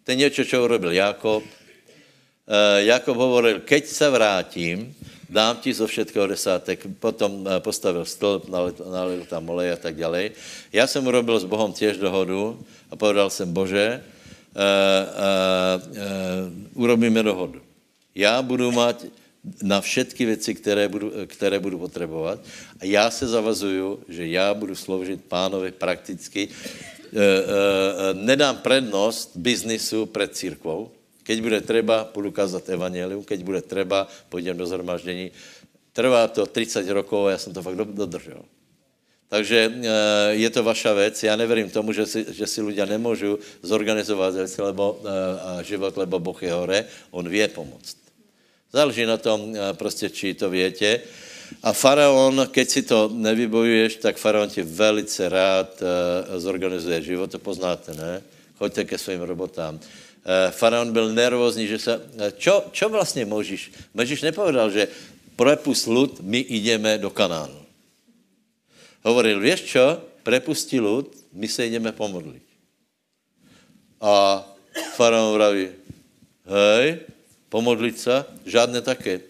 To 0.05 0.11
je 0.11 0.17
něco, 0.17 0.45
co 0.45 0.65
urobil 0.65 0.93
Jakob. 0.93 1.45
Eh, 1.47 2.83
Jakob 2.85 3.17
hovoril, 3.17 3.61
keď 3.61 3.87
se 3.87 4.11
vrátím, 4.11 4.95
dám 5.31 5.57
ti 5.63 5.71
zo 5.71 5.87
všetkého 5.87 6.27
desátek, 6.27 6.83
potom 6.99 7.47
eh, 7.47 7.63
postavil 7.63 8.03
stĺp, 8.03 8.51
nalil, 8.91 9.23
tam 9.31 9.47
olej 9.47 9.73
a 9.73 9.77
tak 9.79 9.95
dále. 9.95 10.35
Já 10.73 10.87
jsem 10.87 11.07
urobil 11.07 11.39
s 11.39 11.47
Bohem 11.47 11.73
těž 11.73 11.97
dohodu 11.97 12.59
a 12.91 12.97
povedal 12.97 13.31
jsem, 13.31 13.53
Bože, 13.53 14.03
uh, 14.51 14.59
uh, 14.59 15.95
uh, 15.95 16.83
urobíme 16.83 17.23
dohodu. 17.23 17.63
Já 18.15 18.43
budu 18.43 18.73
mít 18.73 19.20
na 19.63 19.81
všetky 19.81 20.25
věci, 20.25 20.55
které 20.55 20.89
budu, 20.89 21.13
které 21.27 21.59
budu 21.59 21.79
potřebovat. 21.79 22.41
A 22.81 22.85
já 22.85 23.11
se 23.11 23.27
zavazuju, 23.27 24.01
že 24.09 24.27
já 24.27 24.55
budu 24.55 24.75
sloužit 24.75 25.25
pánovi 25.25 25.73
prakticky. 25.73 26.49
E, 26.49 27.19
e, 27.19 28.15
nedám 28.15 28.57
prednost 28.57 29.31
biznisu 29.37 30.07
před 30.07 30.37
církvou. 30.37 30.91
Keď 31.23 31.41
bude 31.41 31.61
třeba, 31.61 32.11
budu 32.15 32.31
kazat 32.31 32.69
evangelium, 32.69 33.25
keď 33.25 33.43
bude 33.43 33.63
třeba, 33.63 34.09
půjdem 34.29 34.57
do 34.57 34.67
zhromaždění. 34.67 35.31
Trvá 35.93 36.29
to 36.29 36.47
30 36.47 36.89
rokov 36.89 37.27
a 37.27 37.31
já 37.31 37.39
jsem 37.39 37.53
to 37.55 37.63
fakt 37.63 37.77
dodržel. 37.77 38.43
Takže 39.29 39.73
je 40.31 40.51
to 40.51 40.65
vaša 40.65 40.93
věc. 40.93 41.23
Já 41.23 41.37
neverím 41.37 41.71
tomu, 41.71 41.93
že 41.93 42.07
si, 42.07 42.27
že 42.29 42.47
si 42.47 42.63
lidé 42.63 42.87
nemůžu 42.87 43.39
zorganizovat 43.63 44.35
lebo, 44.59 45.03
život, 45.63 45.97
lebo 45.97 46.19
Boh 46.19 46.43
je 46.43 46.53
hore. 46.53 46.85
On 47.11 47.29
vie 47.29 47.49
pomoct. 47.49 48.10
Záleží 48.73 49.07
na 49.07 49.17
tom 49.17 49.55
eh, 49.55 49.75
prostě, 49.75 50.11
či 50.11 50.35
to 50.35 50.51
větě. 50.51 51.01
A 51.63 51.75
faraon, 51.75 52.47
keď 52.47 52.67
si 52.71 52.83
to 52.87 53.11
nevybojuješ, 53.11 53.99
tak 53.99 54.23
faraon 54.23 54.47
ti 54.47 54.63
velice 54.63 55.27
rád 55.27 55.83
uh, 55.83 56.39
zorganizuje 56.39 57.11
život, 57.11 57.27
to 57.27 57.43
poznáte, 57.43 57.91
ne? 57.91 58.23
Choďte 58.55 58.87
ke 58.87 58.95
svým 58.95 59.27
robotám. 59.27 59.75
Uh, 59.75 59.83
faraon 60.55 60.93
byl 60.95 61.11
nervózní, 61.11 61.67
že 61.67 61.79
se... 61.79 61.93
Čo, 62.39 62.71
čo 62.73 62.89
vlastně 62.89 63.27
Možíš? 63.27 63.75
Možíš 63.95 64.23
nepovedal, 64.23 64.71
že 64.71 64.89
prepust 65.37 65.91
lud, 65.91 66.23
my 66.23 66.39
jdeme 66.49 66.99
do 67.03 67.11
Kanánu. 67.11 67.67
Hovoril, 69.03 69.41
víš 69.41 69.75
čo? 69.75 69.99
Prepusti 70.23 70.81
lud, 70.81 71.09
my 71.33 71.49
se 71.49 71.67
jdeme 71.67 71.93
pomodlit. 71.93 72.47
A 74.01 74.45
faraon 74.97 75.35
vraví, 75.35 75.69
hej, 76.47 77.01
pomodlit 77.51 78.01
se, 78.01 78.25
žádné 78.47 78.81
také. 78.81 79.21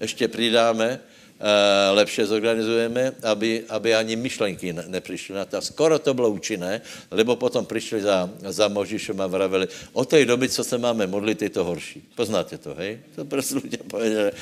Ještě 0.00 0.28
přidáme, 0.28 1.00
uh, 1.00 1.96
lepše 1.96 2.26
zorganizujeme, 2.26 3.12
aby, 3.22 3.64
aby 3.68 3.94
ani 3.94 4.16
myšlenky 4.16 4.72
ne, 4.72 4.84
nepřišly 4.88 5.34
na 5.34 5.44
to. 5.44 5.60
Skoro 5.60 5.98
to 5.98 6.14
bylo 6.14 6.30
účinné, 6.30 6.80
lebo 7.10 7.36
potom 7.36 7.66
přišli 7.66 8.02
za, 8.02 8.30
za 8.48 8.68
Možišem 8.68 9.20
a 9.20 9.26
vravili, 9.26 9.68
od 9.92 10.08
té 10.08 10.24
doby, 10.24 10.48
co 10.48 10.64
se 10.64 10.78
máme 10.78 11.06
modlit, 11.06 11.42
je 11.42 11.50
to 11.50 11.64
horší. 11.64 12.02
Poznáte 12.14 12.58
to, 12.58 12.74
hej? 12.74 13.00
To 13.14 13.24
prostě 13.24 13.54
lidé 13.54 13.78
povedali, 13.78 14.32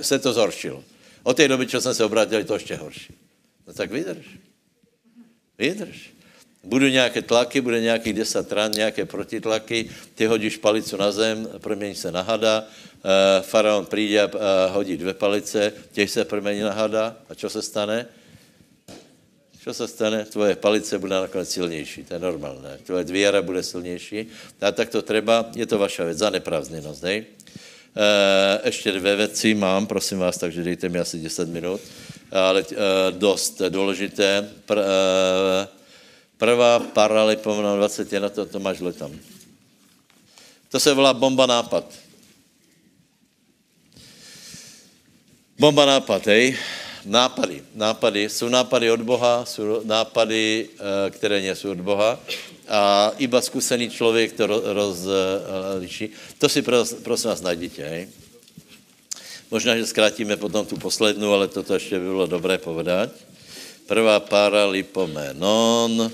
se 0.00 0.18
to 0.18 0.32
zhoršilo. 0.32 0.84
Od 1.22 1.36
té 1.36 1.48
doby, 1.48 1.66
co 1.66 1.80
jsem 1.80 1.94
se 1.94 2.04
obrátil, 2.04 2.38
je 2.38 2.44
to 2.44 2.54
ještě 2.54 2.76
horší. 2.76 3.14
No 3.66 3.72
tak 3.72 3.90
vydrž. 3.90 4.26
Vydrž. 5.58 6.17
Budou 6.64 6.86
nějaké 6.86 7.22
tlaky, 7.22 7.60
bude 7.60 7.80
nějakých 7.80 8.12
10 8.12 8.52
ran, 8.52 8.70
nějaké 8.70 9.04
protitlaky, 9.04 9.90
ty 10.14 10.26
hodíš 10.26 10.56
palicu 10.56 10.96
na 10.96 11.12
zem, 11.12 11.48
promění 11.58 11.94
se 11.94 12.12
na 12.12 12.22
hada, 12.22 12.64
uh, 12.64 13.46
faraon 13.46 13.86
přijde 13.86 14.22
a 14.22 14.26
uh, 14.26 14.74
hodí 14.74 14.96
dvě 14.96 15.14
palice, 15.14 15.72
těž 15.92 16.10
se 16.10 16.24
promění 16.24 16.60
na 16.60 16.72
hada 16.72 17.16
a 17.28 17.34
co 17.34 17.50
se 17.50 17.62
stane? 17.62 18.06
Co 19.60 19.74
se 19.74 19.88
stane? 19.88 20.24
Tvoje 20.24 20.56
palice 20.56 20.98
bude 20.98 21.14
nakonec 21.14 21.50
silnější, 21.50 22.04
to 22.04 22.14
je 22.14 22.20
normálné. 22.20 22.78
Tvoje 22.84 23.04
dvěra 23.04 23.42
bude 23.42 23.62
silnější. 23.62 24.26
A 24.60 24.72
tak 24.72 24.88
to 24.88 25.02
treba, 25.02 25.50
je 25.54 25.66
to 25.66 25.78
vaša 25.78 26.04
věc, 26.04 26.18
za 26.18 26.30
nepravzněnost, 26.30 27.02
hej? 27.02 27.18
Uh, 27.18 28.66
ještě 28.66 28.92
dvě 28.92 29.16
věci 29.16 29.54
mám, 29.54 29.86
prosím 29.86 30.18
vás, 30.18 30.38
takže 30.38 30.62
dejte 30.62 30.88
mi 30.88 30.98
asi 30.98 31.18
10 31.18 31.48
minut, 31.48 31.80
ale 32.32 32.64
dost 33.10 33.62
důležité. 33.68 34.50
Pr, 34.66 34.78
prvá 36.38 36.78
paralipovna 36.80 37.76
21, 37.76 38.28
to, 38.30 38.46
to 38.46 38.58
máš 38.62 38.78
tam. 38.98 39.10
To 40.70 40.80
se 40.80 40.94
volá 40.94 41.14
bomba 41.14 41.46
nápad. 41.46 41.84
Bomba 45.58 45.86
nápad, 45.86 46.26
hej? 46.26 46.56
Nápady. 47.04 47.62
Nápady. 47.74 48.28
Jsou 48.28 48.48
nápady 48.48 48.90
od 48.90 49.02
Boha, 49.02 49.44
jsou 49.44 49.82
nápady, 49.84 50.68
které 51.10 51.42
nejsou 51.42 51.70
od 51.70 51.80
Boha 51.80 52.20
a 52.68 53.12
iba 53.18 53.40
zkušený 53.40 53.90
člověk 53.90 54.32
to 54.32 54.46
rozliší. 54.46 56.10
To 56.38 56.48
si 56.48 56.62
prosím 57.02 57.30
vás 57.30 57.40
najděte, 57.40 57.82
hej? 57.82 58.08
Možná, 59.50 59.76
že 59.76 59.86
zkrátíme 59.86 60.36
potom 60.36 60.66
tu 60.66 60.76
poslednou, 60.76 61.32
ale 61.32 61.48
toto 61.48 61.74
ještě 61.74 61.98
by 61.98 62.04
bylo 62.04 62.26
dobré 62.26 62.58
povedať. 62.58 63.10
Prvá 63.88 64.20
para 64.20 64.68
Lipomenon, 64.68 66.12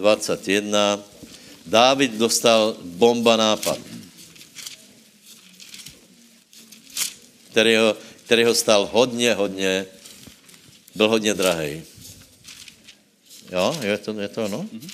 21. 0.00 1.04
Dávid 1.66 2.16
dostal 2.16 2.76
bomba 2.80 3.36
nápad, 3.36 3.78
kterého, 7.50 7.96
kterého 8.24 8.54
stal 8.54 8.88
hodně, 8.92 9.34
hodně, 9.34 9.86
byl 10.94 11.08
hodně 11.08 11.34
drahý. 11.34 11.82
Jo, 13.52 13.76
je 13.82 13.98
to, 13.98 14.20
je 14.20 14.28
to 14.28 14.44
ono? 14.44 14.62
Mm-hmm. 14.62 14.90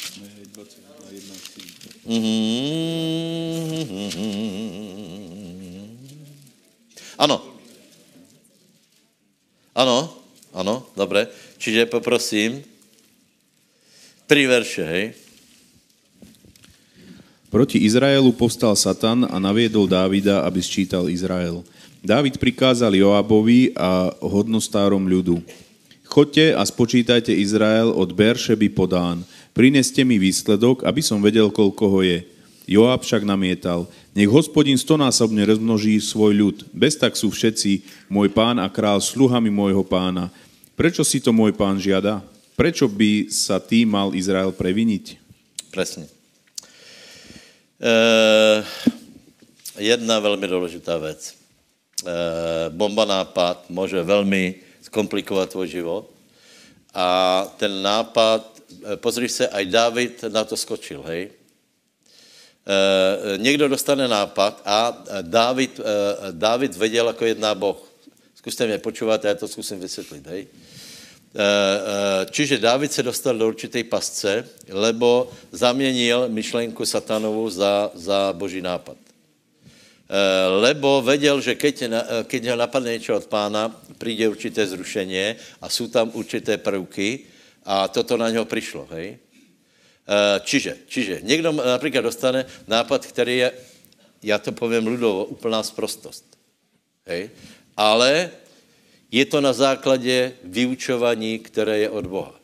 Ano. 7.19 7.57
Ano, 9.77 10.17
ano, 10.53 10.87
dobré. 10.97 11.29
Čiže 11.59 11.87
poprosím, 11.87 12.65
tři 14.27 14.47
verše, 14.47 14.85
hej. 14.85 15.05
Proti 17.51 17.79
Izraelu 17.79 18.35
povstal 18.35 18.77
Satan 18.77 19.25
a 19.25 19.39
naviedol 19.39 19.87
Dávida, 19.87 20.43
aby 20.45 20.61
sčítal 20.61 21.09
Izrael. 21.09 21.63
Dávid 22.05 22.37
prikázal 22.37 22.93
Joabovi 22.93 23.73
a 23.73 24.13
hodnostárom 24.21 25.01
ľudu. 25.07 25.41
Chodte 26.05 26.53
a 26.53 26.63
spočítajte 26.67 27.33
Izrael 27.33 27.91
od 27.91 28.13
Beršeby 28.13 28.69
podán. 28.71 29.23
Prineste 29.57 30.05
mi 30.05 30.21
výsledok, 30.21 30.85
aby 30.85 31.01
som 31.01 31.23
vedel, 31.23 31.49
koľko 31.49 31.85
ho 31.89 32.01
je. 32.05 32.27
Joab 32.67 33.07
však 33.07 33.23
namietal, 33.23 33.87
nech 34.11 34.27
hospodin 34.27 34.75
stonásobne 34.75 35.47
rozmnoží 35.47 36.03
svoj 36.03 36.35
ľud. 36.35 36.57
Bez 36.75 36.99
tak 36.99 37.15
sú 37.15 37.31
všetci, 37.31 37.87
môj 38.11 38.27
pán 38.35 38.59
a 38.59 38.67
král, 38.67 38.99
sluhami 38.99 39.55
môjho 39.55 39.87
pána. 39.87 40.35
Prečo 40.75 41.07
si 41.07 41.23
to 41.23 41.31
môj 41.31 41.55
pán 41.55 41.79
žiada? 41.79 42.21
Prečo 42.57 42.89
by 42.89 43.29
sa 43.29 43.61
tý 43.61 43.85
mal 43.85 44.17
Izrael 44.17 44.51
previniť? 44.53 45.21
Presne. 45.71 46.09
Uh, 47.77 48.65
jedna 49.79 50.19
velmi 50.21 50.49
důležitá 50.49 50.99
věc. 50.99 51.35
Uh, 52.03 52.11
bomba 52.73 53.05
nápad 53.05 53.71
může 53.71 54.03
velmi 54.03 54.55
zkomplikovat 54.83 55.51
tvůj 55.51 55.69
život 55.69 56.11
a 56.95 57.45
ten 57.57 57.83
nápad 57.83 58.57
Eh, 58.67 58.97
pozri 58.97 59.29
se, 59.29 59.49
aj 59.49 59.67
David 59.67 60.25
na 60.29 60.45
to 60.45 60.57
skočil, 60.57 61.03
hej. 61.07 61.31
E, 62.67 63.39
někdo 63.39 63.69
dostane 63.69 64.09
nápad 64.09 64.63
a 64.65 65.05
David, 65.23 65.81
e, 65.81 65.83
David 66.33 66.77
věděl, 66.77 67.07
jako 67.07 67.25
jedná 67.25 67.55
Boh. 67.55 67.79
Zkuste 68.35 68.67
mě 68.67 68.79
počúvat, 68.79 69.25
já 69.25 69.35
to 69.35 69.49
zkusím 69.49 69.81
vysvětlit, 69.81 70.27
hej. 70.27 70.43
E, 70.43 70.47
čiže 72.31 72.59
David 72.59 72.93
se 72.93 73.03
dostal 73.03 73.39
do 73.39 73.49
určité 73.49 73.85
pasce, 73.85 74.49
lebo 74.69 75.31
zaměnil 75.53 76.29
myšlenku 76.29 76.87
satanovu 76.87 77.51
za, 77.51 77.91
za 77.95 78.33
boží 78.33 78.61
nápad. 78.61 78.97
Lebo 80.61 81.03
věděl, 81.03 81.41
že 81.41 81.55
keď, 81.55 81.83
keď 82.25 82.47
ho 82.47 82.57
napadne 82.57 82.93
něco 82.93 83.17
od 83.17 83.27
pána, 83.27 83.83
přijde 83.99 84.29
určité 84.29 84.67
zrušení 84.67 85.35
a 85.61 85.69
jsou 85.69 85.89
tam 85.89 86.11
určité 86.15 86.57
prvky, 86.57 87.21
a 87.67 87.89
toto 87.89 88.17
na 88.17 88.31
něho 88.31 88.45
přišlo, 88.45 88.87
hej. 88.91 89.19
Čiže, 90.41 90.77
čiže 90.87 91.21
někdo 91.23 91.53
například 91.53 92.01
dostane 92.01 92.47
nápad, 92.67 93.07
který 93.07 93.37
je, 93.37 93.53
já 94.23 94.39
to 94.39 94.53
povím 94.53 94.87
ludovo, 94.87 95.25
úplná 95.25 95.63
sprostost. 95.63 96.25
Hej. 97.07 97.31
Ale 97.77 98.31
je 99.11 99.25
to 99.25 99.41
na 99.41 99.53
základě 99.53 100.33
vyučování, 100.45 101.39
které 101.39 101.79
je 101.79 101.91
od 101.91 102.07
Boha. 102.07 102.35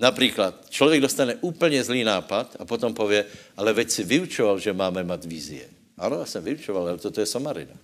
Například 0.00 0.70
člověk 0.70 1.00
dostane 1.00 1.34
úplně 1.40 1.84
zlý 1.84 2.04
nápad 2.04 2.56
a 2.58 2.64
potom 2.64 2.94
pově, 2.94 3.24
ale 3.56 3.72
veď 3.72 3.90
si 3.90 4.04
vyučoval, 4.04 4.58
že 4.58 4.72
máme 4.72 5.04
mít 5.04 5.24
vízie. 5.24 5.68
Ano, 5.98 6.18
já 6.18 6.26
jsem 6.26 6.44
vyučoval, 6.44 6.88
ale 6.88 6.98
toto 6.98 7.20
je 7.20 7.26
Samarina. 7.26 7.74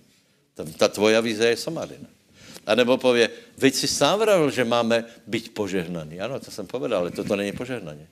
Ta, 0.53 0.63
ta 0.77 0.87
tvoja 0.87 1.21
víze 1.21 1.47
je 1.47 1.57
Samarina. 1.57 2.07
A 2.65 2.75
nebo 2.75 2.97
pově, 2.97 3.29
veď 3.57 3.73
si 3.73 3.87
sám 3.87 4.19
vravil, 4.19 4.51
že 4.51 4.65
máme 4.65 5.05
být 5.27 5.53
požehnaní. 5.53 6.19
Ano, 6.19 6.39
to 6.39 6.51
jsem 6.51 6.67
povedal, 6.67 6.99
ale 6.99 7.11
toto 7.11 7.35
není 7.35 7.51
požehnaně. 7.51 8.07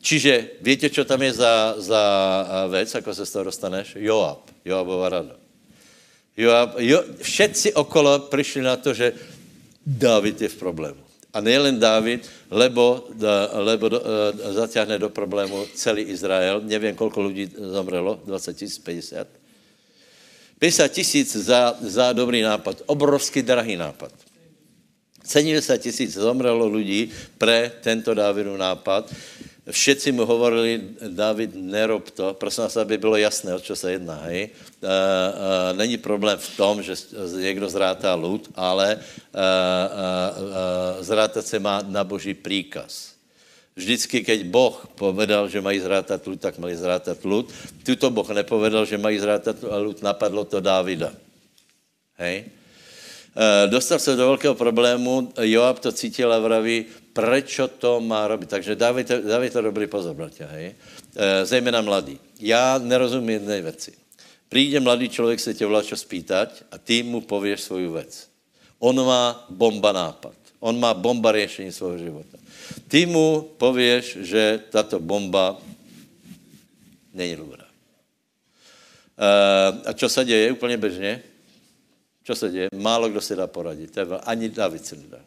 Čiže 0.00 0.50
víte, 0.60 0.90
co 0.90 1.04
tam 1.04 1.22
je 1.22 1.32
za, 1.32 1.74
za 1.78 2.00
věc, 2.70 2.94
jako 2.94 3.14
se 3.14 3.26
z 3.26 3.32
toho 3.32 3.44
dostaneš? 3.44 3.96
Joab, 3.98 4.50
Joabova 4.64 5.08
rada. 5.08 5.36
Joab, 6.38 6.78
jo, 6.78 7.02
všetci 7.22 7.74
okolo 7.74 8.18
přišli 8.30 8.62
na 8.62 8.76
to, 8.76 8.94
že 8.94 9.12
David 9.86 10.42
je 10.42 10.48
v 10.48 10.56
problému. 10.56 11.02
A 11.34 11.40
nejen 11.40 11.78
David, 11.78 12.30
lebo, 12.50 13.10
lebo 13.52 13.90
e, 13.90 14.00
zatáhne 14.54 14.98
do 14.98 15.10
problému 15.10 15.66
celý 15.74 16.02
Izrael. 16.08 16.62
Nevím, 16.62 16.94
kolko 16.94 17.20
lidí 17.26 17.50
zomrelo, 17.58 18.22
20 18.24 18.54
tisíc, 18.54 18.78
50. 18.78 19.26
50 20.58 20.88
tisíc 20.88 21.36
za, 21.36 21.74
za 21.80 22.12
dobrý 22.12 22.42
nápad. 22.42 22.82
Obrovský 22.86 23.42
drahý 23.42 23.76
nápad. 23.76 24.14
70 25.24 25.76
tisíc 25.78 26.14
zomrelo 26.14 26.66
lidí 26.70 27.12
pre 27.38 27.72
tento 27.82 28.14
Dávidův 28.14 28.58
nápad. 28.58 29.12
Všetci 29.68 30.16
mu 30.16 30.24
hovorili, 30.24 30.96
David, 31.12 31.52
nerob 31.52 32.08
to. 32.10 32.34
Prosím 32.34 32.64
vás, 32.64 32.76
aby 32.76 32.96
bylo 32.96 33.16
jasné, 33.16 33.54
o 33.54 33.60
čo 33.60 33.76
se 33.76 33.92
jedná. 33.92 34.16
Hej? 34.24 34.42
E, 34.42 34.48
e, 34.48 34.50
není 35.76 35.96
problém 36.00 36.38
v 36.38 36.56
tom, 36.56 36.82
že 36.82 36.94
někdo 37.36 37.68
zrátá 37.68 38.14
lud, 38.14 38.48
ale 38.54 38.92
e, 38.92 38.96
e, 38.96 38.98
zrátat 41.04 41.46
se 41.46 41.58
má 41.58 41.82
na 41.84 42.04
boží 42.04 42.34
příkaz. 42.34 43.12
Vždycky, 43.76 44.24
keď 44.24 44.44
Boh 44.50 44.74
povedal, 44.98 45.48
že 45.48 45.60
mají 45.60 45.80
zrátat 45.80 46.26
lud, 46.26 46.40
tak 46.40 46.58
mají 46.58 46.74
zrátat 46.74 47.24
lud. 47.24 47.52
Tuto 47.86 48.10
Boh 48.10 48.26
nepovedal, 48.26 48.88
že 48.88 48.98
mají 48.98 49.18
zrátat 49.18 49.56
lud, 49.62 50.02
napadlo 50.02 50.44
to 50.44 50.60
Dávida. 50.60 51.12
Hej? 52.18 52.57
E, 53.38 53.66
dostal 53.66 53.98
se 53.98 54.16
do 54.16 54.26
velkého 54.26 54.54
problému, 54.54 55.32
Joab 55.40 55.78
to 55.78 55.92
cítil 55.92 56.32
a 56.32 56.38
vraví, 56.38 56.84
prečo 57.12 57.68
to 57.68 58.00
má 58.00 58.26
robit. 58.26 58.50
Takže 58.50 58.74
dávajte, 58.74 59.22
dávajte 59.22 59.62
dobrý 59.62 59.86
pozor, 59.86 60.14
bratia, 60.14 60.50
hej? 60.50 60.74
E, 61.16 61.46
zejména 61.46 61.80
mladý. 61.80 62.18
Já 62.40 62.78
nerozumím 62.78 63.30
jedné 63.30 63.62
věci. 63.62 63.92
Přijde 64.48 64.80
mladý 64.80 65.08
člověk 65.08 65.40
se 65.40 65.54
tě 65.54 65.66
volá 65.66 65.82
čo 65.82 65.96
spýtať 65.96 66.62
a 66.72 66.78
ty 66.78 67.02
mu 67.02 67.20
pověš 67.20 67.60
svoju 67.60 67.92
věc. 67.92 68.28
On 68.78 69.06
má 69.06 69.46
bomba 69.50 69.92
nápad. 69.92 70.34
On 70.60 70.80
má 70.80 70.94
bomba 70.94 71.32
řešení 71.32 71.72
svého 71.72 71.98
života. 71.98 72.38
Ty 72.88 73.06
mu 73.06 73.54
pověš, 73.58 74.18
že 74.20 74.60
tato 74.70 74.98
bomba 74.98 75.60
není 77.14 77.36
dobrá. 77.36 77.64
Uh, 79.18 79.82
a 79.86 79.92
co 79.92 80.08
se 80.08 80.24
děje 80.24 80.52
úplně 80.52 80.76
běžně? 80.76 81.22
Co 82.28 82.34
se 82.34 82.50
děje? 82.50 82.68
Málo 82.76 83.08
kdo 83.08 83.20
se 83.20 83.36
dá 83.36 83.46
poradit. 83.46 83.98
Ani 84.24 84.48
David 84.48 84.86
se 84.86 84.96
nedá. 84.96 85.18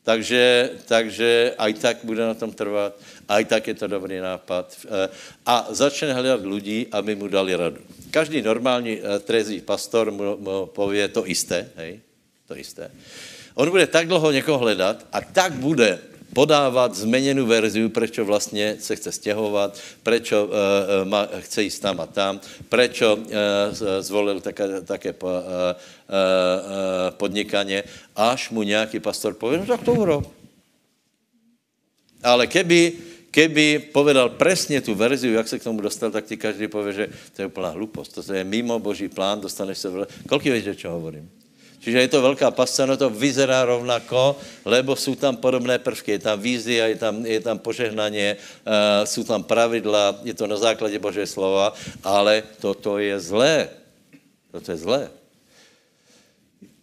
Takže, 0.00 0.70
takže 0.88 1.52
aj 1.60 1.74
tak 1.74 1.96
bude 2.08 2.24
na 2.24 2.32
tom 2.32 2.56
trvat, 2.56 2.96
aj 3.28 3.44
tak 3.44 3.68
je 3.68 3.76
to 3.76 3.84
dobrý 3.84 4.16
nápad. 4.16 4.72
Eh, 4.88 5.12
a 5.44 5.68
začne 5.76 6.16
hledat 6.16 6.40
lidí, 6.40 6.88
aby 6.88 7.12
mu 7.12 7.28
dali 7.28 7.52
radu. 7.52 7.84
Každý 8.08 8.40
normální 8.40 8.96
eh, 8.96 9.20
trezí 9.20 9.60
pastor 9.60 10.08
mu, 10.08 10.40
mu 10.40 10.72
pově 10.72 11.04
to 11.12 11.28
isté, 11.28 11.68
hej, 11.76 12.00
to 12.48 12.56
isté. 12.56 12.88
On 13.54 13.68
bude 13.68 13.84
tak 13.86 14.08
dlouho 14.08 14.32
někoho 14.32 14.58
hledat 14.58 15.04
a 15.12 15.20
tak 15.20 15.52
bude 15.60 16.00
podávat 16.34 16.94
zmeněnou 16.94 17.46
verziu, 17.46 17.88
prečo 17.88 18.24
vlastně 18.24 18.76
se 18.80 18.96
chce 18.96 19.12
stěhovat, 19.12 19.78
prečo 20.02 20.44
uh, 20.44 20.50
ma, 21.08 21.28
chce 21.38 21.62
jít 21.62 21.80
tam 21.80 22.00
a 22.00 22.06
tam, 22.06 22.40
prečo 22.68 23.16
uh, 23.16 23.24
zvolil 24.00 24.40
také, 24.40 24.80
také 24.80 25.14
uh, 25.22 25.30
uh, 25.30 25.38
až 28.16 28.50
mu 28.50 28.62
nějaký 28.62 29.00
pastor 29.00 29.34
pově, 29.34 29.58
no 29.58 29.66
tak 29.66 29.82
to 29.82 29.92
urob. 29.92 30.26
Ale 32.22 32.46
keby, 32.46 32.92
keby 33.30 33.78
povedal 33.92 34.28
presně 34.28 34.80
tu 34.80 34.94
verziu, 34.94 35.34
jak 35.34 35.48
se 35.48 35.58
k 35.58 35.64
tomu 35.64 35.80
dostal, 35.80 36.10
tak 36.10 36.24
ti 36.24 36.36
každý 36.36 36.68
pově, 36.68 36.92
že 36.92 37.08
to 37.36 37.42
je 37.42 37.46
úplná 37.46 37.68
hlupost. 37.68 38.12
To 38.12 38.32
je 38.32 38.44
mimo 38.44 38.78
boží 38.78 39.08
plán, 39.08 39.40
dostaneš 39.40 39.78
se... 39.78 39.88
Kolik 40.28 40.44
víš, 40.44 40.76
čo 40.76 40.90
hovorím? 40.90 41.39
Čiže 41.80 41.98
je 42.00 42.12
to 42.12 42.22
velká 42.22 42.52
pasce, 42.52 42.84
no 42.84 42.92
to 42.96 43.08
vyzerá 43.08 43.64
rovnako, 43.64 44.36
lebo 44.64 44.96
jsou 44.96 45.14
tam 45.16 45.36
podobné 45.36 45.80
prvky. 45.80 46.12
Je 46.12 46.18
tam 46.18 46.36
vízia, 46.40 46.86
je 46.92 46.96
tam, 47.00 47.26
je 47.26 47.40
tam 47.40 47.58
požehnaně, 47.58 48.36
uh, 48.36 49.08
jsou 49.08 49.24
tam 49.24 49.42
pravidla, 49.42 50.20
je 50.24 50.34
to 50.34 50.46
na 50.46 50.56
základě 50.56 50.98
Boží 50.98 51.24
slova, 51.24 51.72
ale 52.04 52.42
toto 52.60 53.00
je 53.00 53.16
zlé. 53.20 53.68
Toto 54.52 54.72
je 54.72 54.76
zlé. 54.76 55.02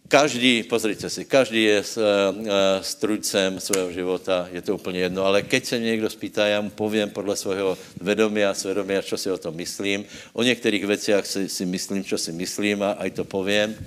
Každý, 0.08 0.62
pozrite 0.64 1.04
si, 1.10 1.24
každý 1.24 1.62
je 1.62 1.78
s, 1.84 1.94
uh, 2.00 2.34
strujcem 2.82 3.60
svého 3.60 3.92
života, 3.92 4.48
je 4.50 4.62
to 4.62 4.74
úplně 4.74 5.00
jedno, 5.00 5.24
ale 5.24 5.42
keď 5.42 5.64
se 5.64 5.78
mě 5.78 5.90
někdo 5.90 6.10
spýtá, 6.10 6.46
já 6.46 6.60
mu 6.60 6.70
povím 6.70 7.10
podle 7.10 7.36
svého 7.36 7.78
vedomia, 8.00 8.54
svědomia, 8.54 9.02
čo 9.02 9.14
si 9.14 9.30
o 9.30 9.38
tom 9.38 9.54
myslím. 9.54 10.04
O 10.32 10.42
některých 10.42 10.86
věcech 10.86 11.26
si, 11.26 11.48
si 11.48 11.64
myslím, 11.66 12.04
čo 12.04 12.18
si 12.18 12.32
myslím 12.32 12.82
a 12.82 12.98
aj 12.98 13.10
to 13.10 13.24
povím 13.24 13.78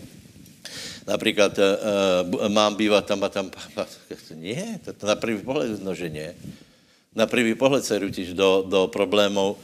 například 1.07 1.59
uh, 1.59 2.47
mám 2.47 2.75
bývat 2.75 3.05
tam 3.05 3.23
a 3.23 3.29
tam. 3.29 3.51
Nie, 4.35 4.79
to, 4.85 4.93
to 4.93 5.07
na 5.07 5.15
první 5.15 5.41
pohled 5.41 5.83
no, 5.83 5.95
že 5.95 6.09
nie. 6.09 6.35
Na 7.15 7.27
první 7.27 7.55
pohled 7.55 7.85
se 7.85 7.99
rutíš 7.99 8.33
do, 8.33 8.63
do 8.67 8.87
problémů. 8.87 9.57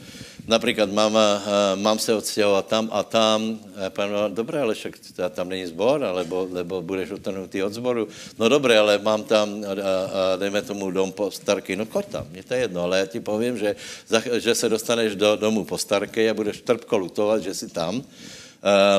Například 0.48 0.92
mám, 0.92 1.14
uh, 1.14 1.20
mám 1.74 1.98
se 1.98 2.14
odstěhovat 2.14 2.66
tam 2.66 2.88
a 2.92 3.02
tam. 3.02 3.60
A 3.86 3.90
pán, 3.90 4.10
dobré, 4.34 4.60
ale 4.60 4.74
však 4.74 4.94
tam 5.30 5.48
není 5.48 5.66
zbor, 5.66 6.04
alebo, 6.04 6.48
nebo 6.52 6.82
budeš 6.82 7.10
utrhnutý 7.10 7.62
od 7.62 7.72
zboru. 7.72 8.08
No 8.38 8.48
dobré, 8.48 8.78
ale 8.78 8.98
mám 8.98 9.24
tam, 9.24 9.64
a, 9.64 9.72
a, 9.72 10.36
dejme 10.36 10.62
tomu, 10.62 10.90
dom 10.90 11.12
po 11.12 11.30
starky. 11.30 11.76
No 11.76 11.84
choď 11.84 12.06
tam, 12.06 12.26
mě 12.30 12.42
to 12.42 12.54
je 12.54 12.60
jedno, 12.60 12.82
ale 12.82 12.98
já 12.98 13.06
ti 13.06 13.20
povím, 13.20 13.58
že, 13.58 13.76
že 14.38 14.54
se 14.54 14.68
dostaneš 14.68 15.14
do 15.14 15.36
domu 15.36 15.64
po 15.64 15.78
starky 15.78 16.30
a 16.30 16.34
budeš 16.34 16.60
trpko 16.60 16.98
lutovat, 16.98 17.42
že 17.42 17.54
jsi 17.54 17.68
tam 17.68 18.02
Eh, 18.02 18.37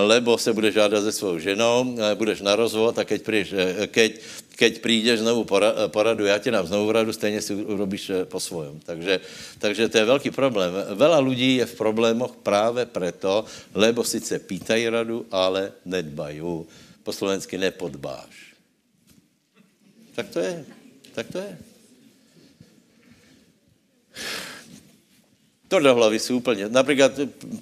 lebo 0.07 0.38
se 0.38 0.53
budeš 0.53 0.74
žádat 0.74 1.03
se 1.03 1.12
svou 1.12 1.39
ženou, 1.39 1.95
eh, 1.99 2.16
budeš 2.16 2.41
na 2.41 2.55
rozvod 2.55 2.99
a 2.99 3.03
keď, 3.03 3.20
príš, 3.24 3.47
eh, 3.51 3.88
keď, 3.88 4.12
keď 4.55 4.74
prídeš 4.80 5.20
znovu 5.20 5.43
poradu, 5.88 6.26
já 6.26 6.39
ti 6.39 6.51
dám 6.51 6.68
znovu 6.68 6.91
radu, 6.91 7.14
stejně 7.14 7.41
si 7.41 7.55
urobíš 7.55 8.12
po 8.32 8.39
svojom. 8.39 8.80
Takže, 8.80 9.20
takže 9.60 9.89
to 9.89 9.97
je 9.97 10.05
velký 10.05 10.32
problém. 10.32 10.72
Vela 10.95 11.20
lidí 11.20 11.55
je 11.55 11.66
v 11.66 11.76
problémoch 11.76 12.36
právě 12.43 12.86
proto, 12.86 13.45
lebo 13.76 14.03
sice 14.03 14.39
pýtají 14.39 14.89
radu, 14.89 15.26
ale 15.32 15.72
nedbají. 15.86 16.41
Po 17.03 17.12
slovensky 17.12 17.57
nepodbáš. 17.57 18.55
Tak 20.16 20.30
to 20.30 20.39
je. 20.39 20.66
Tak 21.16 21.28
to 21.32 21.38
je. 21.39 21.51
To 25.70 25.80
do 25.80 25.95
hlavy 25.95 26.20
si 26.20 26.34
úplně. 26.34 26.70
Například 26.70 27.11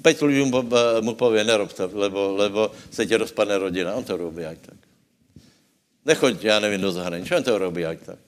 pět 0.02 0.22
mu, 0.22 0.64
mu 1.02 1.14
pově, 1.16 1.44
nerob 1.44 1.74
to, 1.74 1.90
lebo, 1.94 2.32
lebo 2.36 2.72
se 2.92 3.06
tě 3.06 3.18
rozpadne 3.18 3.58
rodina. 3.58 3.94
On 3.94 4.04
to 4.04 4.18
robí 4.18 4.46
aj 4.46 4.58
tak. 4.64 4.80
Nechoď, 6.06 6.44
já 6.44 6.60
nevím, 6.60 6.82
do 6.82 6.92
zahraničí, 6.92 7.36
on 7.36 7.44
to 7.44 7.58
robí 7.58 7.86
aj 7.86 7.98
tak. 7.98 8.20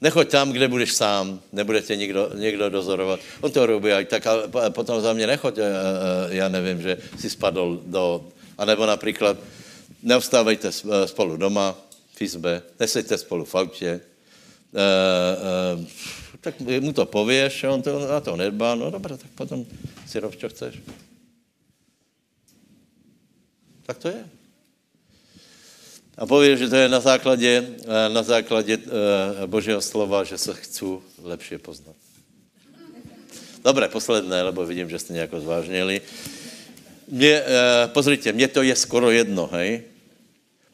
Nechoď 0.00 0.28
tam, 0.30 0.52
kde 0.52 0.68
budeš 0.68 0.92
sám, 0.92 1.40
nebude 1.52 1.82
tě 1.82 1.96
někdo, 1.96 2.30
někdo 2.34 2.70
dozorovat. 2.70 3.20
On 3.40 3.50
to 3.50 3.66
robí 3.66 3.92
aj 3.92 4.04
tak, 4.04 4.26
a 4.26 4.70
potom 4.70 5.00
za 5.00 5.12
mě 5.12 5.26
nechoď, 5.26 5.58
já 6.28 6.48
nevím, 6.48 6.82
že 6.82 6.98
si 7.18 7.30
spadl 7.30 7.82
do... 7.86 8.24
A 8.58 8.64
nebo 8.64 8.86
například 8.86 9.36
neustávejte 10.02 10.72
spolu 11.06 11.36
doma 11.36 11.74
v 12.14 12.22
izbe, 12.22 12.62
nesejte 12.80 13.18
spolu 13.18 13.44
v 13.44 13.54
autě, 13.54 14.00
tak 16.44 16.60
mu 16.60 16.92
to 16.92 17.06
pověš, 17.06 17.64
on 17.64 17.82
to, 17.82 18.04
na 18.08 18.20
to 18.20 18.36
nedbá, 18.36 18.74
no 18.76 18.92
dobré, 18.92 19.16
tak 19.16 19.32
potom 19.32 19.64
si 20.04 20.20
rob, 20.20 20.36
čo 20.36 20.52
chceš. 20.52 20.76
Tak 23.88 23.96
to 23.98 24.08
je. 24.08 24.20
A 26.20 26.26
pověš, 26.26 26.58
že 26.58 26.68
to 26.68 26.76
je 26.76 26.88
na 26.88 27.00
základě, 27.00 27.52
eh, 27.64 28.08
na 28.08 28.22
základě 28.22 28.76
uh, 28.76 28.84
Božího 29.46 29.80
slova, 29.80 30.24
že 30.24 30.38
se 30.38 30.54
chci 30.54 30.84
lepše 31.22 31.58
poznat. 31.58 31.96
Dobré, 33.64 33.88
posledné, 33.88 34.42
lebo 34.42 34.66
vidím, 34.66 34.90
že 34.90 34.98
jste 34.98 35.12
nějak 35.12 35.34
zvážnili. 35.34 36.00
Mě, 37.08 37.42
uh, 37.42 37.48
pozrite, 37.92 38.32
mně 38.32 38.48
to 38.48 38.62
je 38.62 38.76
skoro 38.76 39.10
jedno, 39.10 39.48
hej? 39.52 39.93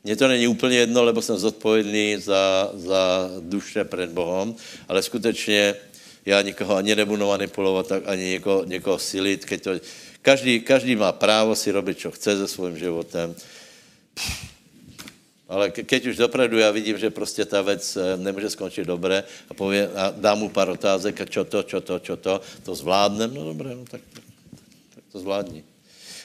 Mně 0.05 0.17
to 0.17 0.29
není 0.29 0.49
úplně 0.49 0.77
jedno, 0.77 1.05
lebo 1.05 1.23
jsem 1.23 1.39
zodpovědný 1.39 2.17
za, 2.17 2.71
za 2.75 3.31
duše 3.41 3.85
před 3.85 4.11
Bohem, 4.11 4.55
ale 4.89 5.03
skutečně 5.03 5.75
já 6.27 6.43
nikoho 6.43 6.77
ani 6.77 6.97
nebudu 6.97 7.27
manipulovat, 7.27 7.87
tak 7.87 8.03
ani 8.07 8.23
někoho, 8.23 8.65
někoho 8.65 8.99
silit. 8.99 9.45
Keď 9.45 9.63
to, 9.63 9.71
každý, 10.23 10.61
každý 10.61 10.97
má 10.97 11.13
právo 11.13 11.57
si 11.57 11.71
robit, 11.71 11.99
co 11.99 12.11
chce 12.11 12.37
se 12.37 12.49
svým 12.49 12.79
životem. 12.79 13.35
Ale 15.49 15.71
keď 15.71 16.07
už 16.07 16.17
dopredu 16.17 16.59
já 16.59 16.71
vidím, 16.71 16.99
že 16.99 17.11
prostě 17.11 17.45
ta 17.45 17.63
věc 17.63 17.97
eh, 17.97 18.17
nemůže 18.17 18.51
skončit 18.51 18.87
dobré 18.87 19.25
a, 19.51 19.55
pově, 19.55 19.91
a 19.95 20.15
dám 20.17 20.39
mu 20.39 20.49
pár 20.49 20.69
otázek 20.69 21.21
a 21.21 21.27
čo 21.27 21.45
to, 21.45 21.63
čo 21.63 21.81
to, 21.81 21.99
čo 21.99 22.17
to, 22.17 22.41
to 22.63 22.75
zvládnem, 22.75 23.35
no 23.35 23.45
dobré, 23.45 23.75
no 23.75 23.83
tak, 23.83 24.01
tak, 24.15 24.25
tak 24.95 25.05
to 25.13 25.19
zvládni. 25.19 25.65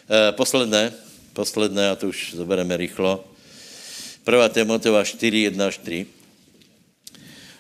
E, 0.06 0.32
posledné, 0.32 0.94
posledné, 1.34 1.90
a 1.90 1.96
to 1.96 2.14
už 2.14 2.38
zobereme 2.38 2.78
rychlo. 2.78 3.26
1. 4.26 4.50
Timoteva 4.50 5.06
4, 5.06 5.54
1 5.54 5.62
až 5.62 5.78
3. 5.86 6.10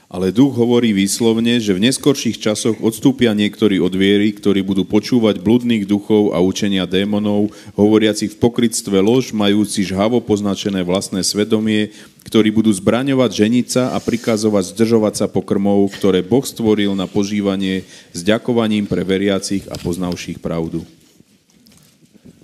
Ale 0.05 0.33
duch 0.33 0.53
hovorí 0.53 0.93
výslovne, 0.97 1.61
že 1.61 1.77
v 1.77 1.89
neskorších 1.89 2.41
časoch 2.41 2.77
odstúpia 2.81 3.33
niektorí 3.37 3.77
od 3.81 3.93
viery, 3.93 4.33
ktorí 4.33 4.65
budú 4.65 4.81
počúvať 4.85 5.41
bludných 5.41 5.85
duchov 5.85 6.33
a 6.33 6.41
učenia 6.41 6.89
démonov, 6.89 7.53
hovoriacich 7.77 8.33
v 8.33 8.39
pokrytstve 8.41 8.97
lož, 9.01 9.29
majúci 9.33 9.85
žhavo 9.85 10.21
poznačené 10.21 10.81
vlastné 10.81 11.21
svedomie, 11.21 11.93
ktorí 12.25 12.49
budú 12.49 12.73
zbraňovať 12.73 13.29
ženica 13.33 13.93
a 13.93 13.97
prikazovať 14.01 14.73
zdržovať 14.73 15.13
sa 15.21 15.27
pokrmov, 15.29 15.93
ktoré 15.93 16.25
Boh 16.25 16.45
stvoril 16.45 16.97
na 16.97 17.05
požívanie 17.05 17.85
s 18.09 18.25
ďakovaním 18.25 18.89
pre 18.89 19.05
veriacich 19.05 19.69
a 19.69 19.77
poznavších 19.77 20.41
pravdu. 20.41 20.81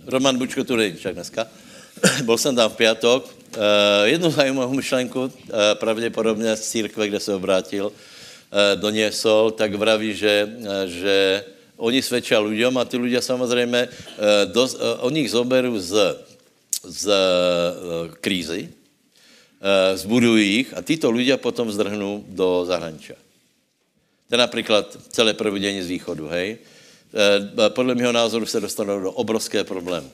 Roman 0.06 0.38
Bučko 0.38 0.62
tu 0.62 0.78
však 0.78 1.14
dneska. 1.14 1.48
Byl 2.28 2.38
jsem 2.38 2.54
tam 2.54 2.70
v 2.70 2.76
Uh, 3.02 3.41
jednu 4.04 4.32
zajímavou 4.32 4.74
myšlenku, 4.74 5.22
uh, 5.22 5.30
pravděpodobně 5.74 6.56
z 6.56 6.70
církve, 6.70 7.08
kde 7.08 7.20
se 7.20 7.36
obrátil, 7.36 7.86
uh, 7.86 7.94
doniesol, 8.76 9.52
tak 9.52 9.76
vraví, 9.76 10.14
že, 10.14 10.50
že 10.86 11.44
oni 11.78 12.02
svědčí 12.02 12.36
lidem 12.36 12.78
a 12.78 12.86
ty 12.86 12.98
lidé 12.98 13.22
samozřejmě, 13.22 13.90
dos, 14.46 14.78
oni 15.00 15.20
jich 15.20 15.32
zoberou 15.32 15.80
z, 15.80 16.18
z 16.84 17.14
krízy, 18.22 18.70
zbudují 19.96 20.56
jich 20.56 20.78
a 20.78 20.82
tyto 20.82 21.12
lidé 21.12 21.38
potom 21.38 21.72
zdrhnou 21.72 22.24
do 22.28 22.66
zahraničí. 22.66 23.14
To 24.30 24.36
je 24.36 24.38
například 24.38 24.98
celé 25.10 25.34
providění 25.34 25.82
z 25.82 25.88
východu, 25.88 26.28
hej. 26.28 26.58
Podle 27.70 27.96
mého 27.96 28.12
názoru 28.12 28.46
se 28.46 28.60
dostanou 28.60 29.00
do 29.00 29.12
obrovské 29.12 29.64
problémy. 29.64 30.08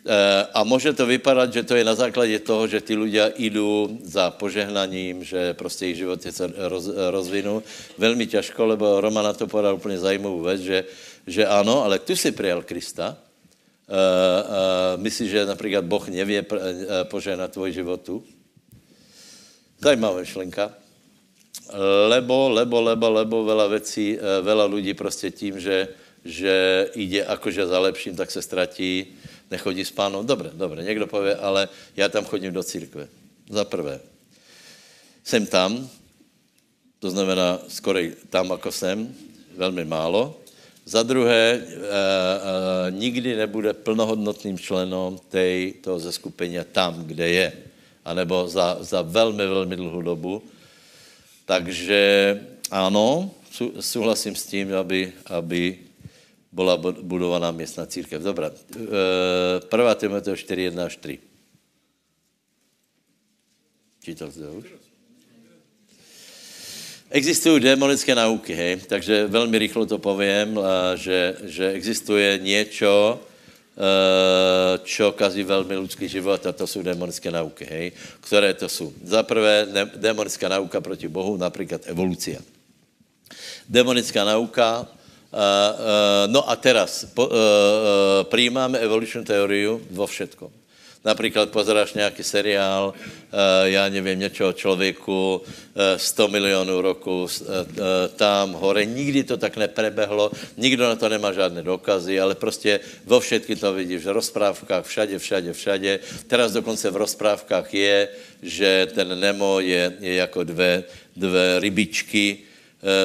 Eh, 0.00 0.46
a 0.54 0.64
může 0.64 0.92
to 0.92 1.06
vypadat, 1.06 1.52
že 1.52 1.62
to 1.62 1.76
je 1.76 1.84
na 1.84 1.94
základě 1.94 2.38
toho, 2.40 2.64
že 2.64 2.80
ty 2.80 2.96
lidé 2.96 3.32
jdou 3.36 4.00
za 4.00 4.30
požehnaním, 4.30 5.24
že 5.24 5.52
prostě 5.54 5.84
jejich 5.84 5.96
život 5.96 6.22
se 6.22 6.52
roz, 6.56 6.88
rozvinou. 7.10 7.62
Velmi 7.98 8.26
těžko, 8.26 8.64
lebo 8.64 9.00
Roman 9.00 9.24
na 9.24 9.32
to 9.32 9.46
podal 9.46 9.74
úplně 9.76 9.98
zajímavou 9.98 10.40
věc, 10.40 10.60
že, 10.60 10.78
že 11.26 11.46
ano, 11.46 11.84
ale 11.84 11.98
tu 11.98 12.16
si 12.16 12.32
přijal 12.32 12.62
Krista. 12.62 13.16
Uh, 13.90 13.96
uh, 13.96 15.02
myslíš, 15.02 15.30
že 15.30 15.46
například 15.46 15.84
Boh 15.84 16.08
nevě 16.08 16.46
požehnat 17.10 17.52
tvoj 17.52 17.72
životu? 17.72 18.22
Zajímavá 19.82 20.20
myšlenka. 20.20 20.70
Lebo, 22.08 22.48
lebo, 22.48 22.80
lebo, 22.80 23.10
lebo 23.10 23.36
veľa 23.44 23.66
věcí, 23.68 24.18
veľa 24.42 24.64
lidí 24.70 24.94
prostě 24.94 25.30
tím, 25.30 25.60
že, 25.60 25.88
že 26.24 26.86
jde 26.94 27.24
akože 27.24 27.66
za 27.66 27.78
lepším, 27.78 28.16
tak 28.16 28.30
se 28.30 28.42
ztratí 28.42 29.18
nechodí 29.50 29.84
s 29.84 29.90
pánom. 29.90 30.26
Dobře, 30.26 30.50
dobře, 30.54 30.82
někdo 30.82 31.06
pově, 31.06 31.36
ale 31.36 31.68
já 31.96 32.08
tam 32.08 32.24
chodím 32.24 32.52
do 32.52 32.62
církve. 32.62 33.08
Za 33.50 33.64
prvé, 33.64 34.00
jsem 35.24 35.46
tam, 35.46 35.90
to 36.98 37.10
znamená 37.10 37.58
skoro 37.68 37.98
tam, 38.30 38.50
jako 38.50 38.72
jsem, 38.72 39.14
velmi 39.56 39.84
málo. 39.84 40.36
Za 40.84 41.02
druhé, 41.02 41.50
e, 41.50 41.60
e, 41.60 42.90
nikdy 42.90 43.36
nebude 43.36 43.72
plnohodnotným 43.72 44.58
členem 44.58 45.18
tej, 45.28 45.72
toho 45.80 45.98
zeskupení 46.00 46.58
tam, 46.72 47.04
kde 47.04 47.28
je. 47.28 47.52
A 48.04 48.14
nebo 48.14 48.48
za, 48.48 48.78
za 48.80 49.02
velmi, 49.02 49.46
velmi 49.46 49.76
dlouhou 49.76 50.02
dobu. 50.02 50.42
Takže 51.44 52.00
ano, 52.70 53.30
souhlasím 53.80 54.34
s 54.34 54.46
tím, 54.46 54.74
aby, 54.74 55.12
aby 55.26 55.78
byla 56.52 56.76
budovaná 57.02 57.50
městná 57.50 57.86
církev. 57.86 58.22
Dobrá. 58.22 58.50
1. 59.72 59.94
Timoteo 59.94 60.36
4, 60.36 60.62
1 60.62 60.84
až 60.84 60.96
3. 60.96 61.18
Čítal 64.04 64.32
jsi 64.32 64.38
to 64.38 64.52
už? 64.52 64.64
Existují 67.10 67.60
demonické 67.60 68.14
nauky, 68.14 68.54
hej? 68.54 68.76
takže 68.76 69.26
velmi 69.26 69.58
rychle 69.58 69.86
to 69.86 69.98
povím, 69.98 70.60
že, 70.94 71.36
že 71.42 71.70
existuje 71.70 72.38
něco, 72.42 73.20
čo 74.84 75.12
kazí 75.12 75.42
velmi 75.42 75.76
lidský 75.76 76.08
život 76.08 76.46
a 76.46 76.52
to 76.52 76.66
jsou 76.66 76.82
demonické 76.82 77.30
nauky, 77.30 77.64
hej? 77.64 77.92
Které 78.20 78.54
to 78.54 78.68
jsou? 78.68 78.92
Za 79.04 79.22
prvé, 79.22 79.66
demonická 79.96 80.48
nauka 80.48 80.80
proti 80.80 81.08
Bohu, 81.08 81.36
například 81.36 81.80
evolucia. 81.84 82.40
Demonická 83.68 84.24
nauka, 84.24 84.86
no 86.26 86.50
a 86.50 86.56
teraz, 86.56 87.06
přijímáme 88.22 88.78
evoluční 88.78 89.24
teoriu 89.24 89.80
vo 89.90 90.06
všetkom. 90.06 90.50
Například 91.04 91.50
pozeráš 91.50 91.94
nějaký 91.94 92.22
seriál, 92.22 92.94
já 93.64 93.88
nevím, 93.88 94.18
něco 94.18 94.48
o 94.48 94.52
člověku, 94.52 95.42
100 95.96 96.24
eh, 96.24 96.30
milionů 96.30 96.80
roku 96.80 97.26
tam 98.16 98.52
hore, 98.52 98.84
nikdy 98.84 99.24
to 99.24 99.36
tak 99.36 99.56
neprebehlo, 99.56 100.30
nikdo 100.56 100.84
na 100.84 100.96
to 100.96 101.08
nemá 101.08 101.32
žádné 101.32 101.62
dokazy, 101.62 102.20
ale 102.20 102.34
prostě 102.34 102.80
vo 103.04 103.20
všetky 103.20 103.56
to 103.56 103.72
vidíš 103.72 104.04
v 104.04 104.12
rozprávkách, 104.12 104.84
všade, 104.84 105.18
všade, 105.18 105.52
všade. 105.52 105.98
Teraz 106.26 106.52
dokonce 106.52 106.90
v 106.90 106.96
rozprávkách 106.96 107.74
je, 107.74 108.08
že 108.42 108.88
ten 108.94 109.20
Nemo 109.20 109.60
je, 109.60 109.96
je 110.00 110.14
jako 110.14 110.44
dvě, 110.44 110.84
dvě 111.16 111.60
rybičky, 111.60 112.38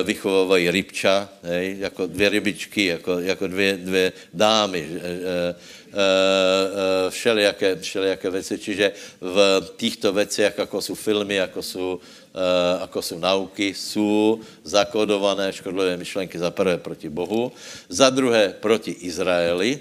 vychovávají 0.03 0.71
rybča, 0.71 1.29
hej, 1.43 1.75
jako 1.79 2.07
dvě 2.07 2.29
rybičky, 2.29 2.85
jako, 2.85 3.19
jako 3.19 3.47
dvě, 3.47 3.77
dvě 3.77 4.13
dámy, 4.33 4.87
Eh, 5.95 6.67
eh, 7.07 7.11
všelijaké, 7.11 7.75
všelijaké 7.75 8.29
věci. 8.29 8.57
Čiže 8.57 8.91
v 9.21 9.61
těchto 9.77 10.13
věcech, 10.13 10.53
jako 10.57 10.81
jsou 10.81 10.95
filmy, 10.95 11.35
jako 11.35 11.61
jsou, 11.63 11.99
eh, 12.35 12.81
jako 12.81 13.01
jsou 13.01 13.19
nauky, 13.19 13.73
jsou 13.73 14.39
zakódované 14.63 15.53
škodlivé 15.53 15.97
myšlenky 15.97 16.39
za 16.39 16.51
prvé 16.51 16.77
proti 16.77 17.09
Bohu, 17.09 17.51
za 17.89 18.09
druhé 18.09 18.59
proti 18.59 18.91
Izraeli, 18.91 19.79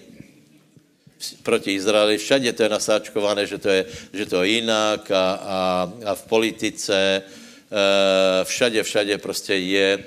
proti 1.42 1.74
Izraeli. 1.74 2.18
Všade 2.18 2.52
to 2.52 2.62
je 2.62 2.68
nasáčkované, 2.68 3.46
že 3.46 3.58
to 3.58 3.68
je, 3.68 3.82
že 4.14 4.26
to 4.26 4.42
je 4.42 4.62
jinak 4.62 5.10
a, 5.10 5.24
a, 5.34 5.58
a 6.06 6.14
v 6.14 6.22
politice, 6.30 7.22
všade, 8.44 8.82
všade 8.82 9.18
prostě 9.18 9.54
je, 9.54 10.04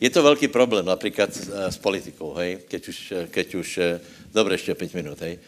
je 0.00 0.10
to 0.10 0.22
velký 0.22 0.48
problém 0.48 0.86
například 0.86 1.30
s 1.68 1.78
politikou, 1.78 2.34
hej, 2.34 2.58
keď 2.68 2.88
už, 2.88 3.12
keď 3.30 3.54
už 3.54 3.80
Dobre, 4.34 4.54
ještě 4.54 4.74
pět 4.74 4.94
minut, 4.94 5.20
hej. 5.20 5.38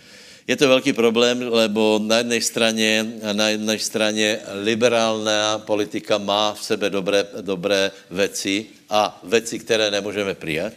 Je 0.46 0.56
to 0.56 0.68
velký 0.68 0.92
problém, 0.92 1.42
lebo 1.42 2.00
na 2.02 2.18
jedné 2.18 2.40
straně, 2.40 3.06
na 3.32 3.48
jedné 3.48 3.78
straně 3.78 4.38
liberálná 4.62 5.58
politika 5.58 6.18
má 6.18 6.54
v 6.54 6.64
sebe 6.64 6.90
dobré, 6.90 7.26
dobré 7.40 7.90
věci 8.10 8.66
a 8.90 9.20
věci, 9.24 9.58
které 9.58 9.90
nemůžeme 9.90 10.34
přijat. 10.34 10.72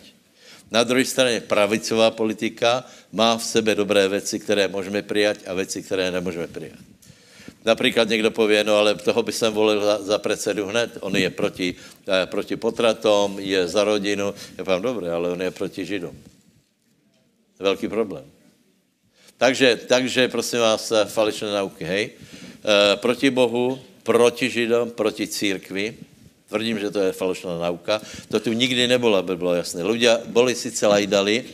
Na 0.72 0.84
druhé 0.84 1.06
straně 1.06 1.42
pravicová 1.42 2.12
politika 2.12 2.86
má 3.12 3.38
v 3.38 3.44
sebe 3.44 3.76
dobré 3.76 4.08
věci, 4.08 4.40
které 4.40 4.68
můžeme 4.68 5.02
přijat 5.02 5.38
a 5.48 5.54
věci, 5.54 5.84
které 5.84 6.12
nemůžeme 6.12 6.48
přijat. 6.48 6.80
Například 7.66 8.10
někdo 8.10 8.32
pově, 8.32 8.64
no 8.64 8.78
ale 8.78 8.96
toho 8.96 9.24
by 9.24 9.32
jsem 9.32 9.54
volil 9.54 9.82
za, 9.82 10.02
za 10.02 10.18
predsedu 10.18 10.66
hned. 10.66 10.98
On 11.02 11.16
je 11.16 11.30
proti, 11.30 11.76
eh, 12.08 12.26
proti 12.26 12.56
potratom, 12.56 13.40
je 13.40 13.68
za 13.68 13.84
rodinu. 13.84 14.34
Já 14.58 14.64
vám 14.64 14.82
dobré, 14.82 15.12
ale 15.12 15.30
on 15.30 15.42
je 15.42 15.52
proti 15.52 15.86
Židům. 15.86 16.14
Velký 17.60 17.88
problém. 17.88 18.26
Takže, 19.38 19.80
takže 19.88 20.28
prosím 20.28 20.60
vás, 20.60 20.92
eh, 20.92 21.06
falešné 21.06 21.52
nauky, 21.52 21.84
hej. 21.84 22.10
E, 22.66 22.98
proti 22.98 23.30
Bohu, 23.30 23.78
proti 24.02 24.50
Židom, 24.50 24.90
proti 24.98 25.30
církvi. 25.30 25.94
Tvrdím, 26.50 26.82
že 26.82 26.90
to 26.90 27.00
je 27.00 27.12
falešná 27.14 27.62
nauka. 27.62 28.02
To 28.30 28.42
tu 28.42 28.54
nikdy 28.54 28.90
nebylo, 28.90 29.18
aby 29.22 29.38
bylo 29.38 29.54
jasné. 29.54 29.86
Ľudia 29.86 30.26
boli 30.26 30.58
sice 30.58 30.82
lajdali, 30.90 31.46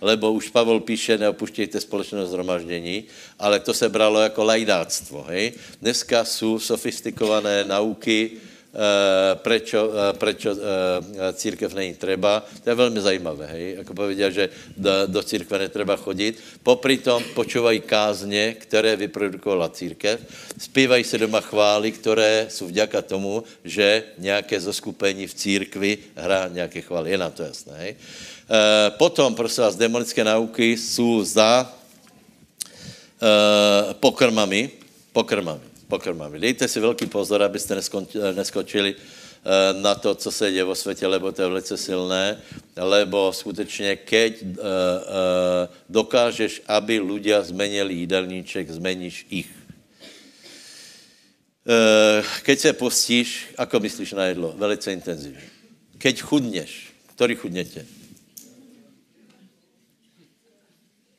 lebo 0.00 0.32
už 0.32 0.48
Pavel 0.50 0.80
píše, 0.80 1.18
neopuštějte 1.18 1.80
společné 1.80 2.26
zhromaždění, 2.26 3.04
ale 3.38 3.60
to 3.60 3.74
se 3.74 3.88
bralo 3.88 4.20
jako 4.20 4.44
lajdáctvo, 4.44 5.22
hej. 5.28 5.52
Dneska 5.80 6.24
jsou 6.24 6.58
sofistikované 6.58 7.64
nauky, 7.64 8.30
Eh, 8.68 9.34
prečo, 9.40 9.90
eh, 9.90 10.12
prečo 10.12 10.52
eh, 10.52 11.32
církev 11.32 11.72
není 11.74 11.94
třeba. 11.94 12.44
To 12.64 12.70
je 12.70 12.74
velmi 12.74 13.00
zajímavé, 13.00 13.46
hej? 13.46 13.74
Jako 13.78 13.94
povedia, 13.94 14.30
že 14.30 14.48
do, 14.76 14.90
do 15.06 15.22
církve 15.22 15.58
netreba 15.58 15.96
chodit. 15.96 16.36
Popri 16.62 17.00
tom 17.00 17.24
počúvají 17.34 17.80
kázně, 17.80 18.54
které 18.60 18.96
vyprodukovala 18.96 19.68
církev. 19.68 20.20
Zpívají 20.58 21.04
se 21.04 21.18
doma 21.18 21.40
chvály, 21.40 21.92
které 21.92 22.46
jsou 22.50 22.66
vďaka 22.66 23.02
tomu, 23.02 23.44
že 23.64 24.04
nějaké 24.18 24.60
zoskupení 24.60 25.26
v 25.26 25.34
církvi 25.34 25.98
hrá 26.14 26.48
nějaké 26.52 26.80
chvály. 26.80 27.10
Je 27.10 27.18
nám 27.18 27.32
to 27.32 27.42
jasné, 27.42 27.72
hej? 27.78 27.96
Potom, 28.96 29.34
prosím 29.34 29.64
vás, 29.64 29.76
demonické 29.76 30.24
nauky 30.24 30.76
jsou 30.76 31.24
za 31.24 31.72
pokrmami, 34.00 34.70
pokrmami 35.12 35.68
pokrmami. 35.88 36.38
Dejte 36.38 36.68
si 36.68 36.80
velký 36.80 37.08
pozor, 37.08 37.42
abyste 37.42 37.72
neskočili 38.36 38.94
eh, 38.94 39.72
na 39.80 39.94
to, 39.94 40.14
co 40.14 40.30
se 40.30 40.52
děje 40.52 40.64
vo 40.64 40.74
světě, 40.74 41.06
lebo 41.06 41.32
to 41.32 41.42
je 41.42 41.48
velice 41.48 41.76
silné, 41.76 42.42
lebo 42.76 43.32
skutečně, 43.32 43.96
keď 43.96 44.44
dokážeš, 45.88 46.62
aby 46.68 47.00
ľudia 47.00 47.42
zmenili 47.42 48.04
jídelníček, 48.04 48.70
zmeníš 48.70 49.26
ich. 49.30 49.50
Uh, 51.68 52.24
keď 52.48 52.58
se 52.58 52.72
postíš, 52.72 53.28
ako 53.60 53.80
myslíš 53.80 54.16
na 54.16 54.24
jedlo? 54.32 54.56
Velice 54.56 54.92
intenzivně. 54.92 55.44
Keď 55.98 56.22
chudněš, 56.22 56.72
který 57.12 57.36
chudněte? 57.36 57.97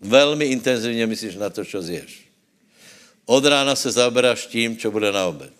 Velmi 0.01 0.45
intenzivně 0.45 1.07
myslíš 1.07 1.35
na 1.35 1.49
to, 1.49 1.65
co 1.65 1.81
zješ. 1.81 2.29
Od 3.25 3.45
rána 3.45 3.75
se 3.75 3.91
zaberáš 3.91 4.45
tím, 4.45 4.77
co 4.77 4.91
bude 4.91 5.11
na 5.11 5.25
obed. 5.25 5.53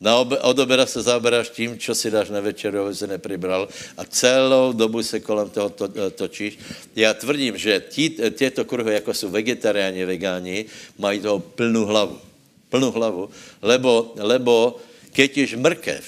Na 0.00 0.16
obe, 0.16 0.38
od 0.38 0.58
obeda 0.58 0.86
se 0.86 1.02
zaberáš 1.02 1.48
tím, 1.48 1.78
co 1.78 1.94
si 1.94 2.10
dáš 2.10 2.28
na 2.28 2.40
večeru, 2.40 2.84
aby 2.84 2.94
se 2.94 3.06
nepribral 3.06 3.68
a 3.96 4.04
celou 4.04 4.72
dobu 4.72 5.02
se 5.02 5.20
kolem 5.20 5.50
toho 5.50 5.68
to, 5.68 5.88
to, 5.88 6.10
točíš. 6.10 6.58
Já 6.96 7.14
tvrdím, 7.14 7.56
že 7.56 7.80
tí, 7.80 8.10
těto 8.10 8.64
kruhy, 8.64 8.94
jako 8.94 9.14
jsou 9.14 9.28
vegetariáni, 9.28 10.04
vegáni, 10.04 10.64
mají 10.98 11.20
toho 11.20 11.38
plnou 11.38 11.84
hlavu. 11.84 12.20
Plnou 12.68 12.90
hlavu, 12.90 13.30
lebo, 13.62 14.12
lebo 14.18 14.76
ješ 15.16 15.54
mrkev, 15.54 16.04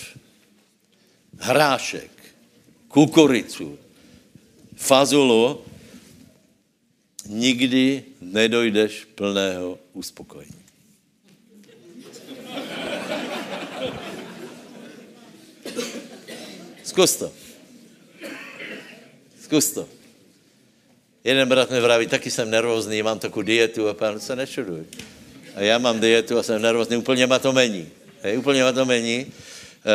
hrášek, 1.39 2.11
kukuricu, 2.89 3.79
fazulu, 4.77 5.61
nikdy 7.29 8.05
nedojdeš 8.21 9.05
plného 9.15 9.79
uspokojení. 9.93 10.65
Zkus 16.83 17.17
to. 17.17 17.33
Zkus 19.41 19.71
to. 19.71 19.89
Jeden 21.25 21.49
brat 21.49 21.71
mi 21.71 21.81
vraví, 21.81 22.07
taky 22.07 22.31
jsem 22.31 22.51
nervózní, 22.51 23.03
mám 23.03 23.19
takovou 23.19 23.43
dietu 23.43 23.89
a 23.89 23.95
pán 23.95 24.21
se 24.21 24.37
nečuduj. 24.37 24.85
A 25.55 25.61
já 25.61 25.79
mám 25.79 26.01
dietu 26.01 26.39
a 26.39 26.43
jsem 26.43 26.63
nervózní, 26.63 26.97
úplně 26.97 27.27
ma 27.27 27.39
to 27.39 27.53
mení. 27.53 27.89
Hej, 28.23 28.39
úplně 28.39 28.63
ma 28.63 28.73
to 28.73 28.85
mení. 28.85 29.27
Uh, 29.79 29.93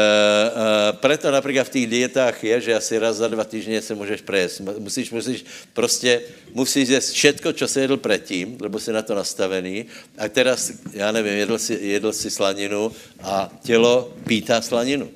uh, 0.58 0.98
preto 0.98 1.32
například 1.32 1.64
v 1.64 1.70
těch 1.70 1.88
dietách 1.88 2.44
je, 2.44 2.62
že 2.62 2.76
asi 2.76 2.98
raz 3.00 3.18
za 3.18 3.28
dva 3.28 3.44
týdny 3.44 3.82
se 3.82 3.96
můžeš 3.96 4.22
prejet. 4.22 4.62
Musíš, 4.80 5.12
musíš 5.12 5.46
prostě, 5.74 6.22
musíš 6.54 6.90
jíst 6.90 7.10
všetko, 7.10 7.54
co 7.54 7.68
se 7.68 7.82
jedl 7.82 7.98
předtím, 7.98 8.58
lebo 8.62 8.80
jsi 8.80 8.92
na 8.92 9.02
to 9.02 9.16
nastavený. 9.16 9.86
A 10.18 10.30
teraz, 10.30 10.72
já 10.94 11.12
nevím, 11.12 11.34
jedl 11.34 11.58
si, 11.58 11.80
jedl 11.82 12.14
si 12.14 12.32
slaninu 12.32 12.92
a 13.22 13.52
tělo 13.64 14.14
pítá 14.28 14.62
slaninu. 14.62 15.10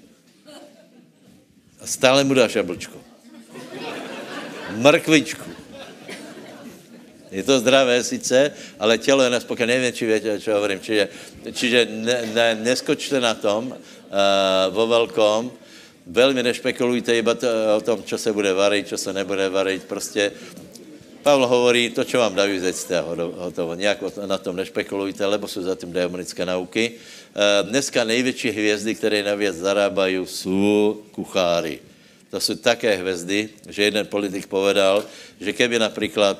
A 1.81 1.87
stále 1.87 2.23
mu 2.23 2.33
dáš 2.33 2.55
jablčko. 2.55 2.97
Mrkvičku. 4.75 5.56
Je 7.31 7.43
to 7.43 7.59
zdravé 7.59 8.03
sice, 8.03 8.51
ale 8.79 8.97
tělo 8.97 9.23
je 9.23 9.29
nespokojené. 9.29 9.73
Nevím, 9.73 9.93
či 9.93 10.05
větě, 10.05 10.39
co 10.39 10.51
hovorím. 10.51 10.79
Čiže, 10.79 11.07
čiže 11.53 11.87
ne, 11.91 12.17
ne, 12.33 12.47
neskočte 12.55 13.19
na 13.19 13.33
tom, 13.33 13.67
uh, 13.67 14.73
vo 14.73 14.87
velkom. 14.87 15.51
Velmi 16.07 16.43
nešpekulujte 16.43 17.17
iba 17.17 17.35
to, 17.35 17.47
o 17.77 17.81
tom, 17.81 18.03
co 18.03 18.17
se 18.17 18.33
bude 18.33 18.53
varit, 18.53 18.87
co 18.87 18.97
se 18.97 19.13
nebude 19.13 19.49
varit. 19.49 19.83
Prostě 19.83 20.31
Pavel 21.27 21.47
hovorí, 21.47 21.91
to, 21.91 22.07
čo 22.07 22.23
vám 22.23 22.39
dajú, 22.39 22.55
zecte 22.63 22.95
a 22.95 23.03
hotovo. 23.51 23.75
Nějak 23.75 23.99
na 24.15 24.39
tom 24.39 24.55
nešpekulujte, 24.55 25.25
lebo 25.25 25.47
jsou 25.47 25.59
za 25.67 25.75
tím 25.75 25.91
demonické 25.91 26.47
nauky. 26.47 26.95
Eh, 26.95 27.63
dneska 27.67 28.03
největší 28.03 28.49
hvězdy, 28.49 28.95
které 28.95 29.23
navíc 29.23 29.59
zarábají, 29.59 30.23
jsou 30.23 31.03
kucháry. 31.11 31.79
To 32.31 32.39
jsou 32.39 32.55
také 32.55 32.95
hvězdy, 32.95 33.49
že 33.67 33.83
jeden 33.83 34.07
politik 34.07 34.47
povedal, 34.47 35.03
že 35.39 35.53
keby 35.53 35.79
například 35.79 36.39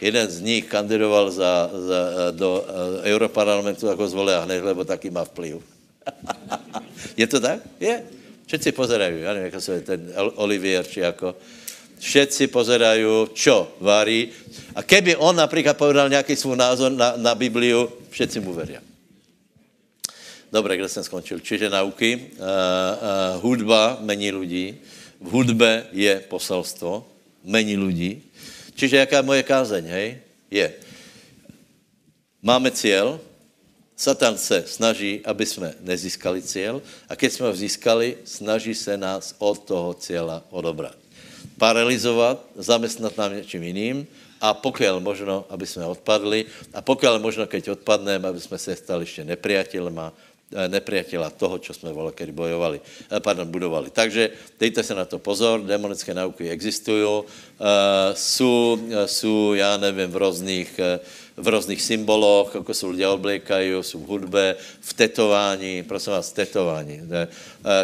jeden 0.00 0.30
z 0.30 0.40
nich 0.40 0.64
kandidoval 0.64 1.30
za, 1.30 1.70
za, 1.70 2.00
eh, 2.10 2.32
do 2.32 2.62
uh, 2.62 3.04
Europarlamentu, 3.04 3.86
jako 3.86 4.08
zvolí 4.08 4.32
hned, 4.44 4.64
lebo 4.64 4.84
taky 4.84 5.10
má 5.10 5.24
vplyv. 5.24 5.58
je 7.16 7.26
to 7.26 7.40
tak? 7.40 7.60
Je. 7.80 8.02
Všetci 8.46 8.72
pozerají, 8.72 9.20
já 9.20 9.32
nevím, 9.32 9.44
jako 9.44 9.60
se 9.60 9.80
ten 9.80 10.12
Olivier, 10.16 10.86
či 10.86 11.00
jako. 11.00 11.34
Všetci 11.98 12.46
pozerají, 12.46 13.04
čo 13.34 13.74
varí. 13.82 14.30
A 14.74 14.82
keby 14.86 15.16
on 15.18 15.36
například 15.36 15.76
povedal 15.76 16.08
nějaký 16.08 16.36
svůj 16.36 16.56
názor 16.56 16.92
na, 16.92 17.14
na 17.16 17.34
Bibliu, 17.34 17.90
všetci 18.10 18.40
mu 18.40 18.54
veria. 18.54 18.80
Dobre, 20.52 20.76
kde 20.76 20.88
jsem 20.88 21.04
skončil? 21.04 21.40
Čiže 21.40 21.70
nauky. 21.70 22.16
Uh, 22.16 22.40
uh, 22.40 23.42
hudba 23.42 23.98
mení 24.00 24.32
lidí. 24.32 24.78
V 25.20 25.28
hudbe 25.28 25.86
je 25.92 26.22
poselstvo, 26.30 27.04
mení 27.44 27.76
lidí. 27.76 28.22
Čiže 28.78 29.02
jaká 29.02 29.18
je 29.18 29.26
moje 29.26 29.42
kázeň, 29.42 29.84
hej? 29.90 30.22
Je. 30.46 30.66
Máme 32.38 32.70
cíl, 32.70 33.18
Satan 33.98 34.38
se 34.38 34.62
snaží, 34.70 35.18
aby 35.26 35.42
jsme 35.42 35.74
nezískali 35.82 36.38
cíl 36.38 36.78
a 37.10 37.18
keď 37.18 37.32
jsme 37.32 37.46
ho 37.50 37.54
získali, 37.58 38.16
snaží 38.22 38.74
se 38.78 38.94
nás 38.94 39.34
od 39.42 39.58
toho 39.66 39.94
cíla 39.98 40.46
odobrat. 40.54 40.94
Paralizovat, 41.58 42.38
zamestnat 42.54 43.18
nám 43.18 43.34
něčím 43.34 43.62
jiným 43.62 44.06
a 44.38 44.54
pokud 44.54 44.86
možno, 45.02 45.44
aby 45.50 45.66
jsme 45.66 45.82
odpadli 45.82 46.46
a 46.70 46.78
pokud 46.78 47.18
možno, 47.18 47.50
keď 47.50 47.74
odpadneme, 47.74 48.28
aby 48.28 48.40
jsme 48.40 48.58
se 48.58 48.78
stali 48.78 49.02
ještě 49.02 49.26
nepriateľma, 49.26 50.14
Eh, 50.14 50.27
nepriateľa 50.48 51.36
toho, 51.36 51.60
čo 51.60 51.76
jsme 51.76 51.92
kedy 51.92 52.32
bojovali, 52.32 52.80
eh, 52.80 53.20
pardon, 53.20 53.44
budovali. 53.44 53.92
Takže 53.92 54.56
dejte 54.60 54.82
se 54.82 54.94
na 54.94 55.04
to 55.04 55.18
pozor, 55.18 55.60
demonické 55.60 56.14
nauky 56.14 56.48
existují, 56.48 57.22
jsou, 58.14 58.78
jsou, 59.06 59.54
já 59.54 59.76
nevím, 59.76 60.10
v 60.10 60.16
různých, 60.16 60.78
eh, 60.78 61.00
v 61.36 61.48
různých 61.48 61.82
symboloch, 61.82 62.54
jako 62.54 62.74
se 62.74 62.86
lidé 62.86 63.08
oblékají, 63.08 63.70
jsou 63.80 63.98
v 63.98 64.06
hudbe, 64.06 64.56
v 64.80 64.92
tetování, 64.94 65.82
prosím 65.82 66.12
vás, 66.12 66.32
tetování. 66.32 67.00
Ne? 67.06 67.28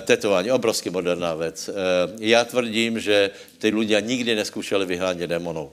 Tetování, 0.03 0.51
obrovsky 0.51 0.91
moderná 0.91 1.35
věc. 1.35 1.71
Já 2.19 2.45
tvrdím, 2.45 2.99
že 2.99 3.31
ty 3.59 3.71
lidé 3.71 4.01
nikdy 4.01 4.35
neskúšeli 4.35 4.87
vyhánět 4.87 5.31
démonů. 5.31 5.71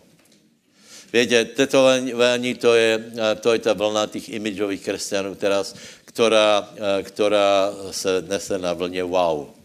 Víte, 1.13 1.45
tetování 1.45 2.55
to 2.55 2.75
je, 2.75 3.11
to 3.41 3.53
je 3.53 3.59
ta 3.59 3.73
vlna 3.73 4.07
těch 4.07 4.29
imidžových 4.29 4.81
křesťanů 4.81 5.35
teraz, 5.35 5.75
která, 6.13 6.69
eh, 6.75 7.03
která 7.03 7.73
se 7.91 8.23
nese 8.27 8.59
na 8.59 8.73
vlně 8.73 9.03
wow. 9.03 9.61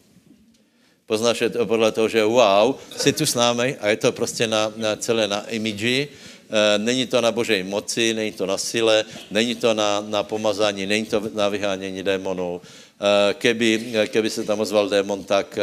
Poznáš 1.07 1.42
to 1.53 1.66
podle 1.66 1.92
toho, 1.92 2.09
že 2.09 2.24
wow, 2.24 2.74
jsi 2.97 3.12
tu 3.12 3.26
s 3.26 3.34
námi 3.34 3.76
a 3.80 3.88
je 3.88 3.97
to 3.97 4.12
prostě 4.12 4.47
na, 4.47 4.72
na 4.76 4.97
celé 4.97 5.28
na 5.28 5.47
imidži, 5.47 6.09
e, 6.51 6.78
není 6.78 7.07
to 7.07 7.20
na 7.20 7.30
božej 7.30 7.62
moci, 7.62 8.14
není 8.14 8.32
to 8.32 8.47
na 8.47 8.59
sile, 8.59 9.05
není 9.30 9.55
to 9.55 9.74
na, 9.74 10.03
na 10.03 10.22
pomazání, 10.26 10.86
není 10.86 11.07
to 11.07 11.22
na 11.34 11.49
vyhánění 11.49 12.03
démonů. 12.03 12.59
E, 12.59 13.34
keby, 13.34 13.94
keby 14.11 14.30
se 14.30 14.42
tam 14.42 14.61
ozval 14.61 14.90
démon, 14.90 15.24
tak 15.24 15.59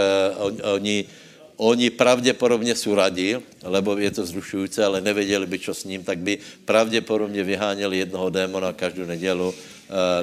oni, 0.64 1.06
oni 1.60 1.90
pravděpodobně 1.90 2.76
jsou 2.76 2.96
radi, 2.96 3.36
lebo 3.64 4.00
je 4.00 4.12
to 4.12 4.24
vzrušující, 4.24 4.82
ale 4.82 5.02
nevěděli 5.04 5.46
by, 5.46 5.60
co 5.60 5.74
s 5.74 5.84
ním, 5.84 6.04
tak 6.08 6.24
by 6.24 6.40
pravděpodobně 6.66 7.44
vyháněli 7.44 7.98
jednoho 7.98 8.30
démona 8.30 8.74
každou 8.74 9.04
nedělu 9.06 9.52
Eh, 9.52 9.73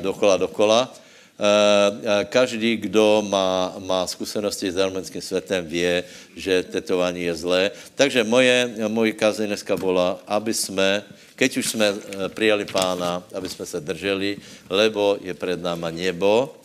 dokola, 0.01 0.37
dokola. 0.37 0.93
Eh, 1.41 2.25
každý, 2.29 2.77
kdo 2.77 3.25
má, 3.25 3.73
má 3.81 4.05
zkušenosti 4.07 4.73
s 4.73 4.77
arménským 4.77 5.25
světem, 5.25 5.67
vě, 5.67 6.05
že 6.37 6.63
tetování 6.63 7.23
je 7.23 7.35
zlé. 7.35 7.71
Takže 7.95 8.25
moje, 8.25 8.75
moje 8.89 9.13
kaze 9.13 9.47
dneska 9.47 9.77
byla, 9.77 10.21
aby 10.27 10.55
jsme, 10.55 11.03
keď 11.37 11.57
už 11.57 11.67
jsme 11.67 11.87
eh, 11.89 12.29
přijali 12.29 12.65
pána, 12.65 13.25
aby 13.35 13.49
jsme 13.49 13.67
se 13.67 13.81
drželi, 13.81 14.37
lebo 14.69 15.17
je 15.21 15.35
před 15.35 15.63
náma 15.63 15.91
nebo. 15.91 16.61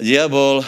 Diabol 0.00 0.64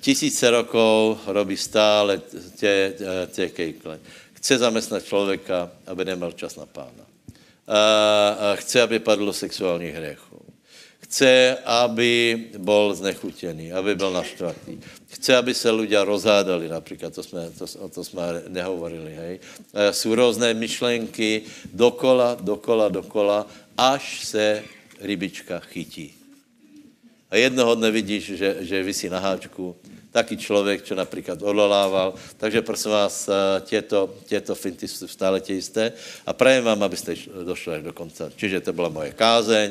tisíce 0.00 0.50
rokov 0.50 1.20
robí 1.28 1.56
stále 1.56 2.20
tě, 2.56 2.94
tě 3.32 3.48
kejkle. 3.48 4.00
Chce 4.32 4.58
zaměstnat 4.58 5.04
člověka, 5.04 5.70
aby 5.86 6.04
neměl 6.04 6.32
čas 6.32 6.56
na 6.56 6.66
pána. 6.66 7.04
Chce, 8.54 8.82
aby 8.82 8.98
padlo 8.98 9.32
sexuálních 9.32 9.94
hriechů. 9.94 10.25
Chce, 11.06 11.62
aby 11.62 12.50
bol 12.58 12.90
znechutený, 12.90 13.70
aby 13.70 13.94
byl 13.94 14.10
naštvatý. 14.10 14.82
Chce, 15.06 15.38
aby 15.38 15.54
se 15.54 15.70
ľudia 15.70 16.02
rozhádali, 16.02 16.66
například, 16.66 17.14
to 17.14 17.22
jsme, 17.22 17.46
to, 17.54 17.64
o 17.78 17.88
to 17.88 18.04
jsme 18.04 18.42
nehovorili, 18.50 19.14
hej. 19.14 19.34
Jsou 19.94 20.14
různé 20.14 20.54
myšlenky 20.54 21.46
dokola, 21.70 22.34
dokola, 22.42 22.88
dokola, 22.90 23.46
až 23.78 24.26
se 24.26 24.62
rybička 25.00 25.62
chytí. 25.70 26.10
A 27.30 27.36
jednoho 27.38 27.74
dne 27.78 27.90
vidíš, 27.90 28.24
že, 28.34 28.56
že 28.66 28.82
vysí 28.82 29.06
na 29.06 29.22
háčku, 29.22 29.78
taký 30.10 30.36
člověk, 30.36 30.82
čo 30.82 30.94
například 30.94 31.42
odolával. 31.42 32.14
Takže 32.36 32.62
prosím 32.62 32.90
vás, 32.90 33.30
těto, 33.62 34.14
těto 34.26 34.54
finty 34.54 34.88
jsou 34.88 35.06
stále 35.06 35.40
tě 35.40 35.54
jisté 35.54 35.92
a 36.26 36.32
prajem 36.32 36.64
vám, 36.64 36.82
abyste 36.82 37.14
došli 37.44 37.74
až 37.74 37.82
do 37.82 37.92
konce. 37.92 38.32
Čiže 38.36 38.60
to 38.60 38.72
byla 38.72 38.88
moje 38.88 39.12
kázeň. 39.12 39.70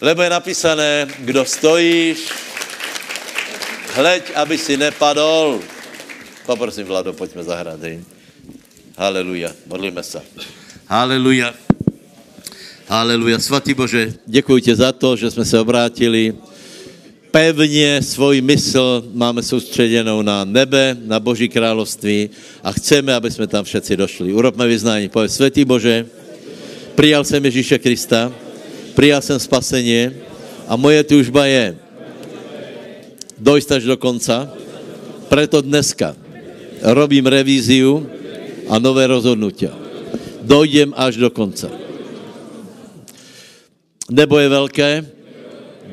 Lebo 0.00 0.22
je 0.22 0.30
napísané, 0.30 1.06
kdo 1.18 1.44
stojíš, 1.44 2.32
hleď, 3.94 4.32
aby 4.34 4.58
si 4.58 4.76
nepadol. 4.76 5.60
Poprosím, 6.46 6.86
Vlado, 6.88 7.12
pojďme 7.12 7.44
zahrát. 7.44 7.80
Hej. 7.82 8.00
Haleluja. 8.96 9.52
Modlíme 9.66 10.02
se. 10.02 10.22
Haleluja. 10.88 11.54
Haleluja. 12.88 13.38
Svatý 13.38 13.74
Bože, 13.74 14.14
děkuji 14.26 14.62
tě 14.62 14.76
za 14.76 14.92
to, 14.92 15.16
že 15.16 15.30
jsme 15.30 15.44
se 15.44 15.60
obrátili 15.60 16.34
pevně 17.30 18.02
svůj 18.02 18.40
mysl 18.40 19.04
máme 19.12 19.42
soustředěnou 19.42 20.22
na 20.22 20.44
nebe, 20.44 20.96
na 21.04 21.20
Boží 21.20 21.48
království 21.48 22.30
a 22.62 22.72
chceme, 22.72 23.14
aby 23.14 23.30
jsme 23.30 23.46
tam 23.46 23.64
všetci 23.64 23.96
došli. 23.96 24.32
Urobme 24.32 24.66
vyznání. 24.66 25.08
Povedz, 25.08 25.34
Světý 25.34 25.64
Bože, 25.64 26.06
přijal 26.94 27.24
jsem 27.24 27.44
Ježíše 27.44 27.78
Krista, 27.78 28.32
Přijal 29.00 29.22
jsem 29.22 29.40
spasení 29.40 30.12
a 30.68 30.76
moje 30.76 31.00
tužba 31.04 31.46
je 31.46 31.72
dojít 33.38 33.72
až 33.72 33.88
do 33.88 33.96
konca. 33.96 34.52
Preto 35.28 35.64
dneska 35.64 36.12
robím 36.84 37.24
revíziu 37.24 38.04
a 38.68 38.76
nové 38.76 39.08
rozhodnutia. 39.08 39.72
Dojdem 40.44 40.92
až 40.92 41.16
do 41.16 41.32
konca. 41.32 41.72
Nebo 44.12 44.36
je 44.36 44.48
velké, 44.48 44.92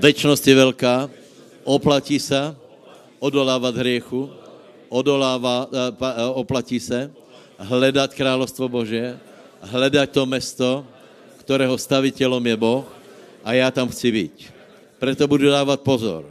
večnost 0.03 0.43
je 0.43 0.55
velká, 0.55 1.08
oplatí 1.64 2.20
se 2.20 2.55
odolávat 3.24 3.76
hriechu, 3.76 4.28
odolává, 4.91 5.68
eh, 5.72 6.28
oplatí 6.36 6.76
se 6.80 7.08
hledat 7.55 8.12
královstvo 8.12 8.68
Bože, 8.68 9.16
hledat 9.64 10.12
to 10.12 10.28
mesto, 10.28 10.84
kterého 11.39 11.80
stavitelom 11.80 12.43
je 12.43 12.58
Boh 12.60 12.97
a 13.48 13.54
já 13.54 13.72
tam 13.72 13.88
chci 13.88 14.12
být. 14.12 14.43
Proto 15.00 15.28
budu 15.28 15.48
dávat 15.48 15.82
pozor 15.82 16.28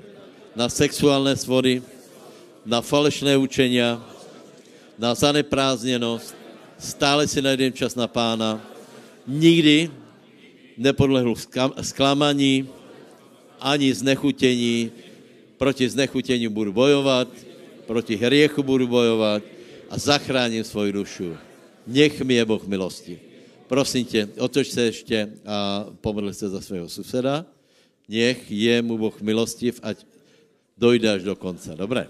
na 0.57 0.69
sexuální 0.69 1.37
svody, 1.37 1.83
na 2.67 2.81
falešné 2.81 3.37
učenia, 3.37 4.05
na 4.99 5.15
zaneprázdněnost, 5.15 6.37
stále 6.79 7.25
si 7.25 7.43
najdem 7.43 7.73
čas 7.73 7.97
na 7.97 8.05
pána, 8.05 8.61
nikdy 9.27 9.91
nepodlehnu 10.77 11.35
zklamaní, 11.81 12.69
ani 13.61 13.95
znechutení, 13.95 14.93
proti 15.57 15.89
znechutení 15.89 16.49
budu 16.49 16.73
bojovat, 16.73 17.29
proti 17.87 18.17
hriechu 18.17 18.63
budu 18.63 18.87
bojovat 18.87 19.43
a 19.91 19.99
zachráním 19.99 20.65
svoji 20.65 20.93
dušu. 20.93 21.37
Nech 21.87 22.21
mi 22.21 22.35
je 22.35 22.45
Boh 22.45 22.67
milosti. 22.67 23.26
Prosím 23.67 24.05
tě, 24.05 24.29
otoč 24.39 24.69
se 24.69 24.83
ještě 24.83 25.33
a 25.47 25.87
pomodli 26.01 26.35
se 26.35 26.49
za 26.49 26.61
svého 26.61 26.89
suseda. 26.89 27.47
Nech 28.09 28.51
je 28.51 28.83
mu 28.83 28.99
Boh 28.99 29.21
milostiv, 29.21 29.81
ať 29.83 30.07
dojde 30.79 31.13
až 31.13 31.23
do 31.23 31.37
konce. 31.37 31.75
Dobré? 31.75 32.07